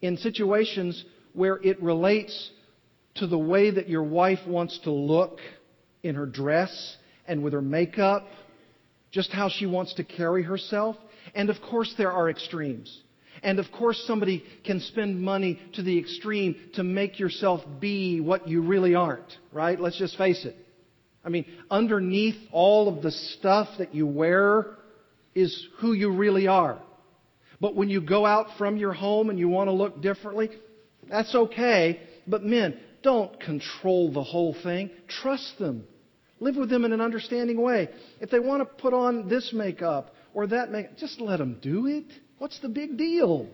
in 0.00 0.16
situations 0.16 1.04
where 1.34 1.56
it 1.62 1.80
relates 1.82 2.50
to 3.18 3.26
the 3.26 3.38
way 3.38 3.70
that 3.70 3.88
your 3.88 4.02
wife 4.02 4.40
wants 4.46 4.78
to 4.84 4.90
look 4.90 5.38
in 6.02 6.14
her 6.14 6.26
dress 6.26 6.96
and 7.26 7.42
with 7.42 7.52
her 7.52 7.62
makeup, 7.62 8.26
just 9.10 9.30
how 9.32 9.48
she 9.48 9.66
wants 9.66 9.94
to 9.94 10.04
carry 10.04 10.42
herself. 10.42 10.96
And 11.34 11.50
of 11.50 11.56
course, 11.70 11.94
there 11.98 12.12
are 12.12 12.30
extremes. 12.30 13.02
And 13.42 13.58
of 13.58 13.66
course, 13.76 14.02
somebody 14.06 14.42
can 14.64 14.80
spend 14.80 15.20
money 15.20 15.60
to 15.74 15.82
the 15.82 15.98
extreme 15.98 16.56
to 16.74 16.82
make 16.82 17.18
yourself 17.18 17.60
be 17.80 18.20
what 18.20 18.48
you 18.48 18.62
really 18.62 18.94
aren't, 18.94 19.32
right? 19.52 19.80
Let's 19.80 19.98
just 19.98 20.16
face 20.16 20.44
it. 20.44 20.56
I 21.24 21.28
mean, 21.28 21.44
underneath 21.70 22.36
all 22.52 22.88
of 22.88 23.02
the 23.02 23.10
stuff 23.10 23.68
that 23.78 23.94
you 23.94 24.06
wear 24.06 24.66
is 25.34 25.66
who 25.78 25.92
you 25.92 26.12
really 26.12 26.46
are. 26.46 26.80
But 27.60 27.74
when 27.74 27.88
you 27.88 28.00
go 28.00 28.24
out 28.24 28.46
from 28.56 28.76
your 28.76 28.92
home 28.92 29.30
and 29.30 29.38
you 29.38 29.48
want 29.48 29.68
to 29.68 29.72
look 29.72 30.00
differently, 30.00 30.50
that's 31.08 31.34
okay. 31.34 32.00
But 32.26 32.44
men, 32.44 32.78
don't 33.02 33.38
control 33.40 34.12
the 34.12 34.22
whole 34.22 34.54
thing. 34.62 34.90
Trust 35.08 35.58
them. 35.58 35.84
Live 36.40 36.56
with 36.56 36.70
them 36.70 36.84
in 36.84 36.92
an 36.92 37.00
understanding 37.00 37.60
way. 37.60 37.88
If 38.20 38.30
they 38.30 38.38
want 38.38 38.60
to 38.60 38.82
put 38.82 38.94
on 38.94 39.28
this 39.28 39.52
makeup 39.52 40.14
or 40.34 40.46
that 40.48 40.70
makeup, 40.70 40.96
just 40.96 41.20
let 41.20 41.38
them 41.38 41.58
do 41.60 41.86
it. 41.86 42.06
What's 42.38 42.60
the 42.60 42.68
big 42.68 42.96
deal? 42.96 43.48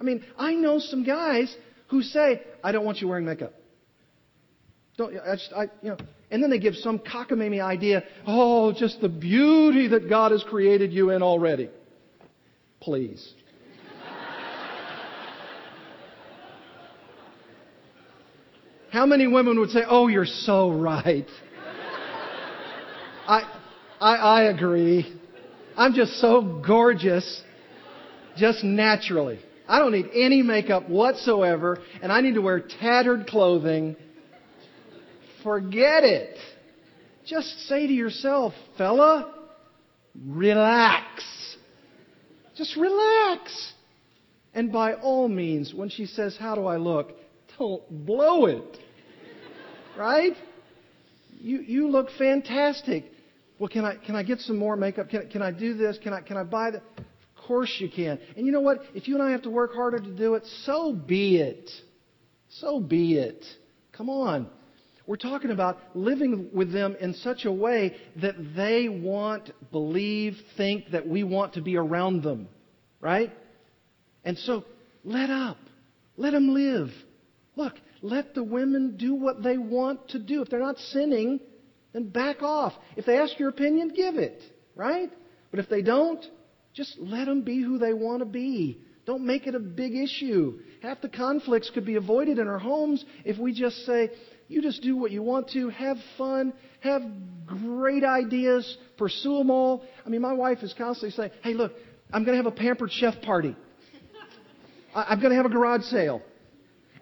I 0.00 0.02
mean, 0.02 0.24
I 0.38 0.54
know 0.54 0.78
some 0.78 1.04
guys 1.04 1.54
who 1.88 2.02
say, 2.02 2.42
I 2.62 2.72
don't 2.72 2.84
want 2.84 2.98
you 2.98 3.08
wearing 3.08 3.26
makeup. 3.26 3.52
Don't, 4.96 5.14
I 5.18 5.34
just, 5.34 5.52
I, 5.54 5.62
you 5.82 5.90
know, 5.90 5.96
and 6.30 6.42
then 6.42 6.50
they 6.50 6.58
give 6.58 6.74
some 6.76 6.98
cockamamie 6.98 7.62
idea, 7.62 8.02
oh, 8.26 8.72
just 8.72 9.00
the 9.00 9.08
beauty 9.08 9.88
that 9.88 10.08
God 10.08 10.32
has 10.32 10.42
created 10.42 10.92
you 10.92 11.10
in 11.10 11.22
already. 11.22 11.70
Please. 12.80 13.34
How 18.96 19.04
many 19.04 19.26
women 19.26 19.60
would 19.60 19.68
say, 19.72 19.82
oh, 19.86 20.08
you're 20.08 20.24
so 20.24 20.70
right? 20.70 21.28
I, 23.28 23.42
I, 24.00 24.14
I 24.16 24.42
agree. 24.44 25.20
I'm 25.76 25.92
just 25.92 26.12
so 26.12 26.62
gorgeous 26.66 27.42
just 28.38 28.64
naturally. 28.64 29.38
I 29.68 29.80
don't 29.80 29.92
need 29.92 30.08
any 30.14 30.40
makeup 30.40 30.88
whatsoever, 30.88 31.78
and 32.00 32.10
I 32.10 32.22
need 32.22 32.36
to 32.36 32.40
wear 32.40 32.58
tattered 32.58 33.26
clothing. 33.26 33.96
Forget 35.42 36.02
it. 36.04 36.38
Just 37.26 37.66
say 37.68 37.86
to 37.86 37.92
yourself, 37.92 38.54
fella, 38.78 39.30
relax. 40.26 41.22
Just 42.56 42.74
relax. 42.78 43.74
And 44.54 44.72
by 44.72 44.94
all 44.94 45.28
means, 45.28 45.74
when 45.74 45.90
she 45.90 46.06
says, 46.06 46.34
How 46.40 46.54
do 46.54 46.64
I 46.64 46.78
look? 46.78 47.12
Don't 47.58 48.06
blow 48.06 48.46
it. 48.46 48.78
Right? 49.96 50.32
You, 51.38 51.60
you 51.60 51.88
look 51.88 52.08
fantastic. 52.18 53.04
Well, 53.58 53.68
can 53.68 53.84
I, 53.84 53.96
can 53.96 54.14
I 54.14 54.22
get 54.22 54.40
some 54.40 54.58
more 54.58 54.76
makeup? 54.76 55.08
Can, 55.08 55.28
can 55.28 55.42
I 55.42 55.50
do 55.50 55.74
this? 55.74 55.98
Can 56.02 56.12
I, 56.12 56.20
can 56.20 56.36
I 56.36 56.44
buy 56.44 56.72
that? 56.72 56.82
Of 56.98 57.44
course 57.46 57.74
you 57.78 57.88
can. 57.88 58.18
And 58.36 58.44
you 58.44 58.52
know 58.52 58.60
what? 58.60 58.78
If 58.94 59.08
you 59.08 59.14
and 59.14 59.22
I 59.22 59.30
have 59.30 59.42
to 59.42 59.50
work 59.50 59.74
harder 59.74 59.98
to 59.98 60.16
do 60.16 60.34
it, 60.34 60.44
so 60.64 60.92
be 60.92 61.36
it. 61.36 61.70
So 62.48 62.80
be 62.80 63.14
it. 63.14 63.44
Come 63.92 64.10
on. 64.10 64.48
We're 65.06 65.16
talking 65.16 65.52
about 65.52 65.78
living 65.94 66.50
with 66.52 66.72
them 66.72 66.96
in 67.00 67.14
such 67.14 67.44
a 67.44 67.52
way 67.52 67.96
that 68.20 68.34
they 68.56 68.88
want, 68.88 69.52
believe, 69.70 70.36
think 70.56 70.90
that 70.90 71.06
we 71.06 71.22
want 71.22 71.54
to 71.54 71.60
be 71.60 71.76
around 71.76 72.24
them. 72.24 72.48
Right? 73.00 73.32
And 74.24 74.36
so, 74.38 74.64
let 75.04 75.30
up. 75.30 75.58
Let 76.16 76.32
them 76.32 76.52
live. 76.52 76.90
Look, 77.54 77.74
let 78.02 78.34
the 78.34 78.44
women 78.44 78.96
do 78.96 79.14
what 79.14 79.42
they 79.42 79.58
want 79.58 80.08
to 80.10 80.18
do. 80.18 80.42
If 80.42 80.50
they're 80.50 80.60
not 80.60 80.78
sinning, 80.78 81.40
then 81.92 82.08
back 82.08 82.42
off. 82.42 82.72
If 82.96 83.06
they 83.06 83.18
ask 83.18 83.38
your 83.38 83.48
opinion, 83.48 83.92
give 83.94 84.16
it. 84.16 84.42
Right? 84.74 85.10
But 85.50 85.60
if 85.60 85.68
they 85.68 85.82
don't, 85.82 86.24
just 86.74 86.96
let 86.98 87.26
them 87.26 87.42
be 87.42 87.62
who 87.62 87.78
they 87.78 87.94
want 87.94 88.20
to 88.20 88.26
be. 88.26 88.80
Don't 89.06 89.24
make 89.24 89.46
it 89.46 89.54
a 89.54 89.60
big 89.60 89.94
issue. 89.94 90.58
Half 90.82 91.00
the 91.00 91.08
conflicts 91.08 91.70
could 91.70 91.86
be 91.86 91.94
avoided 91.94 92.38
in 92.38 92.48
our 92.48 92.58
homes 92.58 93.04
if 93.24 93.38
we 93.38 93.52
just 93.52 93.86
say, 93.86 94.10
You 94.48 94.60
just 94.60 94.82
do 94.82 94.96
what 94.96 95.12
you 95.12 95.22
want 95.22 95.50
to. 95.50 95.70
Have 95.70 95.96
fun. 96.18 96.52
Have 96.80 97.02
great 97.46 98.04
ideas. 98.04 98.76
Pursue 98.98 99.38
them 99.38 99.50
all. 99.50 99.84
I 100.04 100.08
mean, 100.08 100.20
my 100.20 100.32
wife 100.32 100.58
is 100.62 100.74
constantly 100.76 101.10
saying, 101.12 101.30
hey, 101.42 101.54
look, 101.54 101.72
I'm 102.12 102.24
going 102.24 102.36
to 102.36 102.44
have 102.44 102.52
a 102.52 102.56
pampered 102.56 102.92
chef 102.92 103.20
party. 103.22 103.56
I'm 104.94 105.20
going 105.20 105.30
to 105.30 105.36
have 105.36 105.46
a 105.46 105.50
garage 105.50 105.82
sale. 105.82 106.22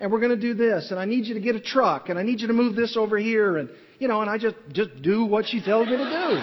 And 0.01 0.11
we're 0.11 0.20
going 0.20 0.34
to 0.34 0.40
do 0.40 0.55
this. 0.55 0.90
And 0.90 0.99
I 0.99 1.05
need 1.05 1.26
you 1.26 1.34
to 1.34 1.40
get 1.40 1.55
a 1.55 1.61
truck. 1.61 2.09
And 2.09 2.18
I 2.18 2.22
need 2.22 2.40
you 2.40 2.49
to 2.49 2.53
move 2.53 2.74
this 2.76 2.97
over 2.97 3.16
here. 3.16 3.59
And, 3.59 3.68
you 3.99 4.09
know, 4.09 4.20
and 4.20 4.30
I 4.30 4.38
just, 4.38 4.57
just 4.72 5.03
do 5.03 5.24
what 5.24 5.47
she 5.47 5.62
tells 5.62 5.86
me 5.86 5.97
to 5.97 6.05
do. 6.05 6.40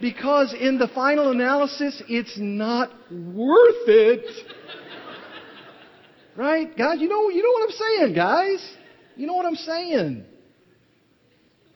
Because 0.00 0.52
in 0.52 0.78
the 0.78 0.88
final 0.88 1.30
analysis, 1.30 2.02
it's 2.08 2.36
not 2.36 2.90
worth 3.10 3.86
it. 3.86 4.26
Right? 6.36 6.76
Guys, 6.76 7.00
you 7.00 7.08
know, 7.08 7.28
you 7.30 7.42
know 7.42 7.52
what 7.52 7.70
I'm 7.70 7.76
saying, 7.76 8.14
guys. 8.14 8.74
You 9.16 9.26
know 9.26 9.34
what 9.34 9.46
I'm 9.46 9.54
saying. 9.54 10.24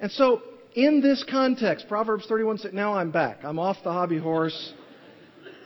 And 0.01 0.11
so, 0.12 0.43
in 0.74 1.01
this 1.01 1.24
context, 1.31 1.87
Proverbs 1.89 2.27
31 2.27 2.59
says, 2.59 2.72
now 2.72 2.95
I'm 2.95 3.11
back. 3.11 3.39
I'm 3.45 3.59
off 3.59 3.77
the 3.85 3.93
hobby 3.93 4.18
horse, 4.18 4.74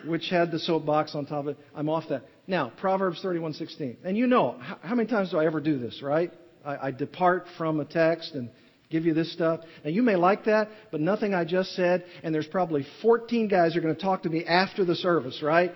which 0.06 0.28
had 0.28 0.50
the 0.50 0.58
soapbox 0.58 1.14
on 1.14 1.26
top 1.26 1.46
of 1.46 1.48
it. 1.48 1.58
I'm 1.74 1.88
off 1.88 2.04
that. 2.10 2.22
Now, 2.50 2.72
Proverbs 2.78 3.22
31:16. 3.22 3.98
And 4.02 4.16
you 4.16 4.26
know, 4.26 4.56
how, 4.82 4.96
many 4.96 5.08
times 5.08 5.30
do 5.30 5.38
I 5.38 5.46
ever 5.46 5.60
do 5.60 5.78
this, 5.78 6.02
right? 6.02 6.32
I, 6.64 6.88
I 6.88 6.90
depart 6.90 7.46
from 7.56 7.78
a 7.78 7.84
text 7.84 8.34
and 8.34 8.50
give 8.90 9.04
you 9.04 9.14
this 9.14 9.32
stuff. 9.32 9.60
Now, 9.84 9.90
you 9.90 10.02
may 10.02 10.16
like 10.16 10.46
that, 10.46 10.68
but 10.90 11.00
nothing 11.00 11.32
I 11.32 11.44
just 11.44 11.76
said, 11.76 12.04
and 12.24 12.34
there's 12.34 12.48
probably 12.48 12.84
14 13.02 13.46
guys 13.46 13.74
who 13.74 13.78
are 13.78 13.82
going 13.82 13.94
to 13.94 14.02
talk 14.02 14.24
to 14.24 14.28
me 14.28 14.44
after 14.44 14.84
the 14.84 14.96
service, 14.96 15.40
right? 15.44 15.72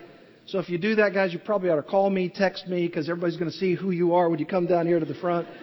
So 0.47 0.59
if 0.59 0.68
you 0.68 0.77
do 0.79 0.97
that, 0.97 1.14
guys, 1.14 1.33
you 1.33 1.39
probably 1.39 1.70
ought 1.70 1.77
to 1.77 1.83
call 1.85 2.11
me, 2.11 2.29
text 2.29 2.66
me, 2.66 2.89
because 2.89 3.09
everybody's 3.09 3.37
going 3.37 3.53
to 3.53 3.57
see 3.57 3.77
who 3.77 3.93
you 3.93 4.14
are 4.14 4.29
when 4.29 4.41
you 4.41 4.47
come 4.47 4.66
down 4.66 4.89
here 4.89 4.99
to 4.99 5.07
the 5.07 5.14
front. 5.14 5.47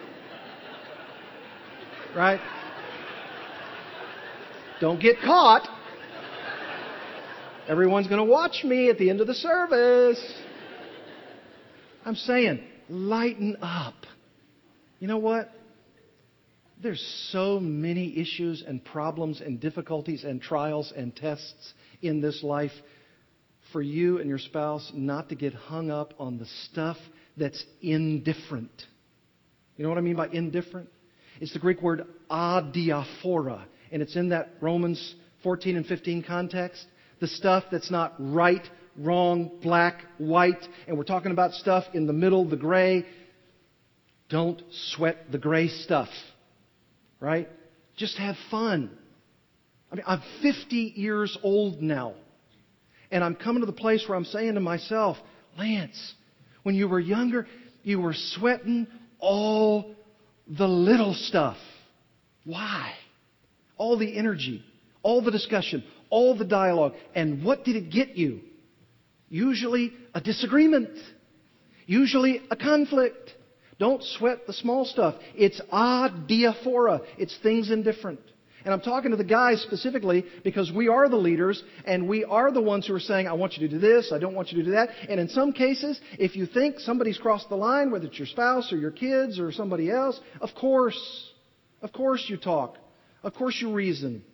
Right? 2.16 2.40
Don't 4.82 5.00
get 5.00 5.16
caught. 5.24 5.66
Everyone's 7.66 8.06
going 8.06 8.18
to 8.18 8.30
watch 8.30 8.64
me 8.64 8.90
at 8.90 8.98
the 8.98 9.08
end 9.08 9.22
of 9.22 9.26
the 9.26 9.34
service. 9.34 10.20
I'm 12.04 12.16
saying, 12.16 12.62
lighten 12.88 13.56
up. 13.62 13.94
You 14.98 15.08
know 15.08 15.18
what? 15.18 15.50
There's 16.82 17.02
so 17.30 17.60
many 17.60 18.18
issues 18.18 18.64
and 18.66 18.84
problems 18.84 19.40
and 19.40 19.60
difficulties 19.60 20.24
and 20.24 20.42
trials 20.42 20.92
and 20.96 21.14
tests 21.14 21.74
in 22.00 22.20
this 22.20 22.42
life 22.42 22.72
for 23.72 23.80
you 23.80 24.18
and 24.18 24.28
your 24.28 24.38
spouse 24.38 24.90
not 24.92 25.28
to 25.28 25.36
get 25.36 25.54
hung 25.54 25.90
up 25.90 26.14
on 26.18 26.38
the 26.38 26.46
stuff 26.70 26.96
that's 27.36 27.64
indifferent. 27.80 28.70
You 29.76 29.84
know 29.84 29.88
what 29.88 29.98
I 29.98 30.02
mean 30.02 30.16
by 30.16 30.28
indifferent? 30.28 30.88
It's 31.40 31.52
the 31.52 31.58
Greek 31.58 31.80
word 31.80 32.04
adiaphora, 32.30 33.64
and 33.90 34.02
it's 34.02 34.16
in 34.16 34.28
that 34.30 34.50
Romans 34.60 35.14
14 35.42 35.76
and 35.76 35.86
15 35.86 36.22
context. 36.24 36.84
The 37.20 37.26
stuff 37.28 37.64
that's 37.70 37.90
not 37.90 38.14
right, 38.18 38.62
wrong, 38.98 39.50
black, 39.62 40.04
white, 40.18 40.62
and 40.86 40.96
we're 40.96 41.04
talking 41.04 41.32
about 41.32 41.52
stuff 41.52 41.84
in 41.94 42.06
the 42.06 42.12
middle, 42.12 42.48
the 42.48 42.56
gray. 42.56 43.06
Don't 44.28 44.62
sweat 44.94 45.30
the 45.30 45.38
gray 45.38 45.68
stuff, 45.68 46.08
right? 47.20 47.48
Just 47.96 48.16
have 48.18 48.36
fun. 48.50 48.90
I 49.90 49.96
mean, 49.96 50.04
I'm 50.06 50.22
50 50.42 50.94
years 50.96 51.36
old 51.42 51.82
now. 51.82 52.14
And 53.10 53.22
I'm 53.22 53.34
coming 53.34 53.60
to 53.60 53.66
the 53.66 53.72
place 53.72 54.04
where 54.08 54.16
I'm 54.16 54.24
saying 54.24 54.54
to 54.54 54.60
myself, 54.60 55.18
Lance, 55.58 56.14
when 56.62 56.74
you 56.74 56.88
were 56.88 56.98
younger, 56.98 57.46
you 57.82 58.00
were 58.00 58.14
sweating 58.16 58.86
all 59.18 59.94
the 60.48 60.66
little 60.66 61.12
stuff. 61.12 61.58
Why? 62.44 62.92
All 63.76 63.98
the 63.98 64.16
energy, 64.16 64.64
all 65.02 65.22
the 65.22 65.30
discussion, 65.30 65.84
all 66.08 66.36
the 66.36 66.46
dialogue. 66.46 66.94
And 67.14 67.44
what 67.44 67.64
did 67.64 67.76
it 67.76 67.90
get 67.90 68.16
you? 68.16 68.40
Usually 69.32 69.94
a 70.14 70.20
disagreement. 70.20 70.90
Usually 71.86 72.42
a 72.50 72.56
conflict. 72.56 73.30
Don't 73.78 74.04
sweat 74.04 74.46
the 74.46 74.52
small 74.52 74.84
stuff. 74.84 75.14
It's 75.34 75.58
adiaphora. 75.72 77.00
It's 77.16 77.34
things 77.42 77.70
indifferent. 77.70 78.20
And 78.66 78.74
I'm 78.74 78.82
talking 78.82 79.10
to 79.10 79.16
the 79.16 79.24
guys 79.24 79.62
specifically 79.62 80.26
because 80.44 80.70
we 80.70 80.88
are 80.88 81.08
the 81.08 81.16
leaders 81.16 81.62
and 81.86 82.06
we 82.06 82.24
are 82.24 82.52
the 82.52 82.60
ones 82.60 82.86
who 82.86 82.94
are 82.94 83.00
saying, 83.00 83.26
I 83.26 83.32
want 83.32 83.54
you 83.54 83.66
to 83.66 83.74
do 83.74 83.80
this, 83.80 84.12
I 84.12 84.18
don't 84.18 84.34
want 84.34 84.52
you 84.52 84.58
to 84.58 84.64
do 84.64 84.70
that. 84.72 84.90
And 85.08 85.18
in 85.18 85.28
some 85.28 85.54
cases, 85.54 85.98
if 86.18 86.36
you 86.36 86.44
think 86.44 86.78
somebody's 86.78 87.16
crossed 87.16 87.48
the 87.48 87.56
line, 87.56 87.90
whether 87.90 88.08
it's 88.08 88.18
your 88.18 88.26
spouse 88.26 88.70
or 88.70 88.76
your 88.76 88.90
kids 88.90 89.40
or 89.40 89.50
somebody 89.50 89.90
else, 89.90 90.20
of 90.42 90.50
course, 90.54 91.00
of 91.80 91.90
course 91.94 92.22
you 92.28 92.36
talk. 92.36 92.76
Of 93.22 93.32
course 93.32 93.56
you 93.62 93.72
reason. 93.72 94.24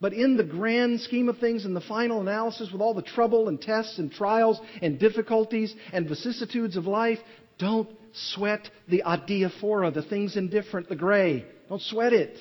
But 0.00 0.14
in 0.14 0.36
the 0.36 0.44
grand 0.44 1.00
scheme 1.00 1.28
of 1.28 1.38
things, 1.38 1.66
in 1.66 1.74
the 1.74 1.80
final 1.80 2.20
analysis, 2.20 2.70
with 2.72 2.80
all 2.80 2.94
the 2.94 3.02
trouble 3.02 3.48
and 3.48 3.60
tests 3.60 3.98
and 3.98 4.10
trials 4.10 4.58
and 4.80 4.98
difficulties 4.98 5.74
and 5.92 6.08
vicissitudes 6.08 6.76
of 6.76 6.86
life, 6.86 7.18
don't 7.58 7.90
sweat 8.12 8.68
the 8.88 9.02
adiaphora, 9.06 9.92
the 9.92 10.02
things 10.02 10.36
indifferent, 10.36 10.88
the 10.88 10.96
gray. 10.96 11.44
Don't 11.68 11.82
sweat 11.82 12.14
it. 12.14 12.38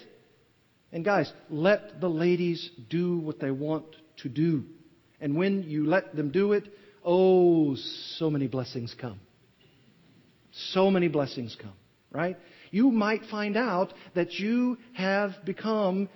And 0.93 1.03
guys, 1.03 1.31
let 1.49 1.99
the 1.99 2.07
ladies 2.07 2.69
do 2.89 3.19
what 3.19 3.39
they 3.39 3.51
want 3.51 3.85
to 4.23 4.29
do. 4.29 4.63
And 5.19 5.35
when 5.35 5.63
you 5.63 5.85
let 5.85 6.15
them 6.15 6.31
do 6.31 6.53
it, 6.53 6.63
oh, 7.03 7.75
so 8.17 8.29
many 8.29 8.47
blessings 8.47 8.95
come. 8.99 9.19
So 10.51 10.89
many 10.89 11.09
blessings 11.09 11.55
come, 11.61 11.73
right? 12.11 12.37
You 12.71 12.89
might 12.89 13.25
find 13.29 13.57
out 13.57 13.93
that 14.15 14.33
you 14.33 14.77
have 14.93 15.31
become 15.45 16.09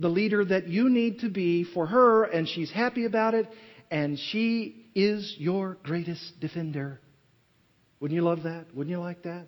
the 0.00 0.08
leader 0.08 0.44
that 0.44 0.66
you 0.66 0.88
need 0.88 1.20
to 1.20 1.28
be 1.28 1.62
for 1.62 1.86
her, 1.86 2.24
and 2.24 2.48
she's 2.48 2.70
happy 2.70 3.04
about 3.04 3.34
it, 3.34 3.46
and 3.90 4.18
she 4.18 4.86
is 4.94 5.36
your 5.38 5.76
greatest 5.84 6.40
defender. 6.40 7.00
Wouldn't 8.00 8.16
you 8.16 8.22
love 8.22 8.44
that? 8.44 8.74
Wouldn't 8.74 8.90
you 8.90 8.98
like 8.98 9.22
that? 9.24 9.46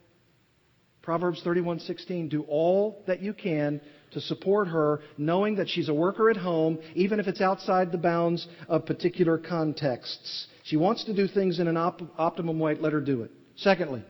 Proverbs 1.01 1.43
31:16 1.43 2.29
do 2.29 2.43
all 2.43 3.03
that 3.07 3.23
you 3.23 3.33
can 3.33 3.81
to 4.13 4.21
support 4.21 4.69
her, 4.69 5.01
knowing 5.17 5.57
that 5.57 5.69
she's 5.69 5.89
a 5.89 5.95
worker 5.95 6.29
at 6.29 6.37
home, 6.37 6.79
even 6.95 7.19
if 7.19 7.27
it's 7.27 7.41
outside 7.41 7.91
the 7.91 7.99
bounds 7.99 8.47
of 8.69 8.85
particular 8.85 9.39
contexts. 9.39 10.47
She 10.65 10.77
wants 10.77 11.05
to 11.05 11.15
do 11.15 11.27
things 11.27 11.59
in 11.59 11.67
an 11.67 11.79
op- 11.79 12.03
optimum 12.19 12.61
way, 12.61 12.75
let 12.75 12.93
her 12.93 13.01
do 13.01 13.23
it. 13.23 13.31
Secondly, 13.57 14.05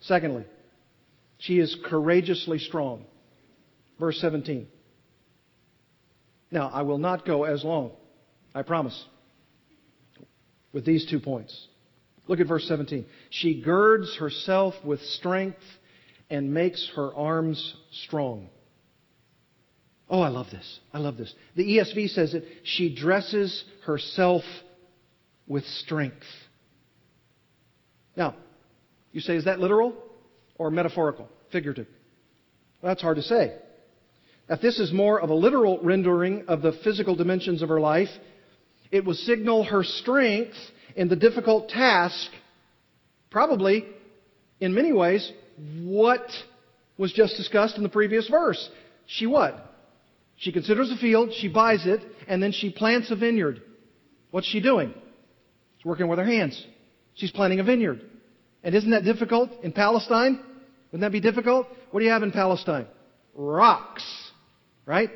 secondly, 0.00 0.44
she 1.38 1.58
is 1.58 1.74
courageously 1.86 2.58
strong. 2.58 3.04
Verse 3.98 4.18
17. 4.20 4.66
Now, 6.50 6.70
I 6.72 6.82
will 6.82 6.98
not 6.98 7.24
go 7.24 7.44
as 7.44 7.64
long, 7.64 7.92
I 8.54 8.62
promise, 8.62 9.04
with 10.72 10.84
these 10.84 11.06
two 11.06 11.20
points. 11.20 11.68
Look 12.26 12.40
at 12.40 12.46
verse 12.46 12.66
17. 12.66 13.06
She 13.30 13.60
girds 13.60 14.16
herself 14.16 14.74
with 14.84 15.00
strength 15.00 15.58
and 16.28 16.52
makes 16.54 16.90
her 16.94 17.14
arms 17.14 17.74
strong. 18.04 18.48
Oh, 20.08 20.20
I 20.20 20.28
love 20.28 20.46
this. 20.50 20.80
I 20.92 20.98
love 20.98 21.16
this. 21.16 21.32
The 21.54 21.78
ESV 21.78 22.10
says 22.10 22.34
it. 22.34 22.44
She 22.64 22.94
dresses 22.94 23.64
herself 23.84 24.42
with 25.46 25.64
strength. 25.64 26.26
Now, 28.16 28.34
you 29.12 29.20
say, 29.20 29.36
is 29.36 29.44
that 29.44 29.60
literal 29.60 29.94
or 30.56 30.70
metaphorical, 30.70 31.28
figurative? 31.52 31.86
Well, 32.82 32.90
that's 32.90 33.02
hard 33.02 33.16
to 33.16 33.22
say. 33.22 33.56
If 34.50 34.60
this 34.60 34.80
is 34.80 34.92
more 34.92 35.20
of 35.20 35.30
a 35.30 35.34
literal 35.34 35.78
rendering 35.80 36.46
of 36.48 36.60
the 36.60 36.72
physical 36.82 37.14
dimensions 37.14 37.62
of 37.62 37.68
her 37.68 37.78
life, 37.78 38.08
it 38.90 39.04
would 39.04 39.14
signal 39.14 39.62
her 39.62 39.84
strength 39.84 40.56
in 40.96 41.08
the 41.08 41.14
difficult 41.14 41.68
task, 41.68 42.30
probably, 43.30 43.86
in 44.58 44.74
many 44.74 44.92
ways, 44.92 45.30
what 45.84 46.26
was 46.98 47.12
just 47.12 47.36
discussed 47.36 47.76
in 47.76 47.84
the 47.84 47.88
previous 47.88 48.28
verse. 48.28 48.68
She 49.06 49.26
what? 49.26 49.54
She 50.36 50.50
considers 50.50 50.90
a 50.90 50.96
field, 50.96 51.32
she 51.32 51.46
buys 51.46 51.86
it, 51.86 52.00
and 52.26 52.42
then 52.42 52.50
she 52.50 52.70
plants 52.70 53.12
a 53.12 53.16
vineyard. 53.16 53.62
What's 54.32 54.48
she 54.48 54.60
doing? 54.60 54.92
She's 55.76 55.84
working 55.84 56.08
with 56.08 56.18
her 56.18 56.24
hands. 56.24 56.66
She's 57.14 57.30
planting 57.30 57.60
a 57.60 57.64
vineyard. 57.64 58.02
And 58.64 58.74
isn't 58.74 58.90
that 58.90 59.04
difficult 59.04 59.50
in 59.62 59.70
Palestine? 59.70 60.40
Wouldn't 60.90 61.02
that 61.02 61.12
be 61.12 61.20
difficult? 61.20 61.68
What 61.92 62.00
do 62.00 62.06
you 62.06 62.12
have 62.12 62.24
in 62.24 62.32
Palestine? 62.32 62.88
Rocks. 63.32 64.02
Right? 64.90 65.08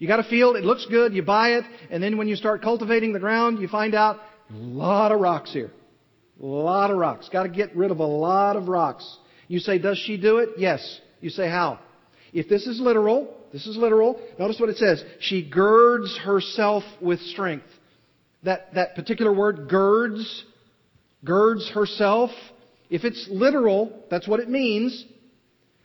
You 0.00 0.08
got 0.08 0.18
a 0.18 0.24
field, 0.24 0.56
it 0.56 0.64
looks 0.64 0.86
good, 0.86 1.14
you 1.14 1.22
buy 1.22 1.50
it, 1.50 1.64
and 1.88 2.02
then 2.02 2.18
when 2.18 2.26
you 2.26 2.34
start 2.34 2.62
cultivating 2.62 3.12
the 3.12 3.20
ground, 3.20 3.60
you 3.60 3.68
find 3.68 3.94
out 3.94 4.18
a 4.50 4.56
lot 4.56 5.12
of 5.12 5.20
rocks 5.20 5.52
here. 5.52 5.70
A 6.42 6.44
lot 6.44 6.90
of 6.90 6.96
rocks. 6.96 7.28
Got 7.28 7.44
to 7.44 7.48
get 7.48 7.76
rid 7.76 7.92
of 7.92 8.00
a 8.00 8.04
lot 8.04 8.56
of 8.56 8.66
rocks. 8.66 9.18
You 9.46 9.60
say, 9.60 9.78
does 9.78 9.98
she 10.04 10.16
do 10.16 10.38
it? 10.38 10.48
Yes. 10.58 11.00
You 11.20 11.30
say, 11.30 11.48
how? 11.48 11.78
If 12.32 12.48
this 12.48 12.66
is 12.66 12.80
literal, 12.80 13.32
this 13.52 13.68
is 13.68 13.76
literal. 13.76 14.20
Notice 14.36 14.58
what 14.58 14.68
it 14.68 14.78
says. 14.78 15.04
She 15.20 15.48
girds 15.48 16.18
herself 16.18 16.82
with 17.00 17.20
strength. 17.20 17.68
That, 18.42 18.74
that 18.74 18.96
particular 18.96 19.32
word, 19.32 19.68
girds, 19.68 20.44
girds 21.24 21.70
herself, 21.70 22.32
if 22.90 23.04
it's 23.04 23.28
literal, 23.30 24.02
that's 24.10 24.26
what 24.26 24.40
it 24.40 24.48
means, 24.48 25.04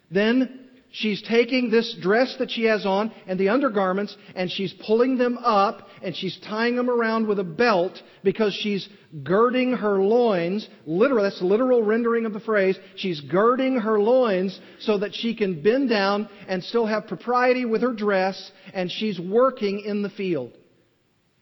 then 0.10 0.69
she's 0.92 1.22
taking 1.22 1.70
this 1.70 1.96
dress 2.02 2.36
that 2.40 2.52
she 2.52 2.66
has 2.66 2.86
on 2.86 3.12
and 3.28 3.40
the 3.40 3.50
undergarments 3.50 4.16
and 4.36 4.52
she's 4.52 4.74
pulling 4.86 5.18
them 5.18 5.38
up 5.38 5.88
and 6.02 6.16
she's 6.16 6.38
tying 6.48 6.76
them 6.76 6.90
around 6.90 7.28
with 7.28 7.40
a 7.40 7.44
belt 7.44 8.02
because 8.24 8.54
she's 8.54 8.88
girding 9.24 9.74
her 9.74 10.00
loins. 10.00 10.68
Literal, 10.86 11.24
that's 11.24 11.40
the 11.40 11.46
literal 11.46 11.84
rendering 11.84 12.26
of 12.26 12.34
the 12.34 12.40
phrase. 12.40 12.78
She's 12.96 13.22
girding 13.22 13.80
her 13.80 14.00
loins 14.00 14.60
so 14.80 14.98
that 15.00 15.14
she 15.14 15.36
can 15.36 15.62
bend 15.62 15.90
down 15.90 16.30
and 16.48 16.64
still 16.64 16.86
have 16.86 17.08
propriety 17.08 17.66
with 17.66 17.82
her 17.82 17.94
dress 17.94 18.52
and 18.74 18.92
she's 18.92 19.20
working 19.20 19.82
in 19.82 20.02
the 20.02 20.10
field. 20.10 20.54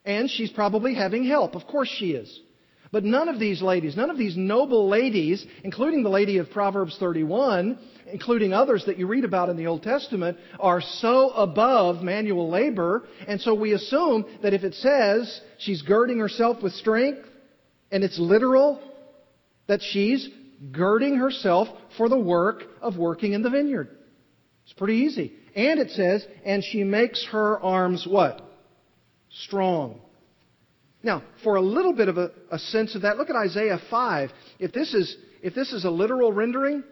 And 0.06 0.30
she's 0.30 0.52
probably 0.52 0.96
having 0.96 1.26
help. 1.26 1.56
Of 1.56 1.68
course 1.68 1.90
she 1.90 2.12
is. 2.12 2.40
But 2.92 3.04
none 3.04 3.28
of 3.28 3.40
these 3.40 3.62
ladies, 3.62 3.98
none 3.98 4.10
of 4.10 4.18
these 4.18 4.38
noble 4.38 4.88
ladies, 4.88 5.46
including 5.64 6.04
the 6.04 6.10
lady 6.10 6.38
of 6.38 6.50
Proverbs 6.52 6.96
31, 7.00 7.78
including 8.12 8.54
others 8.54 8.84
that 8.86 8.98
you 8.98 9.08
read 9.08 9.24
about 9.24 9.50
in 9.50 9.58
the 9.58 9.68
Old 9.68 9.84
Testament, 9.84 10.38
are 10.60 10.82
so 10.82 11.30
above 11.32 12.04
manual 12.04 12.50
labor. 12.50 13.04
And 13.28 13.40
so 13.42 13.54
we 13.54 13.74
assume 13.74 14.26
that 14.44 14.54
if 14.54 14.64
it 14.64 14.74
says 14.76 15.42
she's 15.58 15.82
girding 15.82 16.20
herself 16.20 16.62
with 16.62 16.74
strength, 16.74 17.28
and 17.92 18.04
it's 18.04 18.20
literal, 18.20 18.82
that 19.68 19.82
she's 19.82 20.28
girding 20.72 21.18
herself 21.18 21.68
for 21.98 22.10
the 22.10 22.20
work 22.20 22.64
of 22.82 22.98
working 22.98 23.34
in 23.34 23.44
the 23.44 23.50
vineyard. 23.50 23.90
It's 24.64 24.74
pretty 24.74 24.98
easy. 24.98 25.34
And 25.56 25.80
it 25.80 25.92
says, 25.92 26.26
and 26.46 26.64
she 26.64 26.84
makes 26.84 27.26
her 27.32 27.60
arms 27.60 28.06
what? 28.10 28.42
Strong. 29.46 30.02
Now, 31.04 31.24
for 31.44 31.56
a 31.56 31.62
little 31.62 31.94
bit 31.94 32.10
of 32.10 32.18
a, 32.18 32.32
a 32.52 32.60
sense 32.60 32.96
of 32.96 33.04
that, 33.04 33.18
look 33.18 33.30
at 33.30 33.36
Isaiah 33.36 33.80
5. 33.90 34.30
If 34.60 34.74
this 34.74 34.94
is, 34.94 35.16
if 35.42 35.54
this 35.54 35.72
is 35.72 35.86
a 35.86 35.90
literal 35.90 36.34
rendering, 36.34 36.84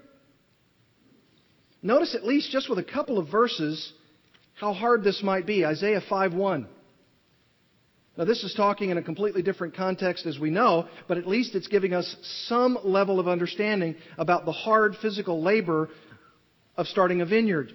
Notice 1.86 2.16
at 2.16 2.26
least 2.26 2.50
just 2.50 2.68
with 2.68 2.80
a 2.80 2.84
couple 2.84 3.20
of 3.20 3.28
verses 3.28 3.94
how 4.56 4.74
hard 4.74 5.04
this 5.04 5.22
might 5.22 5.46
be. 5.46 5.64
Isaiah 5.64 6.02
5:1. 6.02 6.66
Now 8.18 8.26
this 8.26 8.44
is 8.44 8.56
talking 8.56 8.90
in 8.90 8.98
a 8.98 9.04
completely 9.04 9.44
different 9.44 9.76
context 9.76 10.26
as 10.26 10.40
we 10.40 10.50
know, 10.50 10.88
but 11.08 11.20
at 11.20 11.28
least 11.28 11.54
it's 11.54 11.68
giving 11.68 11.94
us 11.94 12.16
some 12.48 12.80
level 12.84 13.20
of 13.20 13.28
understanding 13.28 13.94
about 14.18 14.46
the 14.46 14.52
hard 14.52 14.96
physical 14.98 15.44
labor 15.44 15.90
of 16.76 16.88
starting 16.88 17.22
a 17.22 17.26
vineyard. 17.26 17.72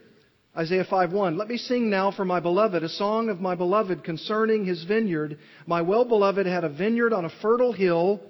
Isaiah 0.56 0.84
5:1 0.84 1.38
Let 1.38 1.46
me 1.46 1.56
sing 1.56 1.88
now 1.88 2.10
for 2.10 2.24
my 2.24 2.40
beloved 2.40 2.82
a 2.82 2.88
song 2.88 3.28
of 3.28 3.40
my 3.40 3.54
beloved 3.54 4.02
concerning 4.02 4.64
his 4.64 4.82
vineyard. 4.82 5.38
My 5.68 5.82
well-beloved 5.82 6.46
had 6.46 6.64
a 6.64 6.68
vineyard 6.68 7.12
on 7.12 7.26
a 7.26 7.30
fertile 7.40 7.72
hill. 7.72 8.20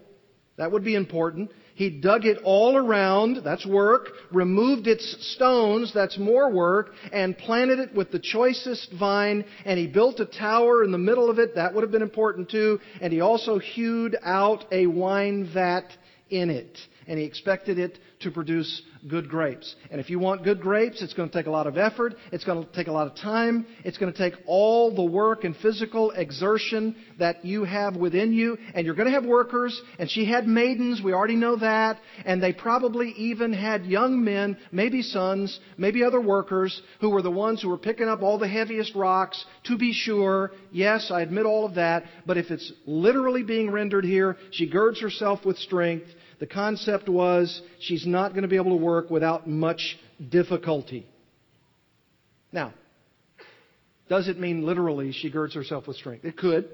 That 0.59 0.73
would 0.73 0.85
be 0.85 0.95
important. 0.95 1.51
He 1.81 1.89
dug 1.89 2.27
it 2.27 2.37
all 2.45 2.77
around, 2.77 3.39
that's 3.43 3.65
work, 3.65 4.11
removed 4.31 4.87
its 4.87 5.33
stones, 5.33 5.95
that's 5.95 6.19
more 6.19 6.51
work, 6.51 6.93
and 7.11 7.39
planted 7.39 7.79
it 7.79 7.95
with 7.95 8.11
the 8.11 8.19
choicest 8.19 8.93
vine, 8.93 9.47
and 9.65 9.79
he 9.79 9.87
built 9.87 10.21
a 10.21 10.27
tower 10.27 10.85
in 10.85 10.93
the 10.93 10.99
middle 10.99 11.31
of 11.31 11.39
it, 11.39 11.55
that 11.55 11.73
would 11.73 11.81
have 11.81 11.91
been 11.91 12.03
important 12.03 12.51
too, 12.51 12.79
and 13.01 13.15
he 13.15 13.23
also 13.23 13.59
hewed 13.59 14.15
out 14.23 14.67
a 14.71 14.89
wine 14.89 15.49
vat 15.55 15.87
in 16.29 16.51
it 16.51 16.79
and 17.07 17.19
he 17.19 17.25
expected 17.25 17.79
it 17.79 17.99
to 18.21 18.31
produce 18.31 18.83
good 19.09 19.29
grapes. 19.29 19.75
And 19.91 20.01
if 20.01 20.11
you 20.11 20.19
want 20.19 20.45
good 20.45 20.61
grapes, 20.61 21.03
it's 21.03 21.15
going 21.15 21.29
to 21.29 21.35
take 21.35 21.47
a 21.47 21.51
lot 21.51 21.67
of 21.67 21.79
effort, 21.79 22.15
it's 22.33 22.45
going 22.45 22.65
to 22.65 22.73
take 22.73 22.87
a 22.87 22.93
lot 22.93 23.07
of 23.07 23.17
time, 23.17 23.67
it's 23.85 23.97
going 23.97 24.13
to 24.13 24.19
take 24.19 24.39
all 24.47 24.95
the 24.95 25.03
work 25.03 25.45
and 25.45 25.57
physical 25.57 26.11
exertion 26.11 26.95
that 27.19 27.45
you 27.45 27.65
have 27.65 27.97
within 27.97 28.33
you, 28.33 28.59
and 28.75 28.85
you're 28.85 28.95
going 28.95 29.09
to 29.09 29.15
have 29.15 29.25
workers, 29.25 29.81
and 29.99 30.11
she 30.11 30.27
had 30.27 30.47
maidens, 30.47 31.01
we 31.03 31.15
already 31.15 31.37
know 31.37 31.57
that, 31.57 31.99
and 32.27 32.43
they 32.43 32.53
probably 32.53 33.11
even 33.17 33.53
had 33.53 33.87
young 33.87 34.23
men, 34.23 34.59
maybe 34.71 35.01
sons, 35.03 35.59
maybe 35.79 36.05
other 36.05 36.21
workers, 36.21 36.83
who 37.01 37.11
were 37.11 37.23
the 37.23 37.31
ones 37.31 37.63
who 37.63 37.69
were 37.69 37.79
picking 37.79 38.09
up 38.09 38.23
all 38.23 38.39
the 38.39 38.49
heaviest 38.49 38.95
rocks, 38.95 39.45
to 39.65 39.79
be 39.79 39.93
sure. 39.95 40.53
Yes, 40.73 41.11
I 41.11 41.23
admit 41.23 41.47
all 41.47 41.65
of 41.65 41.77
that, 41.77 42.05
but 42.27 42.37
if 42.37 42.51
it's 42.51 42.71
literally 42.85 43.43
being 43.43 43.71
rendered 43.71 44.05
here, 44.05 44.37
she 44.51 44.69
girds 44.69 45.01
herself 45.01 45.45
with 45.45 45.57
strength, 45.57 46.07
the 46.41 46.47
concept 46.47 47.09
was 47.09 47.63
she's 47.79 48.07
not 48.07 48.31
going 48.31 48.43
to 48.43 48.49
be 48.49 48.57
able 48.57 48.77
to 48.77 48.83
work 48.85 49.11
without 49.11 49.47
much 49.49 49.99
difficulty. 50.31 51.07
Now, 52.51 52.73
does 54.09 54.27
it 54.27 54.41
mean 54.41 54.65
literally 54.65 55.13
she 55.13 55.31
girds 55.31 55.55
herself 55.55 55.87
with 55.87 55.97
strength? 55.97 56.25
It 56.25 56.37
could. 56.37 56.69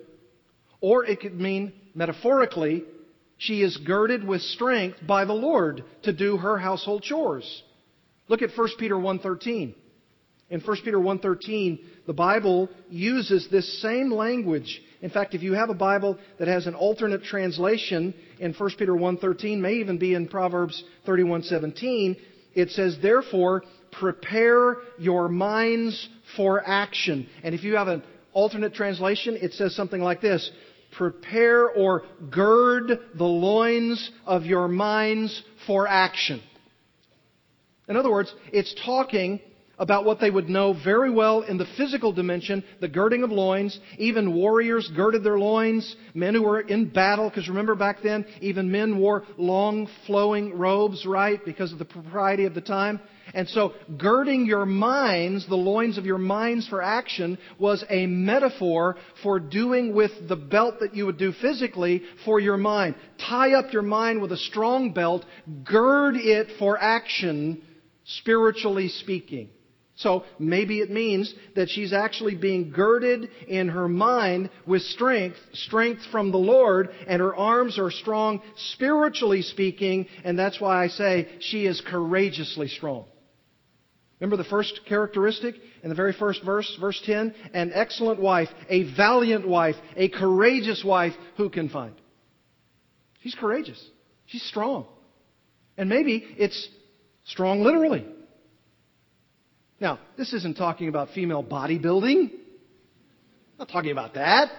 Or 0.80 1.04
it 1.04 1.20
could 1.20 1.38
mean 1.38 1.72
metaphorically 1.94 2.84
she 3.38 3.60
is 3.60 3.76
girded 3.76 4.26
with 4.26 4.40
strength 4.40 4.98
by 5.06 5.24
the 5.24 5.34
Lord 5.34 5.84
to 6.04 6.12
do 6.12 6.36
her 6.38 6.56
household 6.56 7.02
chores. 7.02 7.62
Look 8.28 8.42
at 8.42 8.56
1 8.56 8.68
Peter 8.78 8.94
1:13. 8.94 9.74
In 10.48 10.60
1 10.60 10.76
Peter 10.84 10.98
1:13, 10.98 11.80
the 12.06 12.12
Bible 12.12 12.68
uses 12.88 13.48
this 13.48 13.82
same 13.82 14.12
language 14.12 14.80
in 15.02 15.10
fact, 15.10 15.34
if 15.34 15.42
you 15.42 15.52
have 15.52 15.70
a 15.70 15.74
Bible 15.74 16.18
that 16.38 16.48
has 16.48 16.66
an 16.66 16.74
alternate 16.74 17.22
translation 17.24 18.14
in 18.38 18.54
1 18.54 18.70
Peter 18.78 18.92
1:13, 18.94 19.58
may 19.60 19.74
even 19.74 19.98
be 19.98 20.14
in 20.14 20.26
Proverbs 20.26 20.82
31:17, 21.06 22.16
it 22.54 22.70
says, 22.70 22.98
"Therefore, 22.98 23.62
prepare 23.92 24.78
your 24.98 25.28
minds 25.28 26.08
for 26.36 26.62
action." 26.66 27.26
And 27.42 27.54
if 27.54 27.62
you 27.62 27.76
have 27.76 27.88
an 27.88 28.02
alternate 28.32 28.74
translation, 28.74 29.36
it 29.40 29.52
says 29.52 29.74
something 29.74 30.02
like 30.02 30.20
this: 30.20 30.50
"Prepare 30.92 31.68
or 31.68 32.04
gird 32.30 32.98
the 33.14 33.24
loins 33.24 34.10
of 34.24 34.46
your 34.46 34.68
minds 34.68 35.42
for 35.66 35.86
action." 35.86 36.40
In 37.88 37.96
other 37.96 38.10
words, 38.10 38.34
it's 38.52 38.74
talking 38.84 39.40
about 39.78 40.04
what 40.04 40.20
they 40.20 40.30
would 40.30 40.48
know 40.48 40.72
very 40.84 41.10
well 41.10 41.42
in 41.42 41.58
the 41.58 41.66
physical 41.76 42.12
dimension, 42.12 42.64
the 42.80 42.88
girding 42.88 43.22
of 43.22 43.30
loins. 43.30 43.78
Even 43.98 44.34
warriors 44.34 44.90
girded 44.94 45.22
their 45.22 45.38
loins. 45.38 45.96
Men 46.14 46.34
who 46.34 46.42
were 46.42 46.60
in 46.60 46.88
battle, 46.88 47.28
because 47.28 47.48
remember 47.48 47.74
back 47.74 47.98
then, 48.02 48.24
even 48.40 48.70
men 48.70 48.98
wore 48.98 49.24
long 49.36 49.88
flowing 50.06 50.56
robes, 50.56 51.04
right? 51.04 51.44
Because 51.44 51.72
of 51.72 51.78
the 51.78 51.84
propriety 51.84 52.44
of 52.46 52.54
the 52.54 52.60
time. 52.60 53.00
And 53.34 53.48
so, 53.48 53.74
girding 53.98 54.46
your 54.46 54.64
minds, 54.64 55.46
the 55.48 55.56
loins 55.56 55.98
of 55.98 56.06
your 56.06 56.16
minds 56.16 56.68
for 56.68 56.80
action, 56.80 57.38
was 57.58 57.84
a 57.90 58.06
metaphor 58.06 58.96
for 59.22 59.40
doing 59.40 59.94
with 59.94 60.12
the 60.28 60.36
belt 60.36 60.76
that 60.80 60.94
you 60.94 61.06
would 61.06 61.18
do 61.18 61.32
physically 61.32 62.02
for 62.24 62.38
your 62.38 62.56
mind. 62.56 62.94
Tie 63.28 63.52
up 63.54 63.72
your 63.72 63.82
mind 63.82 64.22
with 64.22 64.32
a 64.32 64.36
strong 64.36 64.92
belt, 64.92 65.24
gird 65.64 66.14
it 66.16 66.56
for 66.58 66.78
action, 66.80 67.62
spiritually 68.04 68.88
speaking. 68.88 69.50
So 69.96 70.24
maybe 70.38 70.80
it 70.80 70.90
means 70.90 71.34
that 71.54 71.70
she's 71.70 71.94
actually 71.94 72.34
being 72.34 72.70
girded 72.70 73.30
in 73.48 73.68
her 73.68 73.88
mind 73.88 74.50
with 74.66 74.82
strength, 74.82 75.38
strength 75.54 76.02
from 76.12 76.30
the 76.32 76.38
Lord, 76.38 76.90
and 77.06 77.20
her 77.20 77.34
arms 77.34 77.78
are 77.78 77.90
strong 77.90 78.42
spiritually 78.74 79.40
speaking, 79.40 80.06
and 80.22 80.38
that's 80.38 80.60
why 80.60 80.84
I 80.84 80.88
say 80.88 81.28
she 81.40 81.66
is 81.66 81.80
courageously 81.80 82.68
strong. 82.68 83.06
Remember 84.20 84.36
the 84.36 84.48
first 84.48 84.80
characteristic 84.86 85.54
in 85.82 85.88
the 85.88 85.94
very 85.94 86.12
first 86.12 86.42
verse, 86.44 86.76
verse 86.78 87.00
10? 87.04 87.34
An 87.54 87.70
excellent 87.74 88.20
wife, 88.20 88.48
a 88.68 88.94
valiant 88.94 89.48
wife, 89.48 89.76
a 89.96 90.08
courageous 90.10 90.84
wife, 90.84 91.14
who 91.38 91.48
can 91.48 91.70
find? 91.70 91.94
She's 93.22 93.34
courageous. 93.34 93.82
She's 94.26 94.42
strong. 94.42 94.86
And 95.78 95.88
maybe 95.88 96.24
it's 96.36 96.68
strong 97.24 97.62
literally. 97.62 98.06
Now, 99.80 99.98
this 100.16 100.32
isn't 100.32 100.56
talking 100.56 100.88
about 100.88 101.10
female 101.10 101.44
bodybuilding. 101.44 102.30
I'm 102.30 103.58
not 103.58 103.68
talking 103.68 103.90
about 103.90 104.14
that. 104.14 104.50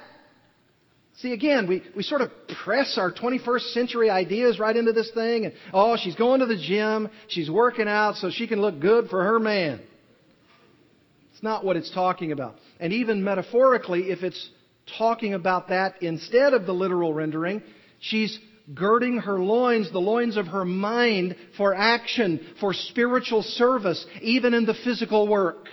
See, 1.18 1.34
again, 1.34 1.68
we, 1.68 1.82
we 1.96 2.04
sort 2.04 2.22
of 2.22 2.30
press 2.64 2.98
our 3.00 3.12
21st 3.12 3.74
century 3.74 4.10
ideas 4.12 4.60
right 4.60 4.76
into 4.76 4.94
this 4.94 5.10
thing. 5.16 5.46
And, 5.46 5.54
oh, 5.74 5.98
she's 6.00 6.16
going 6.16 6.42
to 6.42 6.46
the 6.46 6.58
gym. 6.58 7.10
She's 7.28 7.50
working 7.50 7.88
out 7.88 8.18
so 8.18 8.30
she 8.30 8.48
can 8.48 8.62
look 8.62 8.80
good 8.80 9.10
for 9.10 9.24
her 9.24 9.40
man. 9.40 9.82
It's 11.34 11.42
not 11.42 11.66
what 11.66 11.76
it's 11.76 11.92
talking 11.92 12.32
about. 12.32 12.56
And 12.80 12.94
even 12.94 13.24
metaphorically, 13.24 14.12
if 14.12 14.22
it's 14.22 14.50
talking 14.98 15.34
about 15.34 15.70
that 15.70 16.04
instead 16.04 16.54
of 16.54 16.68
the 16.68 16.74
literal 16.74 17.14
rendering, 17.14 17.64
she's 18.00 18.38
girding 18.74 19.20
her 19.20 19.40
loins, 19.40 19.92
the 19.92 20.00
loins 20.00 20.38
of 20.38 20.48
her 20.48 20.66
mind, 20.66 21.36
for 21.56 21.74
action, 21.74 22.40
for 22.60 22.74
spiritual 22.74 23.42
service, 23.42 24.06
even 24.22 24.54
in 24.54 24.66
the 24.66 24.74
physical 24.84 25.28
work. 25.28 25.68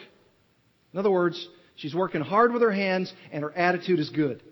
In 0.93 0.99
other 0.99 1.11
words, 1.11 1.49
she's 1.77 1.95
working 1.95 2.21
hard 2.21 2.53
with 2.53 2.63
her 2.63 2.73
hands 2.73 3.13
and 3.33 3.43
her 3.43 3.53
attitude 3.57 3.99
is 3.99 4.11
good. 4.11 4.43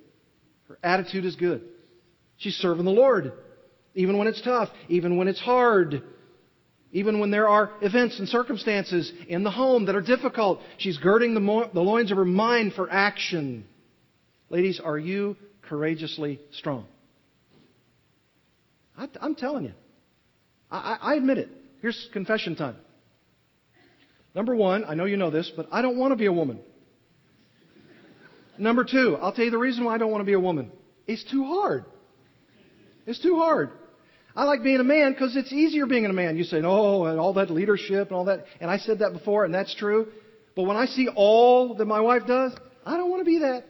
Her 0.68 0.78
attitude 0.82 1.24
is 1.24 1.36
good. 1.36 1.62
She's 2.36 2.56
serving 2.56 2.84
the 2.84 2.90
Lord, 2.90 3.32
even 3.94 4.18
when 4.18 4.26
it's 4.26 4.42
tough, 4.42 4.68
even 4.88 5.16
when 5.16 5.28
it's 5.28 5.40
hard. 5.40 6.02
Even 6.94 7.20
when 7.20 7.30
there 7.30 7.48
are 7.48 7.70
events 7.80 8.18
and 8.18 8.28
circumstances 8.28 9.10
in 9.26 9.44
the 9.44 9.50
home 9.50 9.86
that 9.86 9.94
are 9.94 10.02
difficult, 10.02 10.60
she's 10.76 10.98
girding 10.98 11.32
the, 11.32 11.40
mo- 11.40 11.70
the 11.72 11.80
loins 11.80 12.10
of 12.10 12.18
her 12.18 12.24
mind 12.24 12.74
for 12.74 12.90
action. 12.90 13.64
Ladies, 14.50 14.78
are 14.78 14.98
you 14.98 15.36
courageously 15.62 16.38
strong? 16.50 16.86
I, 18.96 19.08
am 19.20 19.34
telling 19.34 19.64
you. 19.64 19.72
I, 20.70 20.98
I 21.00 21.14
admit 21.14 21.38
it. 21.38 21.48
Here's 21.80 22.08
confession 22.12 22.56
time. 22.56 22.76
Number 24.34 24.54
one, 24.54 24.84
I 24.84 24.94
know 24.94 25.04
you 25.04 25.16
know 25.16 25.30
this, 25.30 25.50
but 25.54 25.68
I 25.70 25.82
don't 25.82 25.98
want 25.98 26.12
to 26.12 26.16
be 26.16 26.26
a 26.26 26.32
woman. 26.32 26.58
Number 28.58 28.84
two, 28.84 29.16
I'll 29.20 29.32
tell 29.32 29.44
you 29.44 29.50
the 29.50 29.58
reason 29.58 29.84
why 29.84 29.94
I 29.94 29.98
don't 29.98 30.10
want 30.10 30.22
to 30.22 30.26
be 30.26 30.32
a 30.32 30.40
woman. 30.40 30.70
It's 31.06 31.24
too 31.30 31.44
hard. 31.44 31.84
It's 33.06 33.20
too 33.20 33.36
hard. 33.36 33.70
I 34.34 34.44
like 34.44 34.62
being 34.62 34.80
a 34.80 34.84
man 34.84 35.12
because 35.12 35.36
it's 35.36 35.52
easier 35.52 35.86
being 35.86 36.06
a 36.06 36.12
man. 36.12 36.36
You 36.36 36.44
say, 36.44 36.62
oh, 36.62 37.04
and 37.04 37.18
all 37.18 37.34
that 37.34 37.50
leadership 37.50 38.08
and 38.08 38.16
all 38.16 38.26
that. 38.26 38.44
And 38.60 38.70
I 38.70 38.78
said 38.78 39.00
that 39.00 39.12
before, 39.12 39.44
and 39.44 39.52
that's 39.52 39.74
true. 39.74 40.08
But 40.56 40.62
when 40.62 40.76
I 40.76 40.86
see 40.86 41.08
all 41.14 41.74
that 41.74 41.84
my 41.84 42.00
wife 42.00 42.26
does, 42.26 42.54
I 42.86 42.96
don't 42.96 43.10
want 43.10 43.20
to 43.20 43.24
be 43.24 43.40
that. 43.40 43.64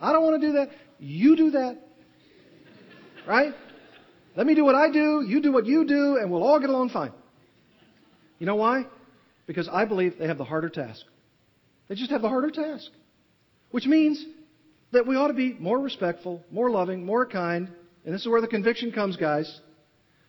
I 0.00 0.12
don't 0.12 0.22
want 0.22 0.40
to 0.40 0.46
do 0.46 0.52
that. 0.54 0.70
You 0.98 1.36
do 1.36 1.50
that. 1.52 1.78
Right? 3.26 3.54
Let 4.36 4.46
me 4.46 4.54
do 4.54 4.64
what 4.64 4.74
I 4.74 4.90
do, 4.90 5.24
you 5.26 5.40
do 5.40 5.52
what 5.52 5.66
you 5.66 5.86
do, 5.86 6.16
and 6.16 6.30
we'll 6.30 6.42
all 6.42 6.58
get 6.58 6.70
along 6.70 6.90
fine. 6.90 7.12
You 8.38 8.46
know 8.46 8.56
why? 8.56 8.86
Because 9.46 9.68
I 9.68 9.84
believe 9.84 10.18
they 10.18 10.26
have 10.26 10.38
the 10.38 10.44
harder 10.44 10.68
task. 10.68 11.02
They 11.88 11.94
just 11.94 12.10
have 12.10 12.22
the 12.22 12.28
harder 12.28 12.50
task. 12.50 12.90
Which 13.70 13.86
means 13.86 14.24
that 14.92 15.06
we 15.06 15.16
ought 15.16 15.28
to 15.28 15.34
be 15.34 15.54
more 15.54 15.78
respectful, 15.78 16.42
more 16.50 16.70
loving, 16.70 17.04
more 17.04 17.26
kind. 17.26 17.68
And 18.04 18.14
this 18.14 18.22
is 18.22 18.28
where 18.28 18.40
the 18.40 18.48
conviction 18.48 18.92
comes, 18.92 19.16
guys. 19.16 19.60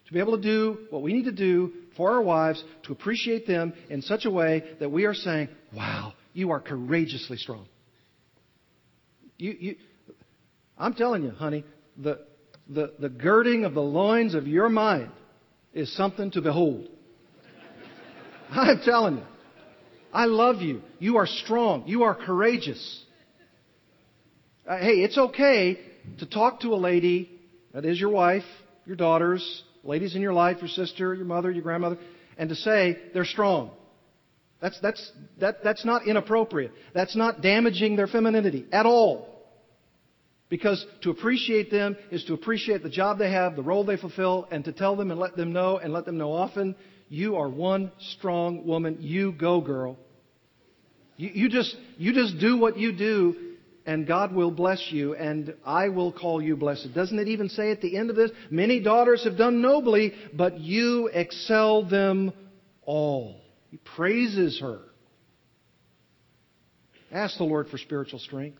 To 0.07 0.13
be 0.13 0.19
able 0.19 0.37
to 0.37 0.43
do 0.43 0.85
what 0.91 1.01
we 1.01 1.13
need 1.13 1.25
to 1.25 1.31
do 1.31 1.73
for 1.97 2.11
our 2.11 2.21
wives, 2.21 2.63
to 2.83 2.91
appreciate 2.91 3.47
them 3.47 3.73
in 3.89 4.01
such 4.01 4.25
a 4.25 4.29
way 4.29 4.63
that 4.79 4.91
we 4.91 5.05
are 5.05 5.13
saying, 5.13 5.49
wow, 5.73 6.13
you 6.33 6.51
are 6.51 6.59
courageously 6.59 7.37
strong. 7.37 7.65
You, 9.37 9.55
you, 9.59 9.75
I'm 10.77 10.93
telling 10.93 11.23
you, 11.23 11.31
honey, 11.31 11.63
the, 11.97 12.19
the, 12.70 12.93
the 12.99 13.09
girding 13.09 13.66
of 13.66 13.74
the 13.74 13.82
loins 13.82 14.34
of 14.34 14.47
your 14.47 14.70
mind 14.70 15.11
is 15.74 15.95
something 15.95 16.32
to 16.32 16.41
behold. 16.41 16.88
I'm 18.49 18.82
telling 18.84 19.18
you. 19.18 19.24
I 20.13 20.26
love 20.26 20.61
you. 20.61 20.82
You 20.99 21.18
are 21.18 21.28
strong. 21.28 21.84
You 21.88 22.03
are 22.03 22.16
courageous. 22.16 23.03
Uh, 24.68 24.78
hey, 24.78 25.03
it's 25.03 25.18
okay 25.18 25.80
to 26.20 26.26
talk 26.26 26.61
to 26.61 26.70
a 26.70 26.78
lady, 26.78 27.30
that 27.74 27.86
is 27.86 27.99
your 27.99 28.09
wife, 28.09 28.43
your 28.86 28.95
daughters, 28.95 29.63
ladies 29.84 30.16
in 30.16 30.22
your 30.22 30.34
life, 30.34 30.57
your 30.61 30.70
sister, 30.70 31.13
your 31.13 31.26
mother, 31.26 31.51
your 31.51 31.63
grandmother, 31.63 31.97
and 32.38 32.49
to 32.49 32.55
say 32.55 32.97
they're 33.13 33.26
strong. 33.26 33.72
That's, 34.61 34.80
that's, 34.80 35.11
that, 35.39 35.63
that's 35.63 35.86
not 35.86 36.07
inappropriate. 36.07 36.72
That's 36.93 37.16
not 37.16 37.41
damaging 37.41 37.97
their 37.97 38.07
femininity 38.07 38.66
at 38.72 38.86
all. 38.86 39.34
Because 40.49 40.85
to 41.01 41.09
appreciate 41.09 41.71
them 41.71 41.97
is 42.11 42.23
to 42.25 42.33
appreciate 42.33 42.83
the 42.83 42.89
job 42.89 43.17
they 43.17 43.31
have, 43.31 43.55
the 43.55 43.63
role 43.63 43.83
they 43.83 43.97
fulfill, 43.97 44.47
and 44.51 44.63
to 44.65 44.71
tell 44.71 44.95
them 44.95 45.11
and 45.11 45.19
let 45.19 45.35
them 45.35 45.53
know 45.53 45.77
and 45.77 45.91
let 45.91 46.05
them 46.05 46.17
know 46.17 46.31
often, 46.31 46.75
you 47.09 47.35
are 47.37 47.49
one 47.49 47.91
strong 48.17 48.65
woman. 48.65 48.97
You 48.99 49.31
go, 49.31 49.61
girl. 49.61 49.97
You, 51.17 51.31
you 51.33 51.49
just, 51.49 51.75
you 51.97 52.13
just 52.13 52.39
do 52.39 52.57
what 52.57 52.77
you 52.77 52.91
do 52.91 53.45
and 53.85 54.07
God 54.07 54.33
will 54.33 54.51
bless 54.51 54.83
you, 54.89 55.15
and 55.15 55.53
I 55.65 55.89
will 55.89 56.11
call 56.11 56.41
you 56.41 56.55
blessed. 56.55 56.93
Doesn't 56.95 57.19
it 57.19 57.27
even 57.27 57.49
say 57.49 57.71
at 57.71 57.81
the 57.81 57.97
end 57.97 58.09
of 58.09 58.15
this, 58.15 58.31
many 58.49 58.79
daughters 58.79 59.23
have 59.25 59.37
done 59.37 59.61
nobly, 59.61 60.13
but 60.33 60.59
you 60.59 61.07
excel 61.13 61.87
them 61.87 62.33
all? 62.83 63.41
He 63.69 63.77
praises 63.77 64.59
her. 64.59 64.79
Ask 67.11 67.37
the 67.37 67.43
Lord 67.43 67.69
for 67.69 67.77
spiritual 67.77 68.19
strength. 68.19 68.59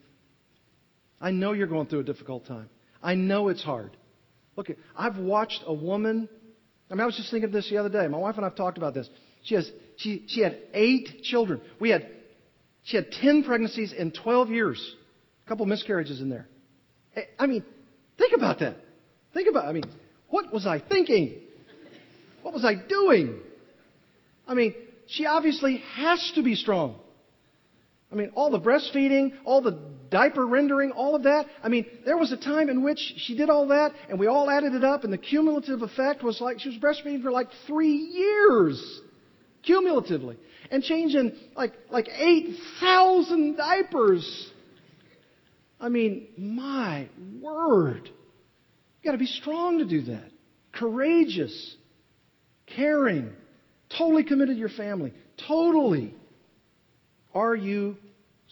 I 1.20 1.32
know 1.32 1.54
you're 1.54 1.68
going 1.68 1.88
through 1.88 2.02
a 2.02 2.04
difficult 2.04 2.46
time. 2.46 2.70
I 3.02 3.16
know 3.16 3.48
it's 3.50 3.64
hard. 3.64 3.96
Look, 4.56 4.68
I've 4.96 5.18
watched 5.18 5.62
a 5.66 5.74
woman. 5.74 6.30
I 6.90 6.94
mean, 6.94 7.02
I 7.02 7.06
was 7.06 7.16
just 7.16 7.32
thinking 7.32 7.46
of 7.46 7.52
this 7.52 7.70
the 7.70 7.78
other 7.78 7.90
day. 7.90 8.08
My 8.08 8.18
wife 8.18 8.36
and 8.36 8.46
I 8.46 8.50
have 8.50 8.58
talked 8.58 8.78
about 8.78 8.94
this. 8.94 9.10
She 9.44 9.56
has, 9.56 9.70
she, 9.98 10.26
she 10.28 10.42
had 10.42 10.58
eight 10.74 11.24
children. 11.24 11.62
We 11.80 11.90
had, 11.90 12.08
she 12.84 12.98
had 12.98 13.12
10 13.12 13.44
pregnancies 13.44 13.94
in 13.94 14.12
12 14.12 14.50
years. 14.50 14.96
A 15.46 15.50
couple 15.50 15.66
miscarriages 15.66 16.22
in 16.22 16.30
there. 16.30 16.48
Eh, 17.16 17.22
I 17.38 17.46
mean, 17.46 17.64
think 18.18 18.34
about 18.36 18.60
that. 18.60 18.78
Think 19.34 19.50
about, 19.50 19.66
I 19.66 19.74
mean, 19.74 19.84
what 20.30 20.52
was 20.52 20.66
I 20.66 20.80
thinking? 20.80 21.42
What 22.42 22.54
was 22.54 22.66
I 22.66 22.76
doing? 22.76 23.40
I 24.48 24.54
mean, 24.54 24.74
she 25.08 25.26
obviously 25.26 25.82
has 25.96 26.32
to 26.36 26.44
be 26.44 26.56
strong. 26.56 27.00
I 28.16 28.18
mean, 28.18 28.32
all 28.34 28.50
the 28.50 28.60
breastfeeding, 28.60 29.34
all 29.44 29.62
the 29.62 29.78
diaper 30.10 30.46
rendering, 30.46 30.92
all 30.92 31.16
of 31.16 31.24
that. 31.24 31.48
I 31.62 31.68
mean, 31.68 31.86
there 32.06 32.18
was 32.18 32.32
a 32.32 32.38
time 32.38 32.70
in 32.70 32.82
which 32.82 33.00
she 33.18 33.36
did 33.36 33.50
all 33.50 33.68
that, 33.68 33.92
and 34.10 34.18
we 34.18 34.28
all 34.28 34.50
added 34.50 34.74
it 34.74 34.86
up, 34.86 35.04
and 35.04 35.12
the 35.12 35.18
cumulative 35.18 35.82
effect 35.82 36.24
was 36.24 36.40
like 36.40 36.62
she 36.62 36.70
was 36.70 36.78
breastfeeding 36.78 37.22
for 37.22 37.32
like 37.32 37.50
three 37.68 37.98
years, 37.98 39.02
cumulatively, 39.64 40.38
and 40.72 40.82
changing 40.82 41.34
like 41.58 41.74
like 41.90 42.08
eight 42.18 42.56
thousand 42.80 43.58
diapers. 43.58 44.52
I 45.78 45.90
mean, 45.90 46.30
my 46.38 47.10
word, 47.42 48.08
you 48.08 49.04
got 49.04 49.12
to 49.12 49.18
be 49.18 49.26
strong 49.26 49.80
to 49.80 49.86
do 49.86 50.04
that, 50.04 50.32
courageous, 50.72 51.76
caring, 52.66 53.34
totally 53.98 54.24
committed 54.24 54.56
to 54.56 54.60
your 54.60 54.70
family, 54.70 55.12
totally. 55.50 56.16
Are 57.34 57.54
you 57.54 57.98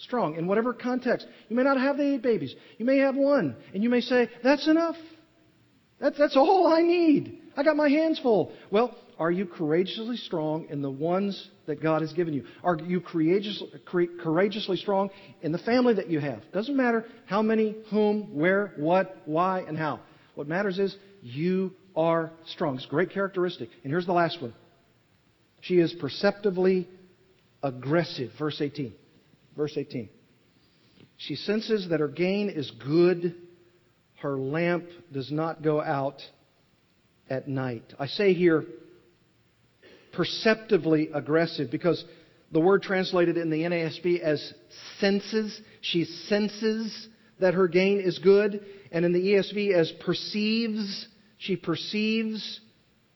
strong 0.03 0.35
in 0.35 0.47
whatever 0.47 0.73
context? 0.73 1.27
You 1.49 1.55
may 1.55 1.63
not 1.63 1.79
have 1.79 1.97
the 1.97 2.15
eight 2.15 2.21
babies. 2.21 2.53
You 2.77 2.85
may 2.85 2.99
have 2.99 3.15
one. 3.15 3.55
And 3.73 3.83
you 3.83 3.89
may 3.89 4.01
say, 4.01 4.29
that's 4.43 4.67
enough. 4.67 4.95
That's, 5.99 6.17
that's 6.17 6.35
all 6.35 6.67
I 6.67 6.81
need. 6.81 7.39
I 7.55 7.63
got 7.63 7.75
my 7.75 7.89
hands 7.89 8.19
full. 8.19 8.51
Well, 8.71 8.95
are 9.19 9.31
you 9.31 9.45
courageously 9.45 10.17
strong 10.17 10.67
in 10.69 10.81
the 10.81 10.89
ones 10.89 11.49
that 11.67 11.81
God 11.81 12.01
has 12.01 12.11
given 12.13 12.33
you? 12.33 12.45
Are 12.63 12.77
you 12.77 12.99
courageously, 12.99 13.69
courageously 14.21 14.77
strong 14.77 15.11
in 15.41 15.51
the 15.51 15.59
family 15.59 15.93
that 15.95 16.09
you 16.09 16.19
have? 16.19 16.41
Doesn't 16.51 16.75
matter 16.75 17.05
how 17.25 17.41
many, 17.41 17.75
whom, 17.89 18.35
where, 18.35 18.73
what, 18.77 19.15
why, 19.25 19.61
and 19.61 19.77
how. 19.77 19.99
What 20.35 20.47
matters 20.47 20.79
is 20.79 20.95
you 21.21 21.71
are 21.95 22.31
strong. 22.47 22.75
It's 22.75 22.85
a 22.85 22.89
great 22.89 23.11
characteristic. 23.11 23.69
And 23.83 23.91
here's 23.91 24.05
the 24.05 24.13
last 24.13 24.41
one. 24.41 24.53
She 25.61 25.75
is 25.75 25.93
perceptively 25.93 26.87
aggressive. 27.61 28.31
Verse 28.37 28.59
18. 28.59 28.93
Verse 29.55 29.73
18. 29.75 30.09
She 31.17 31.35
senses 31.35 31.89
that 31.89 31.99
her 31.99 32.07
gain 32.07 32.49
is 32.49 32.71
good. 32.83 33.35
Her 34.21 34.37
lamp 34.37 34.85
does 35.11 35.31
not 35.31 35.61
go 35.61 35.81
out 35.81 36.21
at 37.29 37.47
night. 37.47 37.83
I 37.99 38.07
say 38.07 38.33
here, 38.33 38.65
perceptively 40.13 41.09
aggressive 41.13 41.71
because 41.71 42.03
the 42.51 42.59
word 42.59 42.83
translated 42.83 43.37
in 43.37 43.49
the 43.49 43.61
NASB 43.63 44.19
as 44.19 44.53
senses, 44.99 45.59
she 45.81 46.05
senses 46.05 47.07
that 47.39 47.55
her 47.55 47.67
gain 47.67 47.99
is 47.99 48.19
good. 48.19 48.63
And 48.91 49.05
in 49.05 49.13
the 49.13 49.19
ESV 49.19 49.73
as 49.73 49.91
perceives, 50.05 51.07
she 51.37 51.55
perceives, 51.55 52.59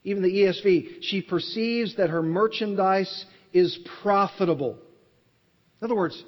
even 0.04 0.24
the 0.24 0.30
ESV, 0.30 0.98
she 1.02 1.22
perceives 1.22 1.96
that 1.98 2.10
her 2.10 2.24
merchandise 2.24 3.26
is 3.54 3.78
profitable. 4.02 4.80
In 5.82 5.86
other 5.86 5.96
words, 5.96 6.22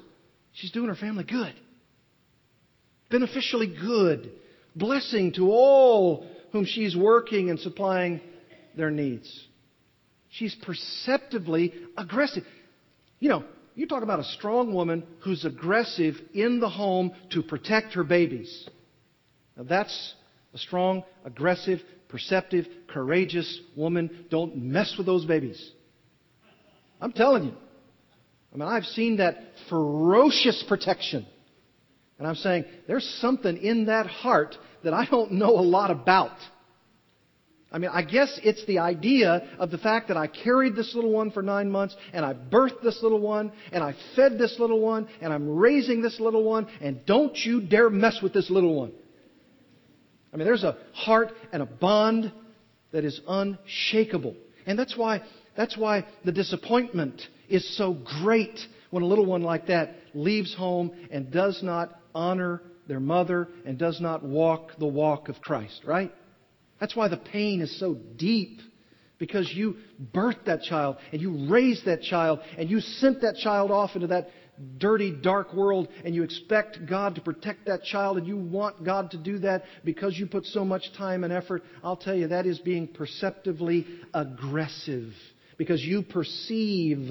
she's 0.52 0.70
doing 0.70 0.88
her 0.88 0.94
family 0.94 1.24
good, 1.24 1.54
beneficially 3.10 3.66
good, 3.66 4.30
blessing 4.74 5.32
to 5.34 5.50
all 5.50 6.26
whom 6.52 6.64
she's 6.64 6.96
working 6.96 7.50
and 7.50 7.58
supplying 7.58 8.20
their 8.76 8.90
needs. 8.90 9.46
She's 10.30 10.54
perceptively 10.62 11.74
aggressive. 11.96 12.44
You 13.18 13.28
know, 13.30 13.44
you 13.74 13.86
talk 13.86 14.02
about 14.02 14.20
a 14.20 14.24
strong 14.24 14.72
woman 14.72 15.04
who's 15.24 15.44
aggressive 15.44 16.14
in 16.34 16.60
the 16.60 16.68
home 16.68 17.12
to 17.30 17.42
protect 17.42 17.94
her 17.94 18.04
babies. 18.04 18.68
Now 19.56 19.64
that's 19.64 20.14
a 20.54 20.58
strong, 20.58 21.04
aggressive, 21.24 21.80
perceptive, 22.08 22.66
courageous 22.88 23.60
woman. 23.76 24.26
Don't 24.30 24.56
mess 24.56 24.94
with 24.96 25.06
those 25.06 25.24
babies. 25.24 25.70
I'm 27.00 27.12
telling 27.12 27.44
you. 27.44 27.54
I 28.52 28.56
mean, 28.56 28.68
I've 28.68 28.84
seen 28.84 29.18
that 29.18 29.36
ferocious 29.68 30.64
protection. 30.68 31.26
And 32.18 32.26
I'm 32.26 32.34
saying 32.34 32.64
there's 32.86 33.08
something 33.20 33.56
in 33.56 33.86
that 33.86 34.06
heart 34.06 34.56
that 34.84 34.92
I 34.92 35.06
don't 35.06 35.32
know 35.32 35.58
a 35.58 35.62
lot 35.62 35.90
about. 35.90 36.36
I 37.72 37.78
mean, 37.78 37.90
I 37.92 38.02
guess 38.02 38.40
it's 38.42 38.64
the 38.66 38.80
idea 38.80 39.48
of 39.58 39.70
the 39.70 39.78
fact 39.78 40.08
that 40.08 40.16
I 40.16 40.26
carried 40.26 40.74
this 40.74 40.92
little 40.94 41.12
one 41.12 41.30
for 41.30 41.40
nine 41.40 41.70
months, 41.70 41.96
and 42.12 42.24
I 42.24 42.34
birthed 42.34 42.82
this 42.82 43.00
little 43.00 43.20
one, 43.20 43.52
and 43.70 43.84
I 43.84 43.94
fed 44.16 44.38
this 44.38 44.56
little 44.58 44.80
one, 44.80 45.08
and 45.20 45.32
I'm 45.32 45.48
raising 45.56 46.02
this 46.02 46.18
little 46.18 46.42
one, 46.42 46.66
and 46.80 47.06
don't 47.06 47.36
you 47.36 47.60
dare 47.60 47.88
mess 47.88 48.18
with 48.20 48.32
this 48.32 48.50
little 48.50 48.74
one. 48.74 48.92
I 50.32 50.36
mean, 50.36 50.46
there's 50.46 50.64
a 50.64 50.76
heart 50.92 51.30
and 51.52 51.62
a 51.62 51.66
bond 51.66 52.32
that 52.92 53.04
is 53.04 53.20
unshakable. 53.26 54.34
And 54.66 54.78
that's 54.78 54.96
why 54.96 55.22
that's 55.56 55.76
why 55.76 56.06
the 56.24 56.32
disappointment 56.32 57.22
is 57.50 57.76
so 57.76 57.94
great 58.22 58.58
when 58.90 59.02
a 59.02 59.06
little 59.06 59.26
one 59.26 59.42
like 59.42 59.66
that 59.66 59.96
leaves 60.14 60.54
home 60.54 60.92
and 61.10 61.30
does 61.30 61.62
not 61.62 62.00
honor 62.14 62.62
their 62.86 63.00
mother 63.00 63.48
and 63.64 63.78
does 63.78 64.00
not 64.00 64.24
walk 64.24 64.72
the 64.78 64.86
walk 64.86 65.28
of 65.28 65.40
Christ, 65.40 65.82
right? 65.86 66.12
That's 66.80 66.96
why 66.96 67.08
the 67.08 67.16
pain 67.16 67.60
is 67.60 67.78
so 67.78 67.94
deep 67.94 68.60
because 69.18 69.52
you 69.54 69.76
birthed 70.12 70.46
that 70.46 70.62
child 70.62 70.96
and 71.12 71.20
you 71.20 71.46
raised 71.48 71.84
that 71.84 72.02
child 72.02 72.40
and 72.56 72.70
you 72.70 72.80
sent 72.80 73.20
that 73.20 73.36
child 73.36 73.70
off 73.70 73.90
into 73.94 74.08
that 74.08 74.30
dirty, 74.78 75.10
dark 75.12 75.54
world 75.54 75.88
and 76.04 76.14
you 76.14 76.22
expect 76.22 76.78
God 76.88 77.14
to 77.14 77.20
protect 77.20 77.66
that 77.66 77.84
child 77.84 78.18
and 78.18 78.26
you 78.26 78.36
want 78.36 78.84
God 78.84 79.10
to 79.12 79.18
do 79.18 79.38
that 79.40 79.62
because 79.84 80.18
you 80.18 80.26
put 80.26 80.46
so 80.46 80.64
much 80.64 80.82
time 80.96 81.22
and 81.22 81.32
effort, 81.32 81.62
I'll 81.84 81.96
tell 81.96 82.14
you 82.14 82.28
that 82.28 82.46
is 82.46 82.58
being 82.58 82.88
perceptively 82.88 83.86
aggressive 84.12 85.12
because 85.58 85.82
you 85.82 86.02
perceive 86.02 87.10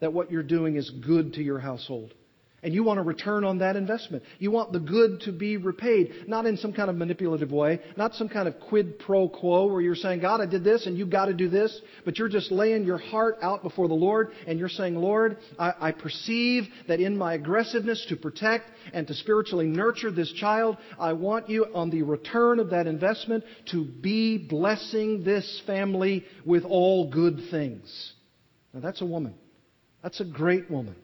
that 0.00 0.12
what 0.12 0.30
you're 0.30 0.42
doing 0.42 0.76
is 0.76 0.90
good 0.90 1.34
to 1.34 1.42
your 1.42 1.58
household. 1.58 2.14
And 2.60 2.74
you 2.74 2.82
want 2.82 2.98
a 2.98 3.04
return 3.04 3.44
on 3.44 3.58
that 3.58 3.76
investment. 3.76 4.24
You 4.40 4.50
want 4.50 4.72
the 4.72 4.80
good 4.80 5.20
to 5.22 5.32
be 5.32 5.56
repaid, 5.56 6.24
not 6.26 6.44
in 6.44 6.56
some 6.56 6.72
kind 6.72 6.90
of 6.90 6.96
manipulative 6.96 7.52
way, 7.52 7.80
not 7.96 8.14
some 8.14 8.28
kind 8.28 8.48
of 8.48 8.58
quid 8.58 8.98
pro 8.98 9.28
quo 9.28 9.66
where 9.66 9.80
you're 9.80 9.94
saying, 9.94 10.20
God, 10.20 10.40
I 10.40 10.46
did 10.46 10.64
this 10.64 10.86
and 10.86 10.98
you've 10.98 11.10
got 11.10 11.26
to 11.26 11.34
do 11.34 11.48
this, 11.48 11.80
but 12.04 12.18
you're 12.18 12.28
just 12.28 12.50
laying 12.50 12.82
your 12.82 12.98
heart 12.98 13.38
out 13.42 13.62
before 13.62 13.86
the 13.86 13.94
Lord 13.94 14.32
and 14.48 14.58
you're 14.58 14.68
saying, 14.68 14.96
Lord, 14.96 15.36
I, 15.56 15.72
I 15.80 15.92
perceive 15.92 16.64
that 16.88 16.98
in 16.98 17.16
my 17.16 17.34
aggressiveness 17.34 18.04
to 18.08 18.16
protect 18.16 18.64
and 18.92 19.06
to 19.06 19.14
spiritually 19.14 19.66
nurture 19.66 20.10
this 20.10 20.32
child, 20.32 20.78
I 20.98 21.12
want 21.12 21.48
you 21.48 21.66
on 21.74 21.90
the 21.90 22.02
return 22.02 22.58
of 22.58 22.70
that 22.70 22.88
investment 22.88 23.44
to 23.70 23.84
be 23.84 24.36
blessing 24.36 25.22
this 25.22 25.62
family 25.64 26.24
with 26.44 26.64
all 26.64 27.08
good 27.08 27.40
things. 27.52 28.14
Now 28.74 28.80
that's 28.80 29.00
a 29.00 29.06
woman. 29.06 29.34
That's 30.02 30.20
a 30.20 30.24
great 30.24 30.70
woman. 30.70 30.96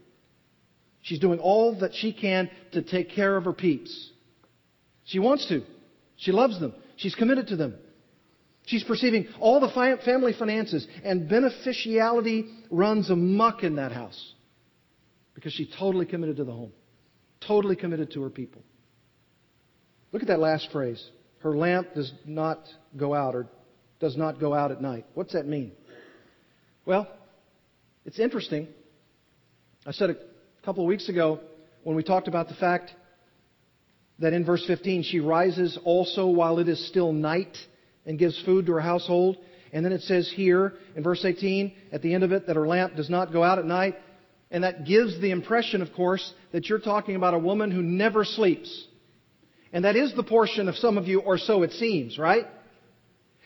She's 1.02 1.18
doing 1.18 1.38
all 1.38 1.78
that 1.80 1.94
she 1.94 2.12
can 2.12 2.50
to 2.72 2.82
take 2.82 3.10
care 3.10 3.36
of 3.36 3.44
her 3.44 3.52
peeps. 3.52 4.10
She 5.04 5.18
wants 5.18 5.46
to. 5.48 5.62
She 6.16 6.32
loves 6.32 6.58
them. 6.60 6.74
She's 6.96 7.14
committed 7.14 7.48
to 7.48 7.56
them. 7.56 7.74
She's 8.66 8.84
perceiving 8.84 9.28
all 9.40 9.60
the 9.60 9.98
family 10.04 10.32
finances 10.38 10.86
and 11.04 11.28
beneficiality 11.28 12.46
runs 12.70 13.10
amuck 13.10 13.62
in 13.62 13.76
that 13.76 13.92
house 13.92 14.32
because 15.34 15.52
she's 15.52 15.68
totally 15.78 16.06
committed 16.06 16.36
to 16.36 16.44
the 16.44 16.52
home, 16.52 16.72
totally 17.46 17.76
committed 17.76 18.12
to 18.12 18.22
her 18.22 18.30
people. 18.30 18.62
Look 20.12 20.22
at 20.22 20.28
that 20.28 20.38
last 20.38 20.70
phrase. 20.72 21.04
Her 21.40 21.54
lamp 21.54 21.92
does 21.94 22.10
not 22.24 22.66
go 22.96 23.12
out 23.12 23.34
or 23.34 23.48
does 24.00 24.16
not 24.16 24.40
go 24.40 24.54
out 24.54 24.70
at 24.70 24.80
night. 24.80 25.04
What's 25.12 25.34
that 25.34 25.46
mean? 25.46 25.72
Well, 26.86 27.06
it's 28.06 28.18
interesting. 28.18 28.68
I 29.86 29.92
said 29.92 30.08
a 30.08 30.16
couple 30.64 30.82
of 30.82 30.88
weeks 30.88 31.10
ago 31.10 31.40
when 31.82 31.94
we 31.94 32.02
talked 32.02 32.26
about 32.26 32.48
the 32.48 32.54
fact 32.54 32.90
that 34.18 34.32
in 34.32 34.42
verse 34.42 34.64
15 34.66 35.02
she 35.02 35.20
rises 35.20 35.78
also 35.84 36.26
while 36.26 36.58
it 36.58 36.70
is 36.70 36.88
still 36.88 37.12
night 37.12 37.54
and 38.06 38.18
gives 38.18 38.40
food 38.44 38.64
to 38.64 38.72
her 38.72 38.80
household. 38.80 39.36
And 39.74 39.84
then 39.84 39.92
it 39.92 40.00
says 40.00 40.32
here 40.34 40.72
in 40.96 41.02
verse 41.02 41.22
18 41.22 41.74
at 41.92 42.00
the 42.00 42.14
end 42.14 42.24
of 42.24 42.32
it 42.32 42.46
that 42.46 42.56
her 42.56 42.66
lamp 42.66 42.96
does 42.96 43.10
not 43.10 43.30
go 43.30 43.42
out 43.42 43.58
at 43.58 43.66
night. 43.66 43.96
And 44.50 44.64
that 44.64 44.86
gives 44.86 45.20
the 45.20 45.32
impression, 45.32 45.82
of 45.82 45.92
course, 45.92 46.32
that 46.52 46.66
you're 46.66 46.78
talking 46.78 47.14
about 47.14 47.34
a 47.34 47.38
woman 47.38 47.70
who 47.70 47.82
never 47.82 48.24
sleeps. 48.24 48.86
And 49.70 49.84
that 49.84 49.96
is 49.96 50.14
the 50.14 50.22
portion 50.22 50.66
of 50.70 50.76
some 50.76 50.96
of 50.96 51.08
you, 51.08 51.20
or 51.20 51.36
so 51.36 51.62
it 51.62 51.72
seems, 51.72 52.18
right? 52.18 52.46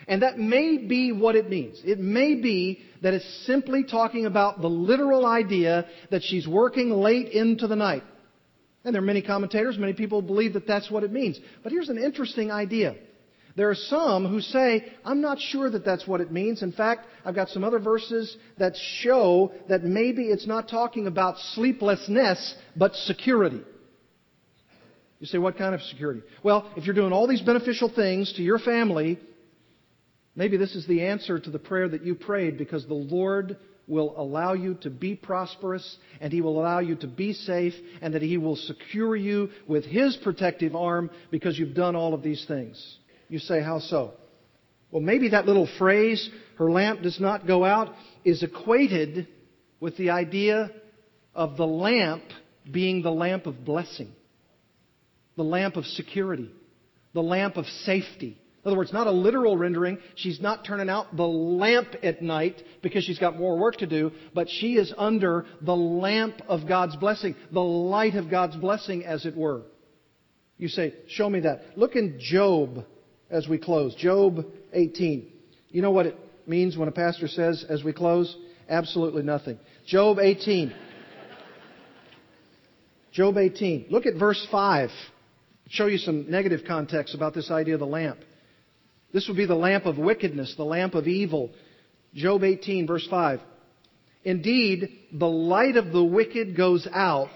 And 0.08 0.22
that 0.22 0.38
may 0.38 0.78
be 0.78 1.12
what 1.12 1.36
it 1.36 1.50
means. 1.50 1.82
It 1.84 1.98
may 1.98 2.34
be 2.34 2.80
that 3.02 3.12
it's 3.12 3.46
simply 3.46 3.84
talking 3.84 4.24
about 4.24 4.60
the 4.60 4.68
literal 4.68 5.26
idea 5.26 5.86
that 6.10 6.22
she's 6.22 6.48
working 6.48 6.90
late 6.90 7.28
into 7.28 7.66
the 7.66 7.76
night. 7.76 8.02
And 8.84 8.94
there 8.94 9.02
are 9.02 9.06
many 9.06 9.20
commentators, 9.20 9.76
many 9.76 9.92
people 9.92 10.22
believe 10.22 10.54
that 10.54 10.66
that's 10.66 10.90
what 10.90 11.04
it 11.04 11.12
means. 11.12 11.38
But 11.62 11.72
here's 11.72 11.90
an 11.90 11.98
interesting 11.98 12.50
idea. 12.50 12.96
There 13.54 13.68
are 13.68 13.74
some 13.74 14.24
who 14.24 14.40
say, 14.40 14.86
I'm 15.04 15.20
not 15.20 15.40
sure 15.40 15.68
that 15.68 15.84
that's 15.84 16.06
what 16.06 16.22
it 16.22 16.32
means. 16.32 16.62
In 16.62 16.72
fact, 16.72 17.06
I've 17.24 17.34
got 17.34 17.48
some 17.48 17.64
other 17.64 17.80
verses 17.80 18.34
that 18.56 18.76
show 18.76 19.52
that 19.68 19.82
maybe 19.82 20.22
it's 20.22 20.46
not 20.46 20.68
talking 20.68 21.06
about 21.06 21.38
sleeplessness, 21.54 22.54
but 22.76 22.94
security. 22.94 23.60
You 25.18 25.26
say, 25.26 25.38
what 25.38 25.58
kind 25.58 25.74
of 25.74 25.82
security? 25.82 26.22
Well, 26.42 26.70
if 26.76 26.86
you're 26.86 26.94
doing 26.94 27.12
all 27.12 27.26
these 27.26 27.42
beneficial 27.42 27.92
things 27.92 28.32
to 28.34 28.42
your 28.42 28.60
family, 28.60 29.18
Maybe 30.38 30.56
this 30.56 30.76
is 30.76 30.86
the 30.86 31.04
answer 31.04 31.40
to 31.40 31.50
the 31.50 31.58
prayer 31.58 31.88
that 31.88 32.04
you 32.04 32.14
prayed 32.14 32.58
because 32.58 32.86
the 32.86 32.94
Lord 32.94 33.56
will 33.88 34.14
allow 34.16 34.52
you 34.52 34.74
to 34.82 34.88
be 34.88 35.16
prosperous 35.16 35.96
and 36.20 36.32
He 36.32 36.42
will 36.42 36.60
allow 36.60 36.78
you 36.78 36.94
to 36.94 37.08
be 37.08 37.32
safe 37.32 37.74
and 38.00 38.14
that 38.14 38.22
He 38.22 38.38
will 38.38 38.54
secure 38.54 39.16
you 39.16 39.50
with 39.66 39.84
His 39.84 40.16
protective 40.22 40.76
arm 40.76 41.10
because 41.32 41.58
you've 41.58 41.74
done 41.74 41.96
all 41.96 42.14
of 42.14 42.22
these 42.22 42.44
things. 42.46 42.98
You 43.28 43.40
say, 43.40 43.60
how 43.60 43.80
so? 43.80 44.12
Well, 44.92 45.02
maybe 45.02 45.30
that 45.30 45.46
little 45.46 45.68
phrase, 45.76 46.30
her 46.58 46.70
lamp 46.70 47.02
does 47.02 47.18
not 47.18 47.48
go 47.48 47.64
out, 47.64 47.92
is 48.24 48.44
equated 48.44 49.26
with 49.80 49.96
the 49.96 50.10
idea 50.10 50.70
of 51.34 51.56
the 51.56 51.66
lamp 51.66 52.22
being 52.70 53.02
the 53.02 53.10
lamp 53.10 53.46
of 53.46 53.64
blessing, 53.64 54.12
the 55.36 55.42
lamp 55.42 55.74
of 55.74 55.84
security, 55.84 56.52
the 57.12 57.24
lamp 57.24 57.56
of 57.56 57.66
safety 57.66 58.38
in 58.64 58.68
other 58.68 58.76
words, 58.76 58.92
not 58.92 59.06
a 59.06 59.12
literal 59.12 59.56
rendering. 59.56 59.98
She's 60.16 60.40
not 60.40 60.64
turning 60.64 60.90
out 60.90 61.16
the 61.16 61.26
lamp 61.26 61.88
at 62.02 62.22
night 62.22 62.60
because 62.82 63.04
she's 63.04 63.18
got 63.18 63.38
more 63.38 63.56
work 63.56 63.76
to 63.76 63.86
do, 63.86 64.10
but 64.34 64.48
she 64.48 64.74
is 64.74 64.92
under 64.98 65.46
the 65.62 65.76
lamp 65.76 66.42
of 66.48 66.66
God's 66.66 66.96
blessing, 66.96 67.36
the 67.52 67.60
light 67.60 68.14
of 68.14 68.30
God's 68.30 68.56
blessing, 68.56 69.04
as 69.04 69.24
it 69.26 69.36
were. 69.36 69.62
You 70.56 70.66
say, 70.66 70.94
show 71.06 71.30
me 71.30 71.40
that. 71.40 71.78
Look 71.78 71.94
in 71.94 72.18
Job 72.20 72.84
as 73.30 73.46
we 73.46 73.58
close. 73.58 73.94
Job 73.94 74.44
18. 74.72 75.32
You 75.70 75.82
know 75.82 75.92
what 75.92 76.06
it 76.06 76.16
means 76.46 76.76
when 76.76 76.88
a 76.88 76.92
pastor 76.92 77.28
says 77.28 77.64
as 77.68 77.84
we 77.84 77.92
close? 77.92 78.36
Absolutely 78.68 79.22
nothing. 79.22 79.58
Job 79.86 80.18
18. 80.18 80.74
Job 83.12 83.38
18. 83.38 83.86
Look 83.88 84.06
at 84.06 84.14
verse 84.18 84.44
5. 84.50 84.90
Show 85.68 85.86
you 85.86 85.98
some 85.98 86.28
negative 86.28 86.62
context 86.66 87.14
about 87.14 87.34
this 87.34 87.50
idea 87.52 87.74
of 87.74 87.80
the 87.80 87.86
lamp. 87.86 88.18
This 89.12 89.26
would 89.28 89.36
be 89.36 89.46
the 89.46 89.54
lamp 89.54 89.86
of 89.86 89.98
wickedness, 89.98 90.54
the 90.56 90.64
lamp 90.64 90.94
of 90.94 91.06
evil. 91.06 91.50
Job 92.14 92.44
18, 92.44 92.86
verse 92.86 93.06
5. 93.08 93.40
Indeed, 94.24 94.90
the 95.12 95.28
light 95.28 95.76
of 95.76 95.92
the 95.92 96.04
wicked 96.04 96.56
goes 96.56 96.86
out. 96.92 97.28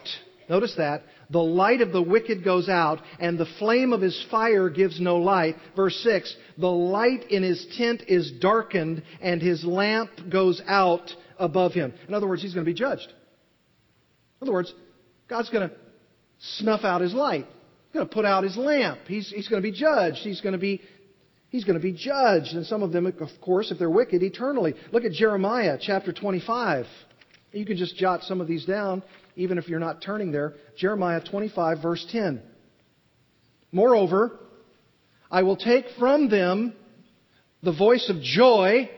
Notice 0.48 0.74
that. 0.76 1.02
The 1.30 1.38
light 1.38 1.80
of 1.80 1.92
the 1.92 2.02
wicked 2.02 2.44
goes 2.44 2.68
out, 2.68 3.00
and 3.18 3.38
the 3.38 3.46
flame 3.58 3.94
of 3.94 4.02
his 4.02 4.26
fire 4.30 4.68
gives 4.68 5.00
no 5.00 5.16
light. 5.16 5.56
Verse 5.74 5.96
6. 6.02 6.36
The 6.58 6.66
light 6.66 7.30
in 7.30 7.42
his 7.42 7.66
tent 7.78 8.02
is 8.06 8.32
darkened, 8.32 9.02
and 9.22 9.40
his 9.40 9.64
lamp 9.64 10.10
goes 10.30 10.60
out 10.66 11.10
above 11.38 11.72
him. 11.72 11.94
In 12.06 12.12
other 12.12 12.28
words, 12.28 12.42
he's 12.42 12.52
going 12.52 12.66
to 12.66 12.70
be 12.70 12.78
judged. 12.78 13.08
In 13.08 14.46
other 14.46 14.52
words, 14.52 14.74
God's 15.28 15.48
going 15.48 15.70
to 15.70 15.74
snuff 16.56 16.84
out 16.84 17.00
his 17.00 17.14
light. 17.14 17.46
He's 17.46 17.94
going 17.94 18.08
to 18.08 18.14
put 18.14 18.26
out 18.26 18.44
his 18.44 18.56
lamp. 18.56 19.00
He's, 19.06 19.30
he's 19.30 19.48
going 19.48 19.62
to 19.62 19.66
be 19.66 19.76
judged. 19.76 20.18
He's 20.18 20.42
going 20.42 20.52
to 20.52 20.58
be 20.58 20.82
He's 21.52 21.64
going 21.64 21.78
to 21.78 21.82
be 21.82 21.92
judged. 21.92 22.54
And 22.54 22.64
some 22.64 22.82
of 22.82 22.92
them, 22.92 23.04
of 23.04 23.28
course, 23.42 23.70
if 23.70 23.78
they're 23.78 23.90
wicked, 23.90 24.22
eternally. 24.22 24.74
Look 24.90 25.04
at 25.04 25.12
Jeremiah 25.12 25.76
chapter 25.78 26.10
25. 26.10 26.86
You 27.52 27.66
can 27.66 27.76
just 27.76 27.94
jot 27.94 28.22
some 28.22 28.40
of 28.40 28.48
these 28.48 28.64
down, 28.64 29.02
even 29.36 29.58
if 29.58 29.68
you're 29.68 29.78
not 29.78 30.00
turning 30.00 30.32
there. 30.32 30.54
Jeremiah 30.78 31.20
25, 31.22 31.82
verse 31.82 32.06
10. 32.10 32.40
Moreover, 33.70 34.40
I 35.30 35.42
will 35.42 35.56
take 35.56 35.84
from 35.98 36.30
them 36.30 36.72
the 37.62 37.72
voice 37.72 38.08
of 38.08 38.22
joy 38.22 38.88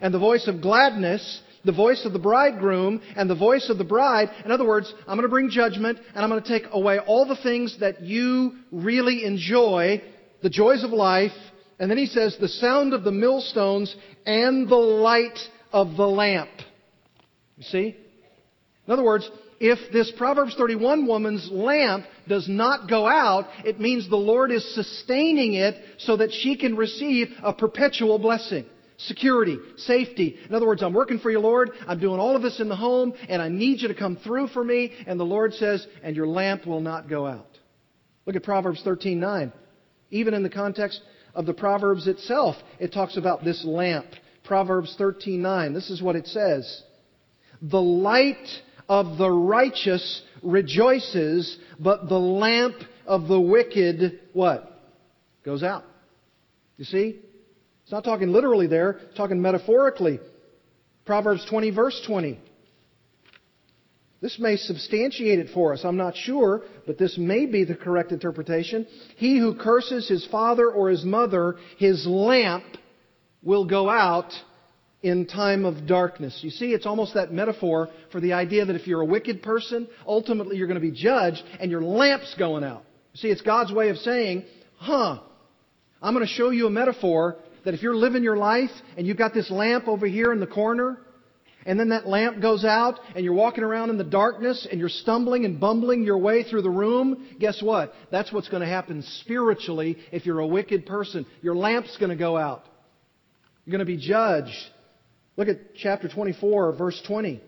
and 0.00 0.12
the 0.12 0.18
voice 0.18 0.48
of 0.48 0.60
gladness, 0.60 1.42
the 1.64 1.70
voice 1.70 2.04
of 2.04 2.12
the 2.12 2.18
bridegroom 2.18 3.02
and 3.14 3.30
the 3.30 3.36
voice 3.36 3.70
of 3.70 3.78
the 3.78 3.84
bride. 3.84 4.30
In 4.44 4.50
other 4.50 4.66
words, 4.66 4.92
I'm 5.02 5.16
going 5.16 5.22
to 5.22 5.28
bring 5.28 5.50
judgment 5.50 6.00
and 6.12 6.24
I'm 6.24 6.30
going 6.30 6.42
to 6.42 6.48
take 6.48 6.72
away 6.72 6.98
all 6.98 7.24
the 7.24 7.36
things 7.36 7.78
that 7.78 8.02
you 8.02 8.56
really 8.72 9.24
enjoy, 9.24 10.02
the 10.42 10.50
joys 10.50 10.82
of 10.82 10.90
life, 10.90 11.30
and 11.80 11.90
then 11.90 11.98
he 11.98 12.06
says, 12.06 12.36
the 12.38 12.46
sound 12.46 12.92
of 12.92 13.04
the 13.04 13.10
millstones 13.10 13.94
and 14.26 14.68
the 14.68 14.76
light 14.76 15.38
of 15.72 15.96
the 15.96 16.06
lamp. 16.06 16.50
You 17.56 17.64
see? 17.64 17.96
In 18.86 18.92
other 18.92 19.02
words, 19.02 19.28
if 19.60 19.92
this 19.92 20.12
Proverbs 20.16 20.54
31 20.56 21.06
woman's 21.06 21.48
lamp 21.50 22.04
does 22.28 22.48
not 22.48 22.88
go 22.88 23.06
out, 23.06 23.46
it 23.64 23.80
means 23.80 24.08
the 24.08 24.16
Lord 24.16 24.50
is 24.50 24.74
sustaining 24.74 25.54
it 25.54 25.74
so 25.98 26.18
that 26.18 26.32
she 26.32 26.56
can 26.56 26.76
receive 26.76 27.28
a 27.42 27.52
perpetual 27.54 28.18
blessing. 28.18 28.66
Security, 28.98 29.56
safety. 29.78 30.36
In 30.46 30.54
other 30.54 30.66
words, 30.66 30.82
I'm 30.82 30.92
working 30.92 31.18
for 31.18 31.30
you, 31.30 31.40
Lord. 31.40 31.70
I'm 31.88 31.98
doing 31.98 32.20
all 32.20 32.36
of 32.36 32.42
this 32.42 32.60
in 32.60 32.68
the 32.68 32.76
home, 32.76 33.14
and 33.30 33.40
I 33.40 33.48
need 33.48 33.80
you 33.80 33.88
to 33.88 33.94
come 33.94 34.16
through 34.16 34.48
for 34.48 34.62
me. 34.62 34.92
And 35.06 35.18
the 35.18 35.24
Lord 35.24 35.54
says, 35.54 35.86
and 36.02 36.14
your 36.14 36.26
lamp 36.26 36.66
will 36.66 36.82
not 36.82 37.08
go 37.08 37.26
out. 37.26 37.48
Look 38.26 38.36
at 38.36 38.42
Proverbs 38.42 38.82
13:9. 38.84 39.52
Even 40.10 40.34
in 40.34 40.42
the 40.42 40.50
context 40.50 41.00
of 41.34 41.46
the 41.46 41.54
Proverbs 41.54 42.06
itself, 42.06 42.56
it 42.78 42.92
talks 42.92 43.16
about 43.16 43.44
this 43.44 43.64
lamp. 43.64 44.06
Proverbs 44.44 44.96
13:9. 44.98 45.74
This 45.74 45.90
is 45.90 46.02
what 46.02 46.16
it 46.16 46.26
says. 46.26 46.82
The 47.62 47.80
light 47.80 48.48
of 48.88 49.18
the 49.18 49.30
righteous 49.30 50.22
rejoices, 50.42 51.56
but 51.78 52.08
the 52.08 52.18
lamp 52.18 52.76
of 53.06 53.28
the 53.28 53.40
wicked 53.40 54.20
what? 54.32 54.66
Goes 55.44 55.62
out. 55.62 55.84
You 56.76 56.84
see? 56.84 57.20
It's 57.82 57.92
not 57.92 58.04
talking 58.04 58.32
literally 58.32 58.66
there, 58.66 59.00
it's 59.08 59.16
talking 59.16 59.42
metaphorically. 59.42 60.20
Proverbs 61.04 61.44
20, 61.50 61.70
verse 61.70 62.00
20. 62.06 62.40
This 64.20 64.38
may 64.38 64.56
substantiate 64.56 65.38
it 65.38 65.48
for 65.54 65.72
us. 65.72 65.80
I'm 65.82 65.96
not 65.96 66.14
sure, 66.14 66.62
but 66.86 66.98
this 66.98 67.16
may 67.16 67.46
be 67.46 67.64
the 67.64 67.74
correct 67.74 68.12
interpretation. 68.12 68.86
He 69.16 69.38
who 69.38 69.54
curses 69.54 70.08
his 70.08 70.26
father 70.26 70.70
or 70.70 70.90
his 70.90 71.04
mother, 71.04 71.56
his 71.78 72.06
lamp 72.06 72.64
will 73.42 73.64
go 73.64 73.88
out 73.88 74.30
in 75.02 75.26
time 75.26 75.64
of 75.64 75.86
darkness. 75.86 76.38
You 76.42 76.50
see, 76.50 76.72
it's 76.72 76.84
almost 76.84 77.14
that 77.14 77.32
metaphor 77.32 77.88
for 78.12 78.20
the 78.20 78.34
idea 78.34 78.66
that 78.66 78.76
if 78.76 78.86
you're 78.86 79.00
a 79.00 79.06
wicked 79.06 79.42
person, 79.42 79.88
ultimately 80.06 80.58
you're 80.58 80.66
going 80.66 80.80
to 80.80 80.86
be 80.86 80.90
judged 80.90 81.42
and 81.58 81.70
your 81.70 81.80
lamp's 81.80 82.34
going 82.38 82.64
out. 82.64 82.84
You 83.14 83.20
see, 83.20 83.28
it's 83.28 83.40
God's 83.40 83.72
way 83.72 83.88
of 83.88 83.96
saying, 83.96 84.44
huh, 84.76 85.20
I'm 86.02 86.14
going 86.14 86.26
to 86.26 86.32
show 86.32 86.50
you 86.50 86.66
a 86.66 86.70
metaphor 86.70 87.36
that 87.64 87.72
if 87.72 87.82
you're 87.82 87.96
living 87.96 88.22
your 88.22 88.36
life 88.36 88.70
and 88.98 89.06
you've 89.06 89.16
got 89.16 89.32
this 89.32 89.50
lamp 89.50 89.88
over 89.88 90.06
here 90.06 90.32
in 90.32 90.40
the 90.40 90.46
corner, 90.46 90.98
and 91.66 91.78
then 91.78 91.90
that 91.90 92.06
lamp 92.06 92.40
goes 92.40 92.64
out 92.64 92.98
and 93.14 93.24
you're 93.24 93.34
walking 93.34 93.64
around 93.64 93.90
in 93.90 93.98
the 93.98 94.04
darkness 94.04 94.66
and 94.70 94.80
you're 94.80 94.88
stumbling 94.88 95.44
and 95.44 95.60
bumbling 95.60 96.04
your 96.04 96.18
way 96.18 96.42
through 96.42 96.62
the 96.62 96.70
room, 96.70 97.28
guess 97.38 97.62
what? 97.62 97.92
That's 98.10 98.32
what's 98.32 98.48
going 98.48 98.62
to 98.62 98.68
happen 98.68 99.02
spiritually 99.20 99.98
if 100.10 100.24
you're 100.24 100.40
a 100.40 100.46
wicked 100.46 100.86
person. 100.86 101.26
Your 101.42 101.54
lamp's 101.54 101.96
going 101.98 102.10
to 102.10 102.16
go 102.16 102.36
out. 102.36 102.64
You're 103.64 103.72
going 103.72 103.86
to 103.86 103.92
be 103.92 103.98
judged. 103.98 104.56
Look 105.36 105.48
at 105.48 105.74
chapter 105.76 106.08
24, 106.08 106.76
verse 106.76 107.00
20. 107.06 107.42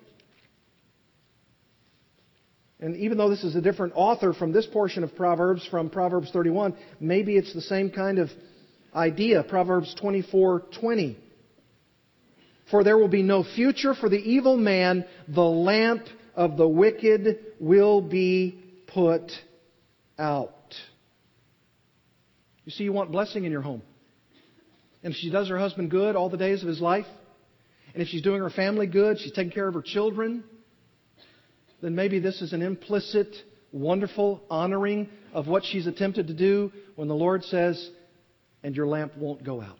And 2.80 2.96
even 2.96 3.16
though 3.16 3.30
this 3.30 3.44
is 3.44 3.54
a 3.54 3.60
different 3.60 3.92
author 3.96 4.32
from 4.34 4.52
this 4.52 4.66
portion 4.66 5.04
of 5.04 5.14
Proverbs, 5.14 5.66
from 5.70 5.88
Proverbs 5.88 6.30
31, 6.32 6.74
maybe 7.00 7.36
it's 7.36 7.54
the 7.54 7.60
same 7.60 7.90
kind 7.90 8.18
of 8.18 8.28
idea. 8.94 9.42
Proverbs 9.44 9.94
24:20. 10.02 11.16
For 12.72 12.82
there 12.82 12.96
will 12.96 13.06
be 13.06 13.22
no 13.22 13.44
future 13.44 13.94
for 13.94 14.08
the 14.08 14.16
evil 14.16 14.56
man, 14.56 15.04
the 15.28 15.42
lamp 15.42 16.06
of 16.34 16.56
the 16.56 16.66
wicked 16.66 17.38
will 17.60 18.00
be 18.00 18.58
put 18.86 19.30
out. 20.18 20.74
You 22.64 22.72
see, 22.72 22.84
you 22.84 22.92
want 22.94 23.12
blessing 23.12 23.44
in 23.44 23.52
your 23.52 23.60
home. 23.60 23.82
And 25.02 25.12
if 25.12 25.20
she 25.20 25.30
does 25.30 25.50
her 25.50 25.58
husband 25.58 25.90
good 25.90 26.16
all 26.16 26.30
the 26.30 26.38
days 26.38 26.62
of 26.62 26.68
his 26.68 26.80
life, 26.80 27.04
and 27.92 28.02
if 28.02 28.08
she's 28.08 28.22
doing 28.22 28.40
her 28.40 28.48
family 28.48 28.86
good, 28.86 29.18
she's 29.20 29.32
taking 29.32 29.52
care 29.52 29.68
of 29.68 29.74
her 29.74 29.82
children, 29.82 30.42
then 31.82 31.94
maybe 31.94 32.20
this 32.20 32.40
is 32.40 32.54
an 32.54 32.62
implicit, 32.62 33.34
wonderful 33.70 34.42
honoring 34.48 35.10
of 35.34 35.46
what 35.46 35.62
she's 35.64 35.86
attempted 35.86 36.28
to 36.28 36.34
do 36.34 36.72
when 36.96 37.08
the 37.08 37.14
Lord 37.14 37.44
says, 37.44 37.90
and 38.62 38.74
your 38.74 38.86
lamp 38.86 39.14
won't 39.18 39.44
go 39.44 39.60
out. 39.60 39.78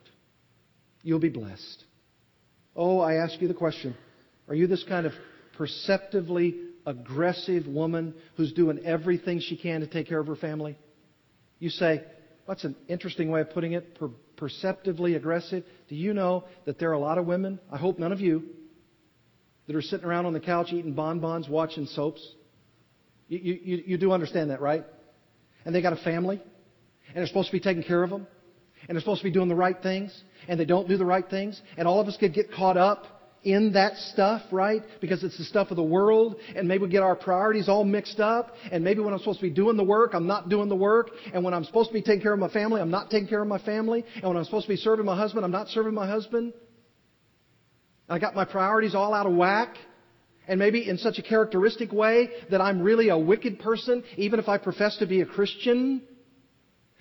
You'll 1.03 1.21
be 1.21 1.31
blessed. 1.31 1.82
Oh, 2.75 3.01
I 3.01 3.15
ask 3.15 3.41
you 3.41 3.49
the 3.49 3.55
question 3.55 3.97
Are 4.49 4.55
you 4.55 4.67
this 4.67 4.85
kind 4.89 5.07
of 5.07 5.13
perceptively 5.57 6.57
aggressive 6.87 7.67
woman 7.67 8.15
who's 8.37 8.53
doing 8.53 8.81
everything 8.85 9.41
she 9.41 9.57
can 9.57 9.81
to 9.81 9.87
take 9.87 10.09
care 10.09 10.21
of 10.21 10.27
her 10.27 10.37
family? 10.37 10.77
You 11.59 11.71
say, 11.71 12.03
That's 12.47 12.65
an 12.65 12.77
interesting 12.89 13.31
way 13.31 13.41
of 13.41 13.51
putting 13.51 13.73
it? 13.73 13.95
Per- 13.97 14.11
perceptively 14.37 15.15
aggressive. 15.15 15.65
Do 15.89 15.95
you 15.95 16.15
know 16.15 16.45
that 16.67 16.79
there 16.79 16.91
are 16.91 16.95
a 16.95 16.99
lot 16.99 17.19
of 17.19 17.27
women, 17.27 17.61
I 17.71 17.77
hope 17.77 17.99
none 17.99 18.13
of 18.13 18.21
you, 18.21 18.43
that 19.67 19.77
are 19.77 19.83
sitting 19.83 20.05
around 20.05 20.27
on 20.27 20.33
the 20.33 20.41
couch 20.41 20.73
eating 20.73 20.95
bonbons, 20.95 21.49
watching 21.49 21.87
soaps? 21.87 22.27
You, 23.29 23.39
you, 23.39 23.83
you 23.87 23.99
do 23.99 24.11
understand 24.13 24.51
that, 24.51 24.61
right? 24.61 24.85
And 25.65 25.75
they 25.75 25.81
got 25.81 25.93
a 25.93 26.03
family, 26.03 26.43
and 27.09 27.17
they're 27.17 27.27
supposed 27.29 27.49
to 27.49 27.53
be 27.53 27.61
taking 27.61 27.85
care 27.85 28.03
of 28.03 28.11
them, 28.11 28.27
and 28.89 28.97
they're 28.97 29.01
supposed 29.01 29.21
to 29.21 29.25
be 29.25 29.33
doing 29.33 29.49
the 29.49 29.55
right 29.55 29.77
things, 29.83 30.13
and 30.49 30.59
they 30.59 30.65
don't 30.65 30.89
do 30.89 30.97
the 30.97 31.05
right 31.05 31.29
things, 31.29 31.61
and 31.77 31.87
all 31.87 32.01
of 32.01 32.09
us 32.09 32.17
could 32.17 32.35
get 32.35 32.53
caught 32.53 32.77
up 32.77 33.07
in 33.45 33.73
that 33.73 33.97
stuff, 33.97 34.43
right? 34.53 34.83
Because 35.01 35.25
it's 35.25 35.37
the 35.37 35.45
stuff 35.45 35.71
of 35.71 35.77
the 35.77 35.83
world, 35.83 36.37
and 36.55 36.69
maybe 36.69 36.85
we 36.85 36.91
get 36.91 37.03
our 37.03 37.17
priorities 37.17 37.69
all 37.69 37.85
mixed 37.85 38.21
up, 38.21 38.55
and 38.71 38.85
maybe 38.85 39.01
when 39.01 39.13
I'm 39.13 39.19
supposed 39.19 39.41
to 39.41 39.47
be 39.47 39.51
doing 39.51 39.77
the 39.77 39.85
work, 39.85 40.15
I'm 40.15 40.27
not 40.27 40.49
doing 40.49 40.69
the 40.69 40.77
work, 40.77 41.11
and 41.35 41.43
when 41.43 41.53
I'm 41.53 41.65
supposed 41.65 41.91
to 41.91 41.95
be 41.95 42.03
taking 42.03 42.23
care 42.23 42.33
of 42.33 42.39
my 42.39 42.49
family, 42.49 42.81
I'm 42.81 42.91
not 42.91 43.11
taking 43.11 43.29
care 43.29 43.43
of 43.43 43.49
my 43.49 43.59
family, 43.59 44.05
and 44.15 44.25
when 44.25 44.37
I'm 44.37 44.45
supposed 44.45 44.67
to 44.67 44.73
be 44.73 44.77
serving 44.77 45.05
my 45.05 45.17
husband, 45.17 45.45
I'm 45.45 45.51
not 45.51 45.69
serving 45.69 45.95
my 45.95 46.07
husband. 46.07 46.53
I 48.09 48.19
got 48.19 48.35
my 48.35 48.45
priorities 48.45 48.95
all 48.95 49.15
out 49.15 49.27
of 49.27 49.35
whack. 49.35 49.77
And 50.49 50.59
maybe 50.59 50.89
in 50.89 50.99
such 50.99 51.19
a 51.19 51.23
characteristic 51.23 51.93
way 51.93 52.29
that 52.51 52.61
I'm 52.61 52.83
really 52.83 53.11
a 53.11 53.17
wicked 53.17 53.61
person, 53.61 54.03
even 54.17 54.41
if 54.41 54.49
I 54.49 54.59
profess 54.59 54.97
to 54.99 55.07
be 55.07 55.21
a 55.21 55.27
Christian. 55.27 56.03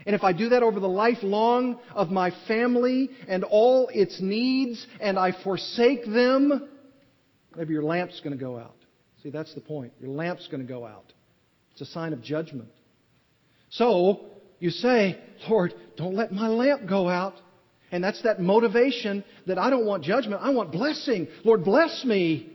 And 0.05 0.15
if 0.15 0.23
I 0.23 0.33
do 0.33 0.49
that 0.49 0.63
over 0.63 0.79
the 0.79 0.87
lifelong 0.87 1.79
of 1.93 2.09
my 2.09 2.31
family 2.47 3.09
and 3.27 3.43
all 3.43 3.89
its 3.93 4.19
needs 4.21 4.85
and 4.99 5.17
I 5.17 5.31
forsake 5.43 6.05
them, 6.05 6.69
maybe 7.55 7.73
your 7.73 7.83
lamp's 7.83 8.19
going 8.21 8.37
to 8.37 8.43
go 8.43 8.57
out. 8.57 8.75
See, 9.23 9.29
that's 9.29 9.53
the 9.53 9.61
point. 9.61 9.93
Your 9.99 10.09
lamp's 10.09 10.47
going 10.47 10.65
to 10.65 10.67
go 10.67 10.85
out. 10.85 11.13
It's 11.73 11.81
a 11.81 11.85
sign 11.85 12.13
of 12.13 12.21
judgment. 12.21 12.69
So, 13.69 14.21
you 14.59 14.69
say, 14.69 15.19
Lord, 15.49 15.73
don't 15.97 16.15
let 16.15 16.31
my 16.31 16.47
lamp 16.47 16.87
go 16.87 17.07
out. 17.07 17.35
And 17.91 18.03
that's 18.03 18.21
that 18.23 18.39
motivation 18.39 19.23
that 19.47 19.57
I 19.57 19.69
don't 19.69 19.85
want 19.85 20.03
judgment. 20.03 20.41
I 20.41 20.51
want 20.51 20.71
blessing. 20.71 21.27
Lord, 21.43 21.63
bless 21.63 22.05
me. 22.05 22.51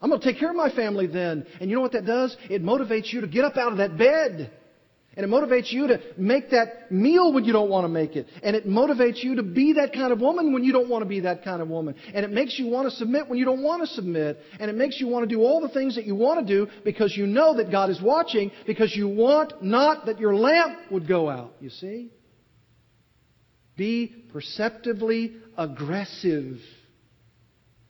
I'm 0.00 0.10
going 0.10 0.20
to 0.20 0.26
take 0.26 0.40
care 0.40 0.50
of 0.50 0.56
my 0.56 0.70
family 0.70 1.06
then. 1.06 1.46
And 1.60 1.70
you 1.70 1.76
know 1.76 1.82
what 1.82 1.92
that 1.92 2.04
does? 2.04 2.36
It 2.50 2.62
motivates 2.62 3.12
you 3.12 3.20
to 3.20 3.28
get 3.28 3.44
up 3.44 3.56
out 3.56 3.70
of 3.70 3.78
that 3.78 3.96
bed 3.96 4.50
and 5.14 5.26
it 5.26 5.28
motivates 5.28 5.70
you 5.70 5.88
to 5.88 6.00
make 6.16 6.50
that 6.50 6.90
meal 6.90 7.34
when 7.34 7.44
you 7.44 7.52
don't 7.52 7.68
want 7.68 7.84
to 7.84 7.88
make 7.88 8.16
it. 8.16 8.26
And 8.42 8.56
it 8.56 8.66
motivates 8.66 9.22
you 9.22 9.36
to 9.36 9.42
be 9.42 9.74
that 9.74 9.92
kind 9.92 10.10
of 10.10 10.20
woman 10.20 10.54
when 10.54 10.64
you 10.64 10.72
don't 10.72 10.88
want 10.88 11.02
to 11.02 11.08
be 11.08 11.20
that 11.20 11.44
kind 11.44 11.60
of 11.60 11.68
woman. 11.68 11.96
And 12.14 12.24
it 12.24 12.30
makes 12.30 12.58
you 12.58 12.68
want 12.68 12.88
to 12.90 12.96
submit 12.96 13.28
when 13.28 13.38
you 13.38 13.44
don't 13.44 13.62
want 13.62 13.82
to 13.82 13.86
submit. 13.88 14.38
And 14.58 14.70
it 14.70 14.74
makes 14.74 14.98
you 15.00 15.08
want 15.08 15.28
to 15.28 15.34
do 15.34 15.42
all 15.42 15.60
the 15.60 15.68
things 15.68 15.96
that 15.96 16.06
you 16.06 16.14
want 16.14 16.46
to 16.46 16.46
do 16.46 16.70
because 16.82 17.14
you 17.14 17.26
know 17.26 17.56
that 17.58 17.70
God 17.70 17.90
is 17.90 18.00
watching, 18.00 18.50
because 18.66 18.96
you 18.96 19.06
want 19.06 19.62
not 19.62 20.06
that 20.06 20.18
your 20.18 20.34
lamp 20.34 20.78
would 20.90 21.06
go 21.06 21.28
out. 21.28 21.52
You 21.60 21.68
see? 21.68 22.10
Be 23.76 24.24
perceptively 24.32 25.36
aggressive. 25.58 26.56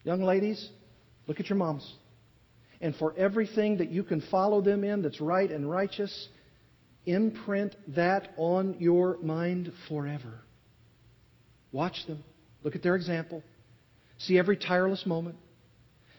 Young 0.03 0.23
ladies, 0.23 0.69
look 1.29 1.39
at 1.39 1.49
your 1.49 1.57
moms. 1.57 1.89
And 2.81 2.97
for 2.97 3.15
everything 3.17 3.79
that 3.79 3.91
you 3.91 4.03
can 4.03 4.23
follow 4.29 4.61
them 4.61 4.83
in 4.83 5.03
that's 5.03 5.21
right 5.21 5.49
and 5.49 5.71
righteous, 5.71 6.29
Imprint 7.05 7.75
that 7.89 8.29
on 8.37 8.77
your 8.79 9.19
mind 9.19 9.73
forever. 9.89 10.41
Watch 11.73 12.07
them. 12.07 12.23
Look 12.63 12.77
at 12.77 12.83
their 12.83 12.95
example. 12.95 13.43
See 14.19 14.39
every 14.39 14.57
tireless 14.57 15.05
moment. 15.05 15.37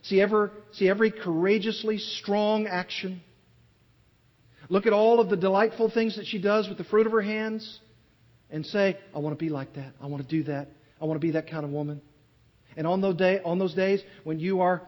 See, 0.04 0.20
ever, 0.20 0.52
see 0.74 0.90
every 0.90 1.12
courageously 1.12 1.98
strong 1.98 2.68
action. 2.68 3.22
Look 4.68 4.86
at 4.86 4.94
all 4.94 5.20
of 5.22 5.30
the 5.30 5.38
delightful 5.38 5.90
things 5.90 6.18
that 6.18 6.26
she 6.26 6.42
does 6.42 6.68
with 6.68 6.78
the 6.78 6.84
fruit 6.84 7.06
of 7.06 7.14
her 7.14 7.22
hands 7.22 7.80
and 8.50 8.66
say, 8.66 8.98
I 9.16 9.20
want 9.20 9.38
to 9.38 9.44
be 9.44 9.50
like 9.50 9.76
that. 9.76 9.94
I 10.02 10.08
want 10.08 10.28
to 10.28 10.30
do 10.30 10.44
that. 10.44 10.68
I 11.02 11.06
want 11.06 11.16
to 11.16 11.26
be 11.26 11.32
that 11.32 11.50
kind 11.50 11.64
of 11.64 11.72
woman. 11.72 12.02
And 12.76 12.86
on 12.86 13.00
those, 13.00 13.16
day, 13.16 13.40
on 13.44 13.60
those 13.60 13.74
days 13.74 14.02
when 14.24 14.40
you 14.40 14.62
are 14.62 14.82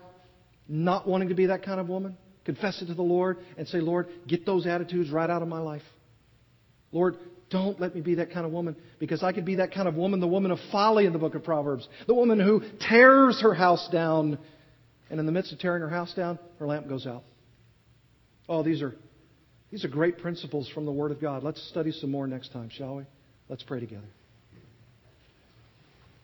not 0.68 1.08
wanting 1.08 1.30
to 1.30 1.36
be 1.36 1.46
that 1.46 1.64
kind 1.64 1.80
of 1.80 1.88
woman, 1.88 2.18
Confess 2.46 2.82
it 2.82 2.86
to 2.88 2.94
the 2.94 3.02
Lord 3.02 3.38
and 3.58 3.68
say, 3.68 3.80
Lord, 3.80 4.08
get 4.28 4.46
those 4.46 4.68
attitudes 4.68 5.10
right 5.10 5.30
out 5.30 5.42
of 5.42 5.48
my 5.48 5.60
life. 5.60 5.82
Lord, 6.92 7.18
don't 7.50 7.80
let 7.80 7.94
me 7.94 8.02
be 8.02 8.16
that 8.16 8.32
kind 8.32 8.46
of 8.46 8.52
woman 8.52 8.76
because 9.00 9.24
I 9.24 9.32
could 9.32 9.46
be 9.46 9.56
that 9.56 9.74
kind 9.74 9.88
of 9.88 9.96
woman, 9.96 10.20
the 10.20 10.28
woman 10.28 10.52
of 10.52 10.60
folly 10.72 11.06
in 11.06 11.14
the 11.14 11.20
book 11.20 11.36
of 11.36 11.44
Proverbs, 11.44 11.88
the 12.08 12.14
woman 12.14 12.40
who 12.40 12.62
tears 12.88 13.42
her 13.42 13.54
house 13.54 13.90
down. 13.92 14.38
And 15.10 15.20
in 15.20 15.26
the 15.26 15.32
midst 15.32 15.54
of 15.54 15.60
tearing 15.60 15.82
her 15.82 15.90
house 15.90 16.14
down, 16.14 16.40
her 16.60 16.68
lamp 16.68 16.88
goes 16.88 17.06
out. 17.06 17.24
Oh, 18.48 18.64
these 18.64 18.82
are, 18.82 18.96
these 19.72 19.84
are 19.84 19.88
great 19.88 20.20
principles 20.20 20.70
from 20.74 20.86
the 20.86 20.92
Word 20.92 21.12
of 21.12 21.20
God. 21.20 21.44
Let's 21.44 21.62
study 21.70 21.92
some 21.92 22.12
more 22.12 22.28
next 22.28 22.52
time, 22.52 22.70
shall 22.72 22.98
we? 22.98 23.04
Let's 23.50 23.64
pray 23.64 23.80
together. 23.80 24.08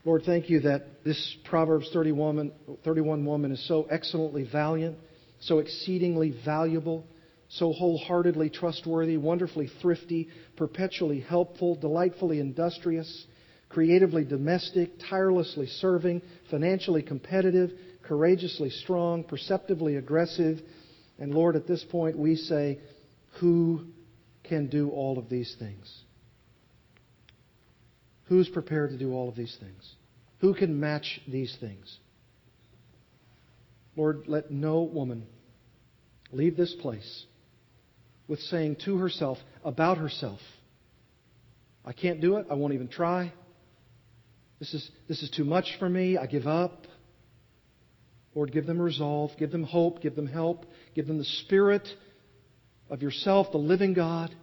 Lord, 0.03 0.23
thank 0.25 0.49
you 0.49 0.61
that 0.61 1.03
this 1.03 1.37
Proverbs 1.45 1.89
31, 1.93 2.51
31 2.83 3.23
woman 3.23 3.51
is 3.51 3.67
so 3.67 3.87
excellently 3.89 4.47
valiant 4.51 4.97
so 5.41 5.59
exceedingly 5.59 6.33
valuable, 6.45 7.05
so 7.49 7.73
wholeheartedly 7.73 8.49
trustworthy, 8.49 9.17
wonderfully 9.17 9.69
thrifty, 9.81 10.29
perpetually 10.55 11.19
helpful, 11.19 11.75
delightfully 11.75 12.39
industrious, 12.39 13.25
creatively 13.69 14.23
domestic, 14.23 14.91
tirelessly 15.09 15.67
serving, 15.67 16.21
financially 16.49 17.01
competitive, 17.01 17.71
courageously 18.03 18.69
strong, 18.69 19.23
perceptively 19.23 19.97
aggressive. 19.97 20.59
And 21.19 21.33
Lord, 21.33 21.55
at 21.55 21.67
this 21.67 21.83
point 21.91 22.17
we 22.17 22.35
say, 22.35 22.79
who 23.39 23.85
can 24.43 24.67
do 24.67 24.89
all 24.89 25.17
of 25.17 25.29
these 25.29 25.55
things? 25.59 25.91
Who's 28.25 28.49
prepared 28.49 28.91
to 28.91 28.97
do 28.97 29.13
all 29.13 29.27
of 29.27 29.35
these 29.35 29.57
things? 29.59 29.95
Who 30.39 30.53
can 30.53 30.79
match 30.79 31.21
these 31.27 31.55
things? 31.59 31.97
Lord, 34.01 34.23
let 34.25 34.49
no 34.49 34.81
woman 34.81 35.27
leave 36.31 36.57
this 36.57 36.73
place 36.81 37.25
with 38.27 38.39
saying 38.39 38.77
to 38.85 38.97
herself, 38.97 39.37
about 39.63 39.99
herself, 39.99 40.39
I 41.85 41.93
can't 41.93 42.19
do 42.19 42.37
it. 42.37 42.47
I 42.49 42.55
won't 42.55 42.73
even 42.73 42.87
try. 42.87 43.31
This 44.57 44.73
is, 44.73 44.89
this 45.07 45.21
is 45.21 45.29
too 45.29 45.43
much 45.43 45.75
for 45.77 45.87
me. 45.87 46.17
I 46.17 46.25
give 46.25 46.47
up. 46.47 46.87
Lord, 48.33 48.51
give 48.51 48.65
them 48.65 48.81
resolve, 48.81 49.29
give 49.37 49.51
them 49.51 49.63
hope, 49.63 50.01
give 50.01 50.15
them 50.15 50.25
help, 50.25 50.65
give 50.95 51.05
them 51.05 51.19
the 51.19 51.23
Spirit 51.43 51.87
of 52.89 53.03
yourself, 53.03 53.51
the 53.51 53.59
living 53.59 53.93
God. 53.93 54.33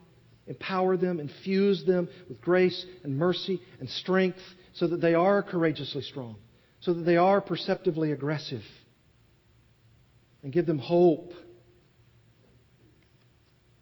Empower 0.46 0.96
them, 0.96 1.18
infuse 1.18 1.84
them 1.84 2.08
with 2.28 2.40
grace 2.40 2.86
and 3.02 3.18
mercy 3.18 3.60
and 3.80 3.90
strength 3.90 4.38
so 4.74 4.86
that 4.86 5.00
they 5.00 5.14
are 5.14 5.42
courageously 5.42 6.02
strong, 6.02 6.36
so 6.78 6.94
that 6.94 7.02
they 7.02 7.16
are 7.16 7.40
perceptively 7.40 8.12
aggressive. 8.12 8.62
And 10.42 10.52
give 10.52 10.66
them 10.66 10.78
hope. 10.78 11.32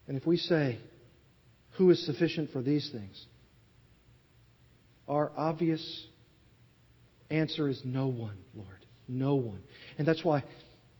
And 0.08 0.16
if 0.16 0.26
we 0.26 0.36
say, 0.36 0.78
Who 1.72 1.90
is 1.90 2.04
sufficient 2.06 2.50
for 2.50 2.62
these 2.62 2.88
things? 2.90 3.26
Our 5.08 5.30
obvious 5.36 6.06
answer 7.30 7.68
is 7.68 7.80
no 7.84 8.08
one, 8.08 8.38
Lord. 8.54 8.68
No 9.08 9.36
one. 9.36 9.62
And 9.98 10.06
that's 10.06 10.24
why 10.24 10.44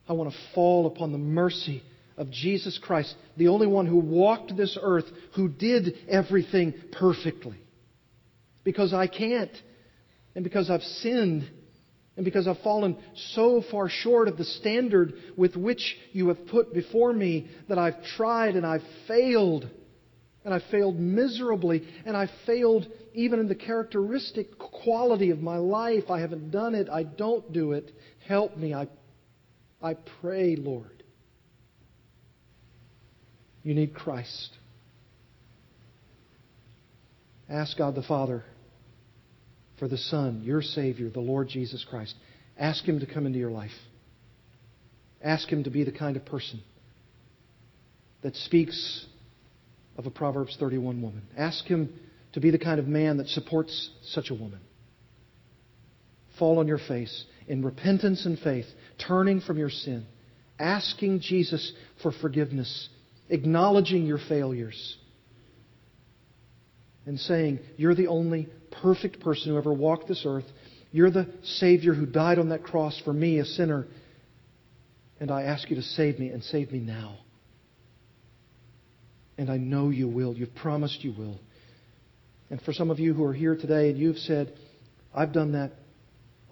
I 0.08 0.12
want 0.12 0.30
to 0.30 0.36
fall 0.54 0.86
upon 0.86 1.12
the 1.12 1.18
mercy 1.18 1.82
of 2.16 2.30
Jesus 2.30 2.78
Christ, 2.82 3.14
the 3.36 3.48
only 3.48 3.66
one 3.66 3.86
who 3.86 3.98
walked 3.98 4.56
this 4.56 4.78
earth, 4.80 5.04
who 5.34 5.48
did 5.48 5.94
everything 6.08 6.74
perfectly. 6.92 7.58
Because 8.64 8.94
I 8.94 9.06
can't, 9.06 9.50
and 10.34 10.42
because 10.42 10.70
I've 10.70 10.82
sinned, 10.82 11.48
and 12.16 12.24
because 12.24 12.48
I've 12.48 12.60
fallen 12.60 12.96
so 13.34 13.62
far 13.70 13.88
short 13.90 14.28
of 14.28 14.38
the 14.38 14.44
standard 14.44 15.12
with 15.36 15.54
which 15.54 15.96
you 16.12 16.28
have 16.28 16.46
put 16.46 16.72
before 16.72 17.12
me 17.12 17.48
that 17.68 17.78
I've 17.78 18.02
tried 18.16 18.56
and 18.56 18.64
I've 18.66 18.82
failed. 19.06 19.68
And 20.44 20.54
I've 20.54 20.62
failed 20.70 20.98
miserably, 20.98 21.82
and 22.04 22.16
I've 22.16 22.30
failed 22.46 22.86
even 23.14 23.40
in 23.40 23.48
the 23.48 23.56
characteristic 23.56 24.56
quality 24.58 25.30
of 25.30 25.40
my 25.40 25.56
life. 25.56 26.04
I 26.08 26.20
haven't 26.20 26.52
done 26.52 26.76
it. 26.76 26.88
I 26.88 27.02
don't 27.02 27.52
do 27.52 27.72
it. 27.72 27.90
Help 28.28 28.56
me. 28.56 28.72
I, 28.72 28.86
I 29.82 29.94
pray, 30.20 30.54
Lord. 30.54 31.02
You 33.64 33.74
need 33.74 33.92
Christ. 33.92 34.56
Ask 37.50 37.76
God 37.76 37.96
the 37.96 38.02
Father 38.02 38.44
for 39.78 39.88
the 39.88 39.98
Son, 39.98 40.42
your 40.44 40.62
Savior, 40.62 41.10
the 41.10 41.20
Lord 41.20 41.48
Jesus 41.48 41.84
Christ. 41.88 42.14
Ask 42.58 42.84
Him 42.84 43.00
to 43.00 43.06
come 43.06 43.26
into 43.26 43.38
your 43.38 43.50
life. 43.50 43.70
Ask 45.22 45.48
Him 45.48 45.64
to 45.64 45.70
be 45.70 45.84
the 45.84 45.92
kind 45.92 46.16
of 46.16 46.24
person 46.24 46.62
that 48.22 48.34
speaks 48.36 49.06
of 49.96 50.06
a 50.06 50.10
Proverbs 50.10 50.56
31 50.58 51.02
woman. 51.02 51.22
Ask 51.36 51.64
Him 51.64 51.92
to 52.32 52.40
be 52.40 52.50
the 52.50 52.58
kind 52.58 52.78
of 52.78 52.86
man 52.86 53.18
that 53.18 53.28
supports 53.28 53.90
such 54.04 54.30
a 54.30 54.34
woman. 54.34 54.60
Fall 56.38 56.58
on 56.58 56.68
your 56.68 56.78
face 56.78 57.24
in 57.48 57.64
repentance 57.64 58.26
and 58.26 58.38
faith, 58.38 58.66
turning 59.06 59.40
from 59.40 59.58
your 59.58 59.70
sin, 59.70 60.06
asking 60.58 61.20
Jesus 61.20 61.72
for 62.02 62.12
forgiveness 62.12 62.88
acknowledging 63.28 64.06
your 64.06 64.20
failures, 64.28 64.96
and 67.06 67.18
saying, 67.18 67.60
You're 67.76 67.94
the 67.94 68.08
only 68.08 68.48
perfect 68.82 69.20
person 69.20 69.52
who 69.52 69.58
ever 69.58 69.72
walked 69.72 70.08
this 70.08 70.24
earth. 70.26 70.44
You're 70.92 71.10
the 71.10 71.28
Savior 71.42 71.94
who 71.94 72.06
died 72.06 72.38
on 72.38 72.50
that 72.50 72.62
cross 72.62 73.00
for 73.04 73.12
me, 73.12 73.38
a 73.38 73.44
sinner. 73.44 73.86
And 75.18 75.30
I 75.30 75.42
ask 75.42 75.70
you 75.70 75.76
to 75.76 75.82
save 75.82 76.18
me 76.18 76.28
and 76.28 76.42
save 76.44 76.72
me 76.72 76.78
now. 76.78 77.18
And 79.38 79.50
I 79.50 79.56
know 79.56 79.90
you 79.90 80.08
will. 80.08 80.34
You've 80.34 80.54
promised 80.54 81.02
you 81.04 81.12
will. 81.16 81.38
And 82.50 82.60
for 82.62 82.72
some 82.72 82.90
of 82.90 82.98
you 82.98 83.14
who 83.14 83.24
are 83.24 83.32
here 83.32 83.56
today 83.56 83.90
and 83.90 83.98
you've 83.98 84.18
said, 84.18 84.52
I've 85.14 85.32
done 85.32 85.52
that 85.52 85.72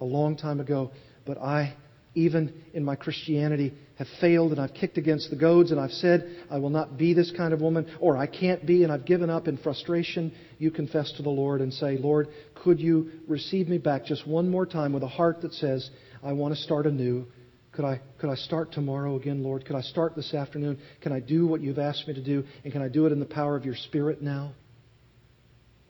a 0.01 0.05
long 0.05 0.35
time 0.35 0.59
ago, 0.59 0.91
but 1.25 1.37
I 1.37 1.75
even 2.15 2.53
in 2.73 2.83
my 2.83 2.95
Christianity, 2.95 3.73
have 3.97 4.07
failed 4.19 4.51
and 4.51 4.59
I've 4.59 4.73
kicked 4.73 4.97
against 4.97 5.29
the 5.29 5.35
goads 5.35 5.71
and 5.71 5.79
I've 5.79 5.91
said, 5.91 6.45
I 6.49 6.57
will 6.57 6.69
not 6.69 6.97
be 6.97 7.13
this 7.13 7.31
kind 7.35 7.53
of 7.53 7.61
woman, 7.61 7.87
or 7.99 8.17
I 8.17 8.27
can't 8.27 8.65
be 8.65 8.83
and 8.83 8.91
I've 8.91 9.05
given 9.05 9.29
up 9.29 9.47
in 9.47 9.57
frustration, 9.57 10.33
you 10.57 10.71
confess 10.71 11.11
to 11.13 11.23
the 11.23 11.29
Lord 11.29 11.61
and 11.61 11.73
say, 11.73 11.97
Lord, 11.97 12.27
could 12.63 12.79
you 12.79 13.11
receive 13.27 13.67
me 13.67 13.77
back 13.77 14.05
just 14.05 14.27
one 14.27 14.49
more 14.49 14.65
time 14.65 14.93
with 14.93 15.03
a 15.03 15.07
heart 15.07 15.41
that 15.41 15.53
says, 15.53 15.89
I 16.23 16.33
want 16.33 16.55
to 16.55 16.61
start 16.61 16.85
anew? 16.85 17.25
Could 17.71 17.85
I, 17.85 18.01
could 18.19 18.29
I 18.29 18.35
start 18.35 18.71
tomorrow 18.71 19.17
again, 19.17 19.43
Lord? 19.43 19.65
Could 19.65 19.75
I 19.75 19.81
start 19.81 20.15
this 20.15 20.33
afternoon? 20.33 20.79
Can 21.01 21.11
I 21.11 21.19
do 21.19 21.45
what 21.45 21.61
you've 21.61 21.79
asked 21.79 22.07
me 22.07 22.13
to 22.13 22.23
do? 22.23 22.43
And 22.63 22.71
can 22.71 22.81
I 22.81 22.87
do 22.87 23.05
it 23.05 23.11
in 23.11 23.19
the 23.19 23.25
power 23.25 23.55
of 23.55 23.65
your 23.65 23.75
Spirit 23.75 24.21
now? 24.21 24.53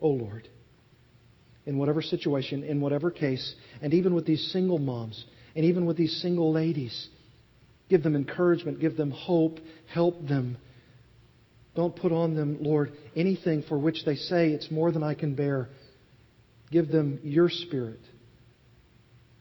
Oh, 0.02 0.10
Lord. 0.10 0.48
In 1.66 1.78
whatever 1.78 2.02
situation, 2.02 2.64
in 2.64 2.82
whatever 2.82 3.12
case, 3.12 3.56
and 3.82 3.94
even 3.94 4.14
with 4.14 4.26
these 4.26 4.52
single 4.52 4.80
moms, 4.80 5.26
and 5.56 5.66
even 5.66 5.86
with 5.86 5.98
these 5.98 6.22
single 6.22 6.52
ladies. 6.52 7.08
Give 7.90 8.02
them 8.02 8.16
encouragement, 8.16 8.80
give 8.80 8.98
them 8.98 9.12
hope, 9.12 9.60
help 9.94 10.28
them. 10.28 10.58
Don't 11.76 11.96
put 11.96 12.12
on 12.12 12.36
them, 12.36 12.58
Lord, 12.62 12.94
anything 13.16 13.64
for 13.68 13.78
which 13.78 14.06
they 14.06 14.16
say 14.16 14.50
it's 14.50 14.72
more 14.72 14.92
than 14.92 15.04
I 15.04 15.14
can 15.14 15.36
bear. 15.36 15.70
Give 16.72 16.88
them 16.88 17.20
your 17.24 17.50
spirit 17.50 18.00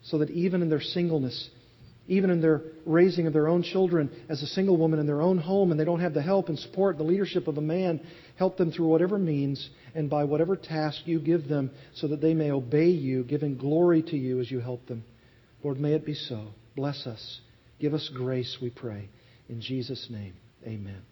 so 0.03 0.19
that 0.19 0.31
even 0.31 0.61
in 0.61 0.69
their 0.69 0.81
singleness, 0.81 1.49
even 2.07 2.29
in 2.29 2.43
their 2.43 2.61
raising 2.85 3.27
of 3.27 3.33
their 3.33 3.49
own 3.49 3.63
children 3.63 4.11
as 4.29 4.43
a 4.43 4.47
single 4.47 4.77
woman 4.77 4.99
in 4.99 5.07
their 5.07 5.23
own 5.23 5.39
home, 5.39 5.71
and 5.71 5.81
they 5.81 5.85
don't 5.85 6.01
have 6.01 6.13
the 6.13 6.21
help 6.21 6.49
and 6.49 6.59
support, 6.59 6.99
the 6.99 7.05
leadership 7.05 7.49
of 7.49 7.57
a 7.57 7.63
man, 7.63 8.01
help 8.37 8.59
them 8.59 8.71
through 8.71 8.89
whatever 8.89 9.19
means 9.19 9.71
and 9.95 10.11
by 10.11 10.25
whatever 10.25 10.57
task 10.57 10.99
you 11.07 11.19
give 11.19 11.49
them 11.49 11.71
so 11.95 12.09
that 12.09 12.21
they 12.21 12.35
may 12.35 12.51
obey 12.51 12.89
you, 12.89 13.25
giving 13.25 13.57
glory 13.57 14.03
to 14.03 14.17
you 14.17 14.41
as 14.41 14.51
you 14.51 14.61
help 14.61 14.87
them. 14.87 15.03
Lord, 15.63 15.81
may 15.81 15.95
it 15.95 16.05
be 16.05 16.15
so. 16.15 16.49
Bless 16.77 17.07
us. 17.07 17.41
Give 17.81 17.95
us 17.95 18.11
grace, 18.15 18.59
we 18.61 18.71
pray. 18.71 19.09
In 19.49 19.61
Jesus' 19.61 20.09
name, 20.11 20.35
amen. 20.65 21.03